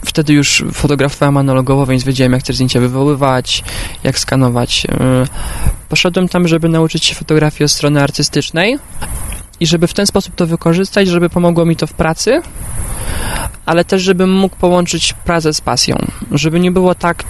Wtedy 0.05 0.33
już 0.33 0.63
fotografowałem 0.73 1.37
analogowo, 1.37 1.85
więc 1.85 2.03
wiedziałem, 2.03 2.33
jak 2.33 2.43
te 2.43 2.53
zdjęcia 2.53 2.79
wywoływać, 2.79 3.63
jak 4.03 4.19
skanować. 4.19 4.85
E, 4.85 5.25
poszedłem 5.89 6.27
tam, 6.27 6.47
żeby 6.47 6.69
nauczyć 6.69 7.05
się 7.05 7.15
fotografii 7.15 7.65
od 7.65 7.71
strony 7.71 8.03
artystycznej 8.03 8.77
i 9.59 9.67
żeby 9.67 9.87
w 9.87 9.93
ten 9.93 10.05
sposób 10.05 10.35
to 10.35 10.47
wykorzystać, 10.47 11.07
żeby 11.07 11.29
pomogło 11.29 11.65
mi 11.65 11.75
to 11.75 11.87
w 11.87 11.93
pracy, 11.93 12.41
ale 13.65 13.85
też, 13.85 14.01
żebym 14.01 14.31
mógł 14.31 14.55
połączyć 14.55 15.13
pracę 15.13 15.53
z 15.53 15.61
pasją. 15.61 15.97
Żeby 16.31 16.59
nie 16.59 16.71
było 16.71 16.95
tak, 16.95 17.23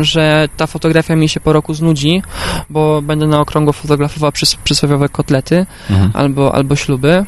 że 0.00 0.48
ta 0.56 0.66
fotografia 0.66 1.16
mi 1.16 1.28
się 1.28 1.40
po 1.40 1.52
roku 1.52 1.74
znudzi, 1.74 2.22
bo 2.70 3.02
będę 3.02 3.26
na 3.26 3.40
okrągło 3.40 3.72
fotografował 3.72 4.32
przys 4.32 4.54
przysłowiowe 4.54 5.08
kotlety 5.08 5.66
mhm. 5.90 6.10
albo, 6.14 6.54
albo 6.54 6.76
śluby, 6.76 7.24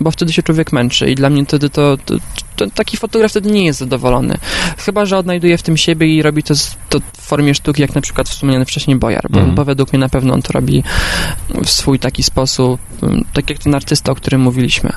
bo 0.00 0.10
wtedy 0.10 0.32
się 0.32 0.42
człowiek 0.42 0.72
męczy 0.72 1.10
i 1.10 1.14
dla 1.14 1.30
mnie 1.30 1.44
wtedy 1.44 1.70
to, 1.70 1.96
to, 1.96 2.14
to, 2.56 2.70
taki 2.70 2.96
fotograf 2.96 3.30
wtedy 3.30 3.50
nie 3.50 3.64
jest 3.64 3.78
zadowolony. 3.78 4.34
Chyba, 4.78 5.06
że 5.06 5.18
odnajduje 5.18 5.58
w 5.58 5.62
tym 5.62 5.76
siebie 5.76 6.06
i 6.06 6.22
robi 6.22 6.42
to, 6.42 6.54
to 6.88 7.00
w 7.00 7.20
formie 7.20 7.54
sztuki, 7.54 7.82
jak 7.82 7.94
na 7.94 8.00
przykład 8.00 8.28
wspomniany 8.28 8.64
wcześniej 8.64 8.96
Bojar, 8.96 9.26
bo, 9.30 9.38
mhm. 9.38 9.54
bo 9.54 9.64
według 9.64 9.92
mnie 9.92 10.00
na 10.00 10.08
pewno 10.08 10.34
on 10.34 10.42
to 10.42 10.52
robi 10.52 10.82
w 11.64 11.70
swój 11.70 11.98
taki 11.98 12.22
sposób, 12.22 12.80
tak 13.32 13.50
jak 13.50 13.58
ten 13.58 13.74
artysta, 13.74 14.12
o 14.12 14.14
którym 14.14 14.40
mówiliśmy. 14.40 14.92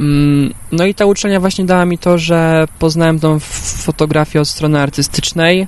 Mm, 0.00 0.54
no 0.72 0.86
i 0.86 0.94
ta 0.94 1.06
uczelnia 1.06 1.40
właśnie 1.40 1.64
dała 1.64 1.84
mi 1.84 1.98
to, 1.98 2.18
że 2.18 2.68
poznałem 2.78 3.20
tą 3.20 3.38
fotografię 3.84 4.40
od 4.40 4.48
strony 4.48 4.80
artystycznej. 4.80 5.66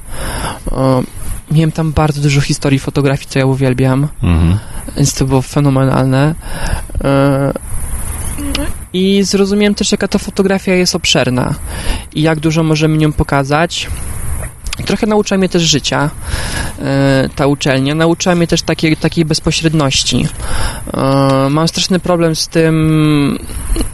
Miałem 1.51 1.73
tam 1.73 1.93
bardzo 1.93 2.21
dużo 2.21 2.41
historii 2.41 2.79
fotografii, 2.79 3.29
co 3.29 3.39
ja 3.39 3.47
uwielbiam, 3.47 4.09
mhm. 4.23 4.59
więc 4.97 5.15
to 5.15 5.25
było 5.25 5.43
fenomenalne. 5.43 6.35
E, 8.95 8.99
I 8.99 9.23
zrozumiałem 9.23 9.75
też, 9.75 9.93
jaka 9.93 10.09
ta 10.09 10.19
fotografia 10.19 10.75
jest 10.75 10.95
obszerna 10.95 11.55
i 12.15 12.23
jak 12.23 12.41
dużo 12.41 12.63
możemy 12.63 12.97
nią 12.97 13.13
pokazać. 13.13 13.89
Trochę 14.87 15.07
nauczyła 15.07 15.39
mnie 15.39 15.49
też 15.49 15.63
życia 15.63 16.11
e, 16.79 17.29
ta 17.37 17.47
uczelnia. 17.47 17.95
Nauczyła 17.95 18.35
mnie 18.35 18.47
też 18.47 18.63
takiej, 18.63 18.97
takiej 18.97 19.25
bezpośredności. 19.25 20.27
E, 20.95 21.49
mam 21.51 21.69
straszny 21.69 22.01
problem 22.01 22.37
z 22.37 22.49
tym, 22.49 23.39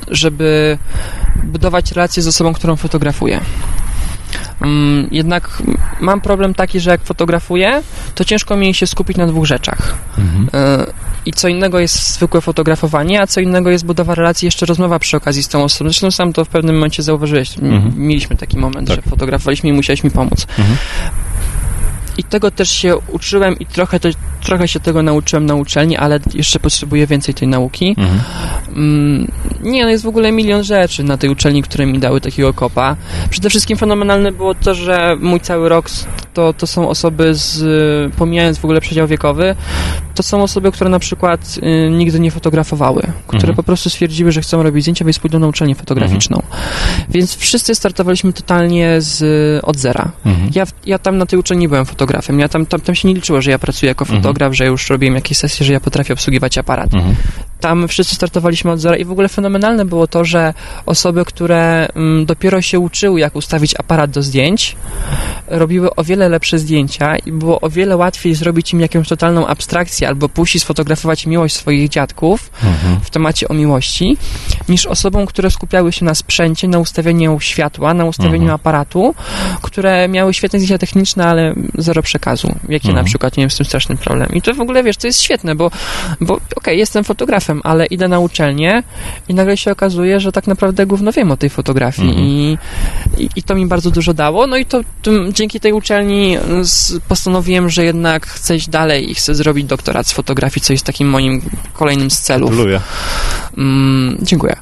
żeby 0.09 0.79
budować 1.45 1.93
relacje 1.93 2.23
z 2.23 2.27
osobą, 2.27 2.53
którą 2.53 2.77
fotografuję. 2.77 3.41
Mm, 4.61 5.09
jednak 5.11 5.63
mam 6.01 6.21
problem 6.21 6.55
taki, 6.55 6.81
że 6.81 6.91
jak 6.91 7.05
fotografuję, 7.05 7.83
to 8.15 8.25
ciężko 8.25 8.57
mi 8.57 8.75
się 8.75 8.87
skupić 8.87 9.17
na 9.17 9.27
dwóch 9.27 9.47
rzeczach. 9.47 9.99
Mhm. 10.19 10.49
I 11.27 11.33
co 11.33 11.49
innego 11.49 11.81
jest 11.81 12.14
zwykłe 12.14 12.41
fotografowanie, 12.41 13.21
a 13.21 13.27
co 13.27 13.41
innego 13.41 13.71
jest 13.71 13.85
budowa 13.87 14.14
relacji, 14.14 14.47
jeszcze 14.47 14.66
rozmowa 14.66 14.99
przy 14.99 15.16
okazji 15.16 15.43
z 15.43 15.49
tą 15.49 15.64
osobą. 15.64 15.91
Zresztą 15.91 16.11
sam 16.11 16.33
to 16.33 16.45
w 16.45 16.49
pewnym 16.49 16.75
momencie 16.75 17.03
zauważyłeś. 17.03 17.59
Mhm. 17.59 17.93
Mieliśmy 17.97 18.37
taki 18.37 18.59
moment, 18.59 18.89
tak. 18.89 18.97
że 18.97 19.03
fotografowaliśmy 19.03 19.68
i 19.68 19.73
musiałeś 19.73 20.05
mi 20.05 20.11
pomóc. 20.11 20.47
Mhm. 20.59 20.77
I 22.19 22.25
tego 22.25 22.51
też 22.51 22.71
się 22.71 22.97
uczyłem 22.97 23.59
i 23.59 23.67
trochę, 23.67 24.01
to, 24.01 24.09
trochę 24.43 24.69
się 24.69 24.81
tego 24.81 25.03
nauczyłem 25.03 25.47
na 25.47 25.55
uczelni, 25.55 25.97
ale 25.97 26.21
jeszcze 26.35 26.61
potrzebuję 26.61 27.07
więcej 27.07 27.35
tej 27.35 27.49
nauki. 27.49 27.95
Mhm. 27.99 28.21
Mm, 28.69 29.33
nie, 29.63 29.85
no 29.85 29.91
jest 29.91 30.05
w 30.05 30.09
ogóle 30.09 30.33
milion 30.33 30.65
rzeczy 30.65 31.05
na 31.05 31.17
tej 31.17 31.31
uczelni, 31.31 31.63
które 31.63 31.87
mi 31.87 31.99
dały 31.99 32.21
takiego 32.21 32.55
kopa. 32.55 32.97
Przede 33.31 33.51
wszystkim 33.51 33.77
fenomenalne 33.77 34.33
było 34.33 34.55
to, 34.55 34.75
że 34.75 35.17
mój 35.21 35.41
cały 35.41 35.69
rok 35.69 35.91
to, 36.35 36.53
to 36.53 36.67
są 36.67 36.89
osoby 36.89 37.35
z, 37.35 38.15
pomijając 38.15 38.59
w 38.59 38.65
ogóle 38.65 38.81
przedział 38.81 39.07
wiekowy, 39.07 39.57
to 40.15 40.23
są 40.23 40.43
osoby, 40.43 40.73
które 40.73 40.91
na 40.91 40.99
przykład 40.99 41.59
y, 41.63 41.91
nigdy 41.91 42.21
nie 42.21 42.31
fotografowały, 42.31 43.03
które 43.27 43.41
mhm. 43.41 43.57
po 43.57 43.63
prostu 43.63 43.91
stwierdziły, 43.91 44.33
że 44.33 44.41
chcą 44.41 44.63
robić 44.63 44.85
zdjęcia, 44.85 45.05
więc 45.05 45.19
pójdą 45.19 45.39
na 45.39 45.47
uczelnię 45.47 45.75
fotograficzną. 45.75 46.37
Mhm. 46.37 46.63
Więc 47.09 47.37
wszyscy 47.37 47.75
startowaliśmy 47.75 48.33
totalnie 48.33 49.01
z, 49.01 49.21
od 49.65 49.77
zera. 49.77 50.13
Mhm. 50.27 50.51
Ja, 50.55 50.65
ja 50.87 50.99
tam 50.99 51.19
na 51.19 51.27
tej 51.27 51.39
uczelni 51.39 51.69
byłem 51.69 51.87
fotografem. 51.87 52.10
Ja 52.39 52.49
tam, 52.49 52.67
tam, 52.67 52.81
tam 52.81 52.95
się 52.95 53.09
nie 53.09 53.15
liczyło, 53.15 53.43
że 53.43 53.51
ja 53.51 53.59
pracuję 53.59 53.89
jako 53.89 54.05
mhm. 54.05 54.23
fotograf, 54.23 54.55
że 54.55 54.67
już 54.67 54.91
robiłem 54.91 55.15
jakieś 55.15 55.39
sesje, 55.39 55.67
że 55.67 55.73
ja 55.73 55.81
potrafię 55.81 56.13
obsługiwać 56.13 56.59
aparat. 56.59 56.95
Mhm. 56.95 57.15
Tam 57.61 57.89
wszyscy 57.89 58.15
startowaliśmy 58.15 58.71
od 58.71 58.81
zera 58.81 58.97
i 58.97 59.05
w 59.05 59.13
ogóle 59.13 59.29
fenomenalne 59.29 59.85
było 59.85 60.07
to, 60.07 60.25
że 60.25 60.55
osoby, 60.87 61.25
które 61.25 61.89
mm, 61.95 62.27
dopiero 62.27 62.63
się 62.63 62.79
uczyły, 62.79 63.21
jak 63.21 63.37
ustawić 63.37 63.75
aparat 63.79 64.11
do 64.11 64.23
zdjęć, 64.23 64.77
robiły 65.47 65.95
o 65.95 66.05
wiele 66.05 66.29
lepsze 66.29 66.59
zdjęcia 66.59 67.17
i 67.17 67.33
było 67.33 67.61
o 67.61 67.71
wiele 67.71 67.97
łatwiej 67.97 68.35
zrobić 68.35 68.73
im 68.73 68.81
jakąś 68.81 69.09
totalną 69.09 69.47
abstrakcję 69.47 70.09
albo 70.09 70.29
pójść 70.29 70.55
i 70.55 70.61
sfotografować 70.61 71.27
miłość 71.27 71.57
swoich 71.57 71.89
dziadków 71.89 72.51
mhm. 72.65 73.01
w 73.01 73.11
temacie 73.11 73.49
o 73.49 73.55
miłości, 73.55 74.17
niż 74.69 74.87
osobom, 74.87 75.27
które 75.27 75.51
skupiały 75.51 75.93
się 75.93 76.05
na 76.05 76.15
sprzęcie, 76.15 76.69
na 76.69 76.79
ustawieniu 76.79 77.41
światła, 77.41 77.95
na 77.95 78.05
ustawieniu 78.05 78.45
mhm. 78.45 78.55
aparatu, 78.55 79.15
które 79.63 80.09
miały 80.09 80.35
świetne 80.35 80.59
zdjęcia 80.59 80.79
techniczne, 80.79 81.27
ale 81.27 81.55
zero 81.79 82.03
przekazu, 82.03 82.49
jakie 82.69 82.89
mhm. 82.89 82.95
na 82.95 83.05
przykład 83.05 83.37
nie 83.37 83.43
wiem 83.43 83.51
z 83.51 83.57
tym 83.57 83.67
strasznym 83.67 83.99
problem. 83.99 84.29
I 84.33 84.43
to 84.43 84.55
w 84.55 84.61
ogóle, 84.61 84.83
wiesz, 84.83 84.97
to 84.97 85.07
jest 85.07 85.23
świetne, 85.23 85.55
bo, 85.55 85.71
bo 86.21 86.35
okej, 86.35 86.49
okay, 86.57 86.77
jestem 86.77 87.05
fotografem, 87.05 87.50
ale 87.65 87.87
idę 87.87 88.09
na 88.09 88.19
uczelnię 88.19 88.83
i 89.29 89.35
nagle 89.35 89.57
się 89.57 89.73
okazuje, 89.73 90.21
że 90.21 90.33
tak 90.33 90.47
naprawdę 90.47 90.87
gówno 90.87 91.13
wiem 91.13 91.31
o 91.31 91.37
tej 91.37 91.51
fotografii 91.51 92.09
mhm. 92.09 92.27
I, 92.27 92.59
i, 93.19 93.29
i, 93.37 93.43
to 93.43 93.55
mi 93.55 93.67
bardzo 93.67 93.91
dużo 93.91 94.15
dało, 94.15 94.47
no 94.47 94.57
i 94.57 94.67
to, 94.67 94.81
to 95.03 95.11
dzięki 95.33 95.61
tej 95.61 95.73
uczelni 95.73 96.37
postanowiłem, 97.09 97.71
że 97.71 97.85
jednak 97.85 98.27
chcę 98.27 98.57
iść 98.57 98.69
dalej 98.69 99.11
i 99.11 99.15
chcę 99.15 99.35
zrobić 99.35 99.67
doktorat 99.67 100.07
z 100.07 100.13
fotografii, 100.13 100.65
co 100.65 100.73
jest 100.73 100.85
takim 100.85 101.09
moim 101.09 101.43
kolejnym 101.73 102.11
z 102.11 102.19
celów. 102.19 102.51
Gratuluję. 102.51 102.81
Mm, 103.59 104.19
dziękuję. 104.23 104.57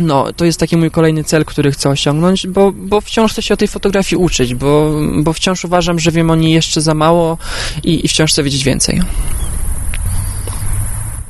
No, 0.00 0.32
to 0.32 0.44
jest 0.44 0.60
taki 0.60 0.76
mój 0.76 0.90
kolejny 0.90 1.24
cel, 1.24 1.44
który 1.44 1.72
chcę 1.72 1.90
osiągnąć, 1.90 2.46
bo, 2.46 2.72
bo 2.72 3.00
wciąż 3.00 3.32
chcę 3.32 3.42
się 3.42 3.54
o 3.54 3.56
tej 3.56 3.68
fotografii 3.68 4.22
uczyć, 4.22 4.54
bo, 4.54 5.00
bo 5.22 5.32
wciąż 5.32 5.64
uważam, 5.64 5.98
że 5.98 6.10
wiem 6.10 6.30
o 6.30 6.36
niej 6.36 6.52
jeszcze 6.52 6.80
za 6.80 6.94
mało 6.94 7.38
i, 7.84 8.04
i 8.04 8.08
wciąż 8.08 8.32
chcę 8.32 8.42
wiedzieć 8.42 8.64
więcej. 8.64 9.02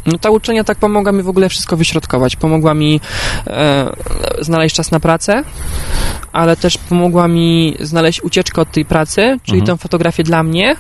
No 0.07 0.19
ta 0.19 0.31
uczenia 0.31 0.65
tak 0.65 0.79
pomogła 0.79 1.13
mi 1.13 1.23
w 1.23 1.29
ogóle 1.29 1.49
wszystko 1.49 1.77
wyśrodkować. 1.77 2.37
Pomogła 2.37 2.75
mi 2.75 3.01
e, 3.47 3.91
znaleźć 4.41 4.77
czas 4.77 4.91
na 4.91 5.01
pracę, 5.01 5.45
ale 6.33 6.57
też 6.57 6.79
pomogła 6.79 7.29
mi 7.29 7.77
znaleźć 7.81 8.23
ucieczkę 8.23 8.63
od 8.63 8.71
tej 8.71 8.85
pracy, 8.85 9.39
czyli 9.43 9.61
mhm. 9.61 9.79
tę 9.79 9.83
fotografię 9.83 10.23
dla 10.23 10.43
mnie, 10.43 10.77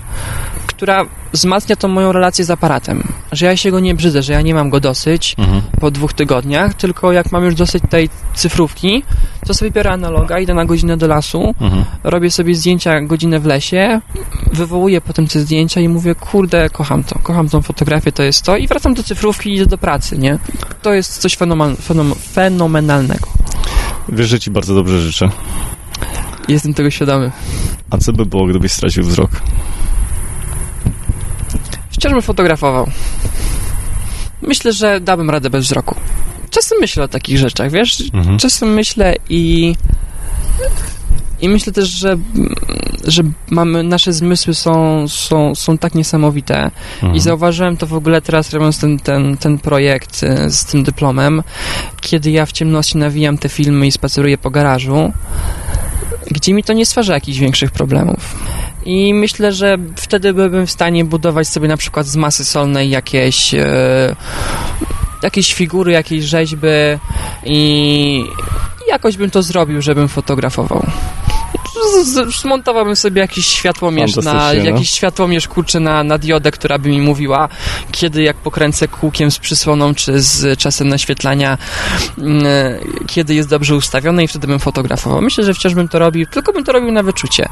która 0.85 1.05
wzmacnia 1.32 1.76
tą 1.76 1.89
moją 1.89 2.12
relację 2.12 2.45
z 2.45 2.51
aparatem. 2.51 3.03
Że 3.32 3.47
ja 3.47 3.57
się 3.57 3.70
go 3.70 3.80
nie 3.80 3.95
brzydzę, 3.95 4.22
że 4.22 4.32
ja 4.32 4.41
nie 4.41 4.55
mam 4.55 4.70
go 4.70 4.80
dosyć 4.80 5.35
Mhm. 5.39 5.62
po 5.80 5.91
dwóch 5.91 6.12
tygodniach, 6.12 6.74
tylko 6.74 7.12
jak 7.12 7.32
mam 7.32 7.45
już 7.45 7.55
dosyć 7.55 7.82
tej 7.91 8.09
cyfrówki, 8.35 9.03
to 9.47 9.55
sobie 9.55 9.70
biorę 9.70 9.91
analoga, 9.93 10.39
idę 10.39 10.55
na 10.55 10.64
godzinę 10.64 10.97
do 10.97 11.07
lasu, 11.07 11.55
Mhm. 11.61 11.85
robię 12.05 12.30
sobie 12.30 12.55
zdjęcia 12.55 13.01
godzinę 13.01 13.41
w 13.41 13.47
lesie, 13.47 14.01
wywołuję 14.53 15.01
potem 15.01 15.26
te 15.26 15.41
zdjęcia 15.41 15.80
i 15.80 15.89
mówię, 15.89 16.14
kurde, 16.14 16.70
kocham 16.70 17.05
to, 17.05 17.18
kocham 17.18 17.49
tą 17.49 17.62
fotografię, 17.62 18.12
to 18.12 18.22
jest 18.22 18.43
to 18.43 18.57
i 18.57 18.66
wracam 18.68 18.95
do 18.95 19.03
cyfrówki 19.03 19.51
i 19.51 19.55
idę 19.55 19.66
do 19.66 19.78
pracy, 19.78 20.18
nie? 20.18 20.39
To 20.82 20.93
jest 20.93 21.18
coś 21.18 21.37
fenomen, 21.37 21.76
fenom, 21.76 22.14
fenomenalnego. 22.32 23.28
Wiesz, 24.09 24.28
że 24.28 24.41
ci 24.41 24.51
bardzo 24.51 24.74
dobrze 24.74 25.01
życzę. 25.01 25.30
Jestem 26.49 26.74
tego 26.74 26.91
świadomy. 26.91 27.32
A 27.91 27.99
co 27.99 28.12
by 28.12 28.26
było, 28.26 28.47
gdybyś 28.47 28.72
stracił 28.72 29.05
wzrok? 29.05 29.30
Wciąż 32.05 32.12
bym 32.12 32.22
fotografował. 32.22 32.90
Myślę, 34.42 34.72
że 34.72 35.00
dałbym 35.00 35.30
radę 35.30 35.50
bez 35.50 35.64
wzroku. 35.64 35.94
Czasem 36.50 36.78
myślę 36.80 37.05
o 37.05 37.09
takich 37.09 37.38
rzeczach, 37.38 37.70
wiesz? 37.70 38.02
Mhm. 38.14 38.38
Czasem 38.38 38.68
myślę 38.68 39.16
i... 39.28 39.74
I 41.40 41.48
myślę 41.48 41.72
też, 41.72 41.88
że, 41.88 42.16
że 43.05 43.22
mamy, 43.50 43.82
nasze 43.82 44.12
zmysły 44.12 44.55
są, 44.55 45.05
są, 45.09 45.55
są 45.55 45.78
tak 45.78 45.94
niesamowite. 45.94 46.70
Mhm. 46.94 47.14
I 47.14 47.20
zauważyłem 47.20 47.76
to 47.76 47.86
w 47.86 47.94
ogóle 47.94 48.22
teraz 48.22 48.52
robiąc 48.52 48.78
ten, 48.78 48.98
ten, 48.98 49.36
ten 49.36 49.59
projekt 49.59 50.22
y, 50.22 50.50
z 50.50 50.64
tym 50.64 50.82
dyplomem, 50.82 51.42
kiedy 52.00 52.30
ja 52.30 52.46
w 52.46 52.52
ciemności 52.52 52.98
nawijam 52.98 53.38
te 53.38 53.48
filmy 53.48 53.86
i 53.86 53.92
spaceruję 53.92 54.38
po 54.38 54.50
garażu, 54.50 55.12
gdzie 56.30 56.55
mi 56.55 56.64
to 56.64 56.72
nie 56.72 56.86
stwarza 56.86 57.14
jakichś 57.14 57.38
większych 57.38 57.70
problemów. 57.70 58.36
I 58.85 59.14
myślę, 59.14 59.53
że 59.53 59.76
wtedy 59.97 60.35
byłbym 60.35 60.66
w 60.66 60.70
stanie 60.70 61.05
budować 61.05 61.49
sobie 61.49 61.68
na 61.68 61.76
przykład 61.76 62.07
z 62.07 62.16
masy 62.16 62.45
solnej 62.45 62.91
jakieś, 62.91 63.55
e, 63.55 64.16
jakieś 65.22 65.55
figury, 65.55 65.93
jakieś 65.93 66.24
rzeźby 66.24 66.66
i 67.45 68.24
jakoś 68.89 69.16
bym 69.16 69.30
to 69.30 69.43
zrobił, 69.43 69.82
żebym 69.82 70.09
fotografował. 70.09 70.87
Z- 72.05 72.07
z- 72.09 72.41
Zmontowałbym 72.41 72.97
sobie 72.97 73.20
jakiś 73.20 73.47
światłomierz 73.47 74.16
na, 74.16 74.32
no. 74.59 74.64
jakiś 74.64 74.91
światłomierz 74.91 75.49
kurczę 75.49 75.80
na, 75.80 76.05
na 76.05 76.18
diodę, 76.18 76.51
która 76.51 76.78
by 76.78 76.89
mi 76.89 77.01
mówiła, 77.01 77.49
kiedy 77.93 78.22
jak 78.22 78.37
pokręcę 78.37 78.89
kółkiem 78.89 79.30
z 79.30 79.39
przysłoną, 79.39 79.95
czy 79.95 80.20
z 80.20 80.59
czasem 80.59 80.89
naświetlania, 80.89 81.59
mm, 82.18 82.45
kiedy 83.07 83.35
jest 83.35 83.49
dobrze 83.49 83.76
ustawione 83.76 84.24
i 84.24 84.28
wtedy 84.28 84.47
bym 84.47 84.59
fotografował. 84.59 85.22
Myślę, 85.22 85.45
że 85.45 85.55
wciąż 85.55 85.74
bym 85.74 85.89
to 85.89 85.99
robił, 85.99 86.26
tylko 86.26 86.53
bym 86.53 86.64
to 86.64 86.72
robił 86.72 86.93
na 86.93 87.03
wyczucie. 87.03 87.49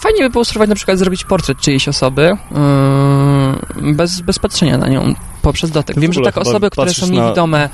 Fajnie 0.00 0.22
by 0.22 0.30
było 0.30 0.44
spróbować 0.44 0.68
na 0.68 0.74
przykład 0.74 0.98
zrobić 0.98 1.24
portret 1.24 1.58
czyjejś 1.60 1.88
osoby 1.88 2.36
yy, 3.76 3.92
bez, 3.92 4.20
bez 4.20 4.38
patrzenia 4.38 4.78
na 4.78 4.88
nią 4.88 5.14
poprzez 5.42 5.70
dotyk. 5.70 6.00
Wiem, 6.00 6.12
że 6.12 6.20
tak 6.20 6.38
osoby, 6.38 6.70
które 6.70 6.94
są 6.94 7.06
na- 7.06 7.12
niewidome, 7.12 7.68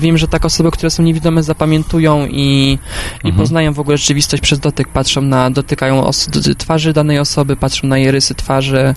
wiem, 0.00 0.18
że 0.18 0.28
tak 0.28 0.44
osoby, 0.44 0.70
które 0.70 0.90
są 0.90 1.02
niewidome 1.02 1.42
zapamiętują 1.42 2.26
i, 2.26 2.78
i 3.24 3.26
Mhm. 3.28 3.34
poznają 3.36 3.72
w 3.72 3.78
ogóle 3.80 3.96
rzeczywistość 3.96 4.42
przez 4.42 4.58
dotyk, 4.60 4.88
patrzą 4.88 5.20
na, 5.22 5.50
dotykają 5.50 6.04
os- 6.06 6.28
twarzy 6.58 6.92
danej 6.92 7.18
osoby, 7.18 7.56
patrzą 7.56 7.88
na 7.88 7.98
jej 7.98 8.10
rysy 8.10 8.34
twarzy. 8.34 8.94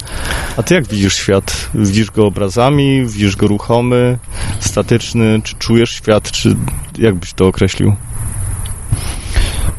A 0.57 0.63
ty 0.63 0.73
jak 0.73 0.87
widzisz 0.87 1.15
świat? 1.15 1.69
Widzisz 1.73 2.11
go 2.11 2.25
obrazami? 2.25 3.05
Widzisz 3.05 3.35
go 3.35 3.47
ruchomy, 3.47 4.17
statyczny? 4.59 5.41
Czy 5.43 5.55
czujesz 5.55 5.89
świat? 5.91 6.31
Czy 6.31 6.55
jak 6.97 7.15
byś 7.15 7.33
to 7.33 7.47
określił? 7.47 7.95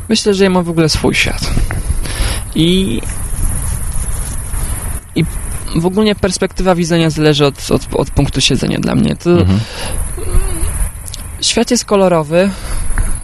Myślę, 0.08 0.34
że 0.34 0.44
ja 0.44 0.50
mam 0.50 0.64
w 0.64 0.70
ogóle 0.70 0.88
swój 0.88 1.14
świat. 1.14 1.50
I, 2.54 3.00
i 5.14 5.24
w 5.76 5.86
ogóle 5.86 6.14
perspektywa 6.14 6.74
widzenia 6.74 7.10
zależy 7.10 7.46
od, 7.46 7.70
od, 7.70 7.82
od 7.94 8.10
punktu 8.10 8.40
siedzenia 8.40 8.78
dla 8.78 8.94
mnie. 8.94 9.16
To 9.16 9.30
Mhm. 9.30 9.60
świat 11.40 11.70
jest 11.70 11.84
kolorowy 11.84 12.50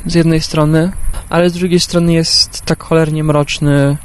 z 0.07 0.15
jednej 0.15 0.41
strony, 0.41 0.93
ale 1.31 1.51
z 1.51 1.53
drugiej 1.53 1.81
strony 1.81 2.13
jest 2.13 2.63
tak 2.63 2.83
cholernie 2.83 3.25
mroczny, 3.25 3.97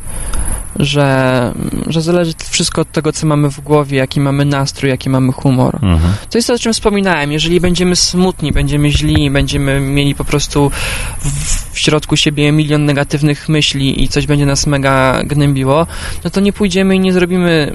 że, 0.76 1.54
że 1.88 2.02
zależy 2.02 2.34
wszystko 2.50 2.82
od 2.82 2.92
tego, 2.92 3.14
co 3.14 3.28
mamy 3.28 3.50
w 3.52 3.60
głowie, 3.60 3.98
jaki 3.98 4.20
mamy 4.20 4.46
nastrój, 4.46 4.90
jaki 4.90 5.10
mamy 5.10 5.32
humor. 5.32 5.76
Mhm. 5.76 6.14
To 6.30 6.38
jest 6.38 6.48
to, 6.48 6.54
o 6.54 6.60
czym 6.60 6.74
wspominałem. 6.74 7.32
Jeżeli 7.32 7.60
będziemy 7.60 7.96
smutni, 7.96 8.52
będziemy 8.52 8.92
źli, 8.92 9.32
będziemy 9.32 9.80
mieli 9.80 10.16
po 10.16 10.26
prostu 10.26 10.72
w, 11.20 11.74
w 11.74 11.80
środku 11.80 12.18
siebie 12.18 12.52
milion 12.52 12.86
negatywnych 12.86 13.50
myśli 13.50 14.04
i 14.04 14.08
coś 14.08 14.28
będzie 14.28 14.46
nas 14.46 14.68
mega 14.68 15.24
gnębiło, 15.24 15.88
no 16.24 16.30
to 16.30 16.40
nie 16.40 16.54
pójdziemy 16.54 16.96
i 16.96 17.00
nie 17.00 17.14
zrobimy 17.14 17.74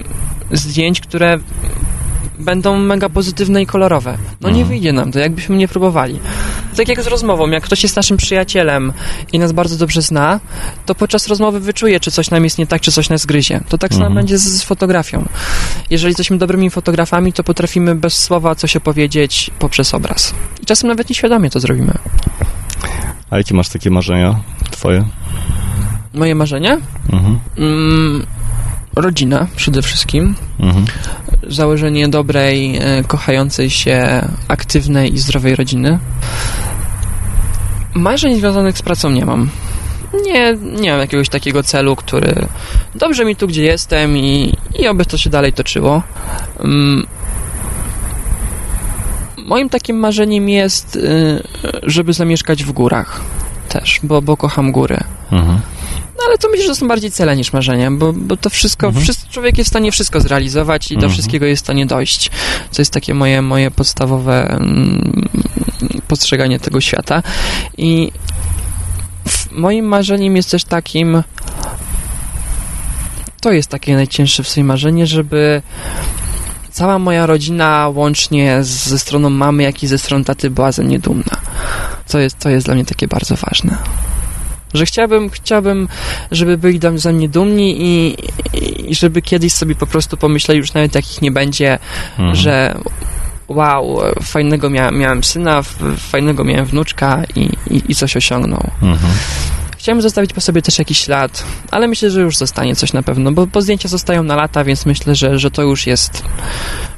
zdjęć, 0.53 1.01
które 1.01 1.39
będą 2.39 2.79
mega 2.79 3.09
pozytywne 3.09 3.63
i 3.63 3.67
kolorowe. 3.67 4.19
No 4.41 4.49
nie 4.49 4.55
Mhm. 4.55 4.69
wyjdzie 4.69 4.93
nam 4.93 5.13
to, 5.13 5.19
jakbyśmy 5.19 5.57
nie 5.57 5.69
próbowali. 5.69 6.21
Tak 6.77 6.89
jak 6.89 7.03
z 7.03 7.07
rozmową, 7.07 7.51
jak 7.51 7.63
ktoś 7.65 7.83
jest 7.83 7.97
naszym 7.97 8.17
przyjacielem 8.17 8.93
i 9.33 9.39
nas 9.39 9.53
bardzo 9.53 9.77
dobrze 9.77 10.03
zna, 10.03 10.41
to 10.87 10.95
podczas 10.95 11.29
rozmowy 11.29 11.61
wyczuje, 11.61 12.01
czy 12.01 12.11
coś 12.11 12.31
nam 12.31 12.45
jest 12.45 12.59
nie 12.59 12.67
tak, 12.67 12.81
czy 12.83 12.93
coś 12.93 13.09
nas 13.09 13.27
gryzie. 13.27 13.61
To 13.69 13.79
tak 13.79 13.91
samo 13.93 14.07
Mhm. 14.07 14.15
będzie 14.15 14.39
z, 14.39 14.43
z 14.43 14.63
fotografią. 14.63 15.25
Jeżeli 15.91 16.11
jesteśmy 16.11 16.39
dobrymi 16.39 16.71
fotografami, 16.71 17.33
to 17.33 17.45
potrafimy 17.45 17.95
bez 17.95 18.23
słowa 18.23 18.55
coś 18.55 18.77
opowiedzieć 18.77 19.51
poprzez 19.59 19.95
obraz. 19.95 20.35
I 20.63 20.67
czasem 20.67 20.89
nawet 20.89 21.09
nieświadomie 21.09 21.51
to 21.51 21.61
zrobimy. 21.61 21.93
A 23.31 23.37
jakie 23.39 23.55
masz 23.55 23.69
takie 23.69 23.91
marzenia 23.91 24.41
twoje? 24.71 25.05
Moje 26.15 26.35
marzenie? 26.35 26.79
Mhm. 27.13 27.39
Mm, 27.59 28.27
rodzina 28.97 29.47
przede 29.57 29.83
wszystkim. 29.83 30.35
Mhm. 30.61 30.85
Założenie 31.49 32.09
dobrej, 32.09 32.77
e, 32.77 33.05
kochającej 33.07 33.71
się, 33.71 34.29
aktywnej 34.49 35.15
i 35.15 35.19
zdrowej 35.19 35.57
rodziny. 35.57 35.99
Marzeń 37.95 38.37
związanych 38.37 38.79
z 38.79 38.83
pracą 38.83 39.11
nie 39.11 39.27
mam. 39.27 39.51
Nie, 40.27 40.57
nie 40.81 40.91
mam 40.91 41.01
jakiegoś 41.01 41.29
takiego 41.29 41.63
celu, 41.63 41.97
który 41.97 42.35
dobrze 42.95 43.25
mi 43.25 43.37
tu, 43.37 43.49
gdzie 43.49 43.63
jestem 43.63 44.17
i, 44.17 44.57
i 44.79 44.89
oby 44.89 45.07
to 45.07 45.19
się 45.19 45.31
dalej 45.31 45.53
toczyło. 45.53 46.03
Mm. 46.61 47.07
Moim 49.47 49.69
takim 49.69 49.97
marzeniem 49.97 50.49
jest, 50.49 50.97
y, 50.97 51.43
żeby 51.83 52.13
zamieszkać 52.13 52.65
w 52.65 52.73
górach 52.73 53.21
też, 53.69 54.01
bo, 54.03 54.23
bo 54.23 54.37
kocham 54.37 54.73
góry. 54.73 55.01
Mhm. 55.33 55.61
No 56.19 56.21
ale 56.29 56.39
to 56.39 56.49
myślę, 56.49 56.67
że 56.67 56.75
są 56.75 56.89
bardziej 56.89 57.11
cele 57.11 57.37
niż 57.37 57.53
marzenia, 57.53 57.91
bo, 57.91 58.13
bo 58.13 58.37
to 58.37 58.51
wszystko, 58.51 58.87
Mhm. 58.87 59.07
człowiek 59.31 59.59
jest 59.59 59.69
w 59.69 59.73
stanie 59.73 59.93
wszystko 59.93 60.21
zrealizować 60.21 60.87
i 60.91 60.95
do 60.95 60.99
Mhm. 60.99 61.13
wszystkiego 61.13 61.47
jest 61.47 61.63
w 61.63 61.67
stanie 61.67 61.87
dojść. 61.87 62.31
To 62.77 62.83
jest 62.83 62.93
takie 62.93 63.15
moje, 63.15 63.43
moje 63.43 63.71
podstawowe 63.71 64.51
mm, 64.51 65.29
postrzeganie 66.09 66.61
tego 66.61 66.81
świata. 66.81 67.23
I 67.79 68.13
moim 69.53 69.85
marzeniem 69.85 70.37
jest 70.37 70.51
też 70.51 70.65
takim, 70.65 71.23
to 73.41 73.53
jest 73.53 73.69
takie 73.71 73.95
najcięższe 73.95 74.43
w 74.43 74.49
sobie 74.49 74.65
marzenie, 74.65 75.07
żeby 75.07 75.63
cała 76.71 76.99
moja 76.99 77.27
rodzina, 77.27 77.89
łącznie 77.95 78.65
z, 78.65 78.69
ze 78.69 78.99
stroną 78.99 79.31
mamy, 79.31 79.63
jak 79.63 79.83
i 79.83 79.87
ze 79.87 79.99
strony 79.99 80.25
taty, 80.25 80.51
była 80.51 80.73
ze 80.73 80.83
mnie 80.83 80.99
dumna. 80.99 81.37
To 82.09 82.19
jest, 82.19 82.39
to 82.39 82.51
jest 82.51 82.67
dla 82.67 82.75
mnie 82.75 82.85
takie 82.85 83.09
bardzo 83.09 83.35
ważne. 83.37 83.77
Że 84.75 84.87
chciałbym, 84.87 85.31
chciałbym, 85.31 85.89
żeby 86.31 86.59
byli 86.59 86.81
ze 86.95 87.13
mnie 87.13 87.29
dumni 87.29 87.77
i, 87.83 88.17
i 88.91 88.95
żeby 88.95 89.23
kiedyś 89.23 89.53
sobie 89.53 89.75
po 89.75 89.87
prostu 89.87 90.17
pomyśleli, 90.17 90.59
już 90.61 90.75
nawet 90.75 90.95
jak 90.95 91.11
ich 91.11 91.23
nie 91.23 91.31
będzie, 91.31 91.79
Mhm. 92.19 92.37
że 92.37 92.75
wow, 93.49 93.99
fajnego 94.23 94.71
mia- 94.71 94.93
miałem 94.93 95.25
syna, 95.25 95.63
fajnego 95.99 96.45
miałem 96.45 96.65
wnuczka 96.67 97.23
i, 97.37 97.41
i, 97.71 97.83
i 97.89 97.95
coś 97.95 98.17
osiągnął. 98.17 98.71
Mhm. 98.83 99.13
Chciałem 99.79 100.03
zostawić 100.03 100.33
po 100.33 100.41
sobie 100.41 100.63
też 100.63 100.79
jakiś 100.79 100.99
ślad, 100.99 101.45
ale 101.71 101.89
myślę, 101.89 102.11
że 102.11 102.21
już 102.21 102.37
zostanie 102.37 102.77
coś 102.77 102.93
na 102.93 103.03
pewno, 103.03 103.33
bo, 103.33 103.47
bo 103.47 103.63
zdjęcia 103.63 103.89
zostają 103.89 104.23
na 104.23 104.37
lata, 104.37 104.65
więc 104.65 104.87
myślę, 104.87 105.15
że, 105.15 105.39
że 105.39 105.51
to 105.51 105.63
już 105.63 105.87
jest. 105.87 106.23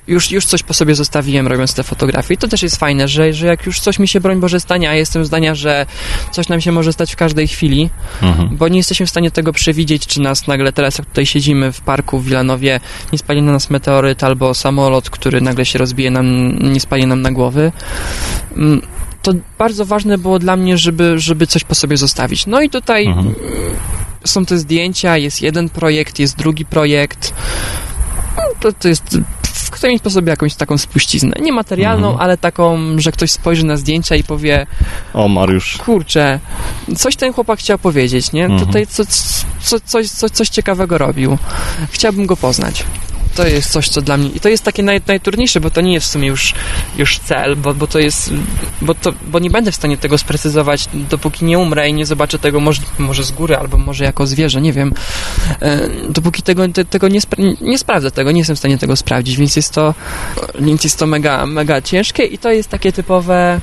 Już, 0.09 0.31
już 0.31 0.47
coś 0.47 0.63
po 0.63 0.75
sobie 0.75 0.95
zostawiłem 0.95 1.47
robiąc 1.47 1.75
te 1.75 1.83
fotografie. 1.83 2.35
I 2.35 2.37
to 2.37 2.49
też 2.49 2.63
jest 2.63 2.77
fajne, 2.77 3.09
że, 3.09 3.33
że 3.33 3.47
jak 3.47 3.67
już 3.67 3.81
coś 3.81 3.99
mi 3.99 4.09
się 4.09 4.21
broń 4.21 4.41
Boże 4.41 4.61
stanie, 4.61 4.91
a 4.91 4.95
jestem 4.95 5.25
zdania, 5.25 5.55
że 5.55 5.87
coś 6.33 6.49
nam 6.49 6.61
się 6.61 6.73
może 6.73 6.93
stać 6.93 7.13
w 7.13 7.17
każdej 7.17 7.49
chwili, 7.49 7.91
Mhm. 8.23 8.57
bo 8.57 8.69
nie 8.69 8.77
jesteśmy 8.77 9.07
w 9.07 9.11
stanie 9.11 9.31
tego 9.31 9.53
przewidzieć, 9.53 10.07
czy 10.07 10.21
nas 10.21 10.47
nagle 10.47 10.73
teraz, 10.73 10.99
jak 10.99 11.07
tutaj 11.07 11.27
siedzimy 11.27 11.73
w 11.73 11.81
parku 11.81 12.19
w 12.19 12.25
Wilanowie, 12.25 12.81
nie 13.13 13.19
spali 13.19 13.43
na 13.43 13.53
nas 13.53 13.71
meteoryt 13.71 14.25
albo 14.25 14.55
samolot, 14.55 15.11
który 15.11 15.41
nagle 15.41 15.67
się 15.67 15.79
rozbije 15.79 16.11
nam, 16.11 16.59
nie 16.73 16.81
spali 16.81 17.07
nam 17.07 17.23
na 17.23 17.33
głowy. 17.33 17.73
Mm, 18.57 18.83
To 19.23 19.33
bardzo 19.59 19.85
ważne 19.85 20.19
było 20.19 20.39
dla 20.39 20.57
mnie, 20.57 20.79
żeby, 20.79 21.19
żeby 21.19 21.47
coś 21.47 21.65
po 21.65 21.75
sobie 21.75 21.97
zostawić. 21.97 22.47
No 22.47 22.61
i 22.63 22.71
tutaj 22.71 23.07
Mhm. 23.07 23.35
są 24.25 24.47
te 24.47 24.59
zdjęcia, 24.59 25.17
jest 25.19 25.43
jeden 25.43 25.69
projekt, 25.69 26.19
jest 26.19 26.37
drugi 26.37 26.65
projekt. 26.65 27.35
No, 28.37 28.43
To, 28.61 28.73
to 28.73 28.89
jest. 28.89 29.19
Chcę 29.77 29.89
mieć 29.89 30.03
po 30.03 30.11
sobie 30.11 30.31
jakąś 30.31 30.55
taką 30.55 30.79
spuściznę. 30.79 31.33
Niematerialną, 31.43 32.07
Mhm. 32.09 32.23
ale 32.25 32.39
taką, 32.39 32.79
że 32.99 33.13
ktoś 33.13 33.31
spojrzy 33.31 33.67
na 33.67 33.77
zdjęcia 33.77 34.17
i 34.17 34.25
powie: 34.25 34.67
O, 35.15 35.29
Mariusz. 35.29 35.77
Kurczę, 35.77 36.41
coś 36.97 37.17
ten 37.17 37.33
chłopak 37.33 37.59
chciał 37.59 37.79
powiedzieć, 37.79 38.33
nie? 38.33 38.45
Mhm. 38.45 38.67
Tutaj 38.67 38.87
co, 38.87 39.03
co, 39.61 39.81
coś, 39.81 40.09
coś, 40.11 40.31
coś 40.31 40.49
ciekawego 40.49 40.99
robił. 40.99 41.39
Chciałbym 41.91 42.27
go 42.27 42.37
poznać. 42.37 42.85
To 43.37 43.47
jest 43.47 43.71
coś, 43.71 43.89
co 43.89 44.03
dla 44.03 44.17
mnie... 44.17 44.29
I 44.29 44.41
to 44.41 44.49
jest 44.49 44.65
takie 44.65 44.83
naj, 44.83 45.01
najtrudniejsze, 45.07 45.61
bo 45.61 45.71
to 45.71 45.81
nie 45.81 45.95
jest 45.95 46.07
w 46.07 46.11
sumie 46.11 46.29
już, 46.29 46.55
już 46.99 47.19
cel, 47.19 47.57
bo, 47.57 47.75
bo 47.75 47.87
to 47.87 47.99
jest... 47.99 48.33
Bo, 48.83 48.95
to, 48.95 49.13
bo 49.27 49.39
nie 49.39 49.51
będę 49.51 49.73
w 49.73 49.75
stanie 49.75 49.97
tego 49.97 50.19
sprecyzować, 50.19 50.89
dopóki 50.95 51.45
nie 51.45 51.59
umrę 51.59 51.89
i 51.89 51.95
nie 51.95 52.07
zobaczę 52.07 52.39
tego 52.39 52.61
może, 52.61 52.83
może 52.99 53.25
z 53.25 53.31
góry, 53.31 53.57
albo 53.57 53.79
może 53.79 54.05
jako 54.05 54.27
zwierzę, 54.27 54.61
nie 54.61 54.73
wiem. 54.73 54.93
E, 55.63 55.89
dopóki 56.09 56.43
tego, 56.43 56.69
te, 56.69 56.85
tego 56.85 57.09
nie, 57.09 57.21
spra 57.21 57.45
nie 57.61 57.79
sprawdzę 57.79 58.11
tego, 58.11 58.33
nie 58.33 58.39
jestem 58.39 58.57
w 58.57 58.59
stanie 58.59 58.79
tego 58.79 58.97
sprawdzić, 58.97 59.37
więc 59.37 59.57
jest 59.57 59.73
to, 59.73 59.95
więc 60.61 60.85
jest 60.85 60.99
to 60.99 61.07
mega, 61.07 61.47
mega 61.47 61.83
ciężkie 61.83 62.25
i 62.25 62.39
to 62.39 62.53
jest 62.53 62.69
takie 62.69 62.93
typowe 62.93 63.61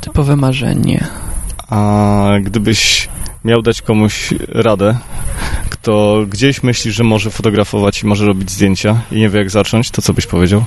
typowe 0.00 0.36
marzenie. 0.36 1.06
A 1.68 2.32
gdybyś 2.42 3.08
miał 3.44 3.62
dać 3.62 3.82
komuś 3.82 4.34
radę, 4.48 4.98
kto 5.70 6.24
gdzieś 6.28 6.62
myśli, 6.62 6.92
że 6.92 7.04
może 7.04 7.30
fotografować 7.30 8.02
i 8.02 8.06
może 8.06 8.26
robić 8.26 8.50
zdjęcia 8.50 9.00
i 9.12 9.16
nie 9.16 9.28
wie 9.28 9.38
jak 9.38 9.50
zacząć, 9.50 9.90
to 9.90 10.02
co 10.02 10.12
byś 10.12 10.26
powiedział? 10.26 10.64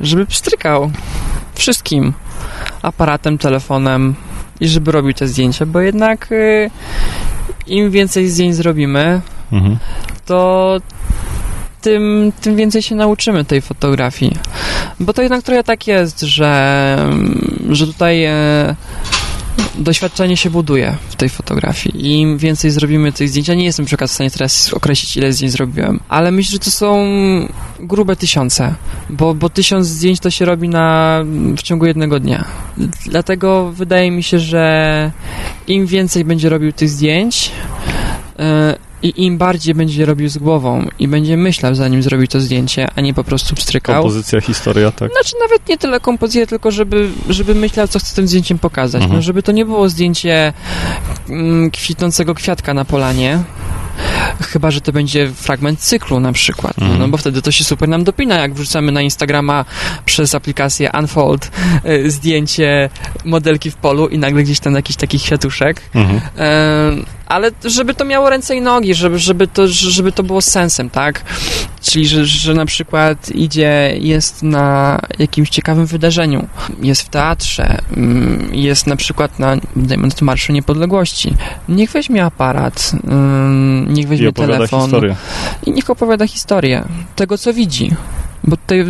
Żeby 0.00 0.26
pstrykał 0.26 0.90
wszystkim 1.54 2.12
aparatem, 2.82 3.38
telefonem 3.38 4.14
i 4.60 4.68
żeby 4.68 4.92
robił 4.92 5.12
te 5.12 5.28
zdjęcia, 5.28 5.66
bo 5.66 5.80
jednak 5.80 6.32
y, 6.32 6.70
im 7.66 7.90
więcej 7.90 8.28
zdjęć 8.28 8.54
zrobimy, 8.54 9.20
mhm. 9.52 9.78
to 10.26 10.80
tym, 11.80 12.32
tym 12.40 12.56
więcej 12.56 12.82
się 12.82 12.94
nauczymy 12.94 13.44
tej 13.44 13.60
fotografii. 13.60 14.36
Bo 15.00 15.12
to 15.12 15.22
jednak 15.22 15.42
trochę 15.42 15.64
tak 15.64 15.86
jest, 15.86 16.20
że, 16.20 16.96
że 17.70 17.86
tutaj 17.86 18.24
e, 18.24 18.76
doświadczenie 19.78 20.36
się 20.36 20.50
buduje 20.50 20.96
w 21.08 21.16
tej 21.16 21.28
fotografii. 21.28 22.20
Im 22.20 22.38
więcej 22.38 22.70
zrobimy 22.70 23.12
tych 23.12 23.28
zdjęć, 23.28 23.48
ja 23.48 23.54
nie 23.54 23.64
jestem 23.64 23.86
przykład 23.86 24.10
w 24.10 24.14
stanie 24.14 24.30
teraz 24.30 24.74
określić, 24.74 25.16
ile 25.16 25.32
zdjęć 25.32 25.52
zrobiłem, 25.52 26.00
ale 26.08 26.30
myślę, 26.30 26.52
że 26.52 26.58
to 26.58 26.70
są 26.70 27.08
grube 27.80 28.16
tysiące, 28.16 28.74
bo, 29.10 29.34
bo 29.34 29.50
tysiąc 29.50 29.86
zdjęć 29.86 30.20
to 30.20 30.30
się 30.30 30.44
robi 30.44 30.68
na, 30.68 31.20
w 31.56 31.62
ciągu 31.62 31.86
jednego 31.86 32.20
dnia. 32.20 32.44
Dlatego 33.06 33.72
wydaje 33.72 34.10
mi 34.10 34.22
się, 34.22 34.38
że 34.38 35.12
im 35.66 35.86
więcej 35.86 36.24
będzie 36.24 36.48
robił 36.48 36.72
tych 36.72 36.88
zdjęć, 36.88 37.50
e, 38.38 38.87
i 39.02 39.24
im 39.24 39.38
bardziej 39.38 39.74
będzie 39.74 40.06
robił 40.06 40.28
z 40.28 40.38
głową 40.38 40.88
i 40.98 41.08
będzie 41.08 41.36
myślał, 41.36 41.74
zanim 41.74 42.02
zrobi 42.02 42.28
to 42.28 42.40
zdjęcie, 42.40 42.88
a 42.96 43.00
nie 43.00 43.14
po 43.14 43.24
prostu 43.24 43.54
pstrykał. 43.54 44.02
Kompozycja, 44.02 44.40
historia, 44.40 44.90
tak? 44.90 45.12
Znaczy 45.12 45.34
nawet 45.40 45.68
nie 45.68 45.78
tyle 45.78 46.00
kompozycja, 46.00 46.46
tylko 46.46 46.70
żeby, 46.70 47.10
żeby 47.28 47.54
myślał, 47.54 47.88
co 47.88 47.98
chce 47.98 48.16
tym 48.16 48.28
zdjęciem 48.28 48.58
pokazać. 48.58 49.02
Mhm. 49.02 49.16
No, 49.18 49.22
żeby 49.22 49.42
to 49.42 49.52
nie 49.52 49.64
było 49.64 49.88
zdjęcie 49.88 50.52
mm, 51.28 51.70
kwitnącego 51.70 52.34
kwiatka 52.34 52.74
na 52.74 52.84
polanie, 52.84 53.38
Chyba, 54.40 54.70
że 54.70 54.80
to 54.80 54.92
będzie 54.92 55.30
fragment 55.34 55.80
cyklu 55.80 56.20
na 56.20 56.32
przykład, 56.32 56.78
no, 56.78 56.84
mhm. 56.84 57.00
no 57.00 57.08
bo 57.08 57.16
wtedy 57.16 57.42
to 57.42 57.52
się 57.52 57.64
super 57.64 57.88
nam 57.88 58.04
dopina, 58.04 58.38
jak 58.38 58.54
wrzucamy 58.54 58.92
na 58.92 59.02
Instagrama 59.02 59.64
przez 60.04 60.34
aplikację 60.34 60.90
Unfold 60.98 61.50
y, 61.86 62.10
zdjęcie 62.10 62.90
modelki 63.24 63.70
w 63.70 63.76
polu 63.76 64.08
i 64.08 64.18
nagle 64.18 64.42
gdzieś 64.42 64.60
tam 64.60 64.74
jakiś 64.74 64.96
taki 64.96 65.18
kwiatuszek. 65.18 65.82
Mhm. 65.94 66.16
Y, 66.16 67.17
ale 67.28 67.50
żeby 67.64 67.94
to 67.94 68.04
miało 68.04 68.30
ręce 68.30 68.56
i 68.56 68.60
nogi, 68.60 68.94
żeby, 68.94 69.18
żeby, 69.18 69.46
to, 69.46 69.68
żeby 69.68 70.12
to 70.12 70.22
było 70.22 70.40
sensem, 70.40 70.90
tak? 70.90 71.24
Czyli, 71.82 72.06
że, 72.06 72.26
że 72.26 72.54
na 72.54 72.66
przykład 72.66 73.30
idzie, 73.30 73.94
jest 74.00 74.42
na 74.42 74.98
jakimś 75.18 75.50
ciekawym 75.50 75.86
wydarzeniu, 75.86 76.48
jest 76.82 77.02
w 77.02 77.08
teatrze, 77.08 77.78
mm, 77.96 78.48
jest 78.52 78.86
na 78.86 78.96
przykład 78.96 79.38
na, 79.38 79.56
dajmy 79.76 80.08
na 80.08 80.14
Marszu 80.20 80.52
Niepodległości. 80.52 81.34
Niech 81.68 81.90
weźmie 81.90 82.24
aparat, 82.24 82.92
mm, 83.04 83.94
niech 83.94 84.08
weźmie 84.08 84.32
telefon 84.32 84.80
historię. 84.80 85.16
i 85.66 85.72
niech 85.72 85.90
opowiada 85.90 86.26
historię 86.26 86.84
tego, 87.16 87.38
co 87.38 87.54
widzi. 87.54 87.90
Bo 88.44 88.56
tutaj 88.56 88.84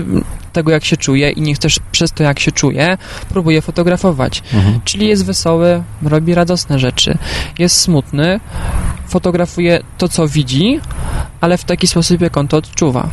tego, 0.53 0.71
jak 0.71 0.85
się 0.85 0.97
czuje 0.97 1.31
i 1.31 1.41
niech 1.41 1.59
też 1.59 1.79
przez 1.93 2.13
to, 2.13 2.23
jak 2.23 2.41
się 2.41 2.53
czuje, 2.53 2.99
próbuje 3.29 3.63
fotografować. 3.63 4.43
Mhm. 4.55 4.81
Czyli 4.85 5.09
jest 5.09 5.25
wesoły, 5.25 5.83
robi 6.03 6.35
radosne 6.35 6.79
rzeczy. 6.79 7.19
Jest 7.59 7.77
smutny, 7.77 8.41
fotografuje 9.09 9.83
to, 9.99 10.09
co 10.09 10.29
widzi, 10.29 10.81
ale 11.41 11.59
w 11.59 11.65
taki 11.65 11.87
sposób, 11.87 12.21
jak 12.21 12.37
on 12.37 12.49
to 12.49 12.57
odczuwa. 12.57 13.09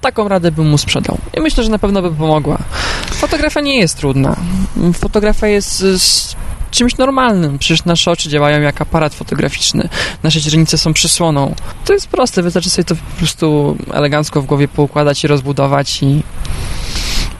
Taką 0.00 0.28
radę 0.28 0.52
bym 0.52 0.68
mu 0.68 0.78
sprzedał. 0.78 1.18
I 1.36 1.40
myślę, 1.40 1.64
że 1.64 1.70
na 1.70 1.78
pewno 1.78 2.02
by 2.02 2.10
pomogła. 2.10 2.58
Fotografia 3.10 3.60
nie 3.60 3.78
jest 3.78 3.96
trudna. 3.96 4.36
Fotografia 4.94 5.46
jest 5.46 5.84
czymś 6.70 6.96
normalnym. 6.96 7.58
Przecież 7.58 7.84
nasze 7.84 8.10
oczy 8.10 8.28
działają 8.28 8.60
jak 8.60 8.80
aparat 8.80 9.14
fotograficzny. 9.14 9.88
Nasze 10.22 10.40
źrenice 10.40 10.78
są 10.78 10.92
przysłoną. 10.92 11.54
To 11.84 11.92
jest 11.92 12.08
proste, 12.08 12.42
wystarczy 12.42 12.70
sobie 12.70 12.84
to 12.84 12.94
po 12.94 13.18
prostu 13.18 13.76
elegancko 13.92 14.42
w 14.42 14.46
głowie 14.46 14.68
poukładać 14.68 15.24
i 15.24 15.26
rozbudować 15.26 16.02
i 16.02 16.22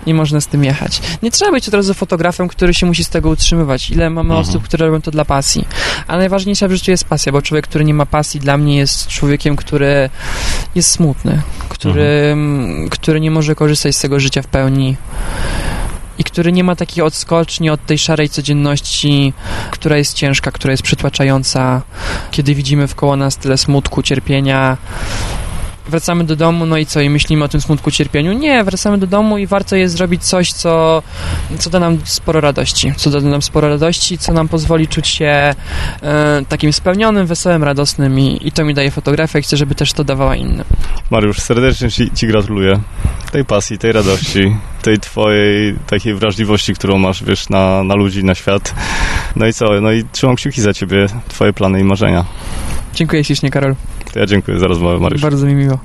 i 0.07 0.14
można 0.14 0.41
z 0.41 0.47
tym 0.47 0.64
jechać. 0.64 1.01
Nie 1.22 1.31
trzeba 1.31 1.53
być 1.53 1.68
od 1.68 1.74
razu 1.74 1.95
fotografem, 1.95 2.49
który 2.49 2.74
się 2.74 2.87
musi 2.87 3.05
z 3.05 3.09
tego 3.09 3.28
utrzymywać. 3.28 3.91
Ile 3.91 4.11
mamy 4.11 4.35
mhm. 4.35 4.49
osób, 4.49 4.64
które 4.64 4.87
robią 4.87 5.01
to 5.01 5.11
dla 5.11 5.24
pasji. 5.24 5.64
Ale 6.07 6.18
najważniejsza 6.18 6.68
w 6.68 6.72
życiu 6.72 6.91
jest 6.91 7.05
pasja, 7.05 7.33
bo 7.33 7.43
człowiek, 7.43 7.66
który 7.66 7.85
nie 7.85 7.95
ma 7.95 8.07
pasji, 8.07 8.41
dla 8.41 8.57
mnie 8.57 8.76
jest 8.76 9.09
człowiekiem, 9.09 9.57
który 9.57 10.11
jest 10.74 10.91
smutny, 10.91 11.43
który, 11.68 12.31
mhm. 12.33 12.89
który 12.89 13.20
nie 13.20 13.31
może 13.31 13.55
korzystać 13.55 13.97
z 13.97 14.01
tego 14.01 14.20
życia 14.20 14.43
w 14.43 14.47
pełni 14.47 14.97
i 16.21 16.25
który 16.25 16.53
nie 16.53 16.64
ma 16.64 16.77
takiej 16.77 17.05
odskoczni 17.05 17.71
od 17.71 17.87
tej 17.87 17.99
szarej 17.99 18.29
codzienności, 18.29 19.33
która 19.71 19.97
jest 19.97 20.14
ciężka, 20.14 20.51
która 20.51 20.71
jest 20.71 20.83
przytłaczająca, 20.83 21.83
kiedy 22.31 22.55
widzimy 22.55 22.87
wkoło 22.87 23.16
nas 23.16 23.37
tyle 23.37 23.59
smutku, 23.59 24.03
cierpienia, 24.03 24.77
wracamy 25.91 26.24
do 26.24 26.36
domu, 26.36 26.66
no 26.66 26.76
i 26.76 26.86
co, 26.86 27.01
i 27.01 27.11
myślimy 27.11 27.45
o 27.45 27.49
tym 27.49 27.61
smutku, 27.61 27.91
cierpieniu? 27.91 28.32
Nie, 28.32 28.64
wracamy 28.64 28.99
do 28.99 29.07
domu 29.07 29.38
i 29.38 29.47
warto 29.47 29.76
jest 29.76 29.97
zrobić 29.97 30.24
coś, 30.24 30.53
co, 30.53 31.03
co 31.59 31.70
da 31.70 31.80
nam 31.80 31.99
sporo 32.05 32.41
radości, 32.41 32.93
co 32.97 33.11
da 33.11 33.20
nam 33.20 33.43
sporo 33.43 33.68
radości, 33.68 34.18
co 34.18 34.32
nam 34.32 34.49
pozwoli 34.49 34.88
czuć 34.88 35.09
się 35.09 35.24
e, 35.26 35.55
takim 36.49 36.72
spełnionym, 36.72 37.26
wesołym, 37.26 37.64
radosnym 37.64 38.20
i, 38.20 38.38
i 38.43 38.53
to 38.53 38.64
mi 38.64 38.74
daje 38.74 38.91
fotografia 38.91 39.38
i 39.38 39.43
chcę, 39.43 39.57
żeby 39.57 39.74
też 39.74 39.93
to 39.93 40.05
dawała 40.05 40.36
innym. 40.36 40.64
Mariusz, 41.11 41.38
serdecznie 41.38 41.91
Ci, 41.91 42.11
ci 42.11 42.26
gratuluję 42.26 42.80
tej 43.32 43.45
pasji, 43.45 43.78
tej 43.78 43.93
radości, 43.93 44.57
tej 44.82 44.99
Twojej 44.99 45.74
takiej 45.86 46.14
wrażliwości, 46.14 46.74
którą 46.74 46.99
masz, 46.99 47.24
wiesz, 47.24 47.49
na, 47.49 47.84
na 47.84 47.95
ludzi, 47.95 48.24
na 48.24 48.34
świat. 48.34 48.74
No 49.36 49.47
i 49.47 49.53
co, 49.53 49.80
no 49.80 49.93
i 49.93 50.05
trzymam 50.12 50.36
kciuki 50.36 50.61
za 50.61 50.74
Ciebie, 50.74 51.07
Twoje 51.28 51.53
plany 51.53 51.80
i 51.80 51.84
marzenia. 51.84 52.24
Dziękuję 52.95 53.24
ślicznie, 53.24 53.51
Karol. 53.51 53.74
To 54.12 54.18
ja 54.18 54.26
dziękuję 54.26 54.58
za 54.58 54.66
rozmowę, 54.66 54.98
Mariusz. 54.98 55.22
Bardzo 55.22 55.46
mi 55.46 55.54
miło. 55.54 55.78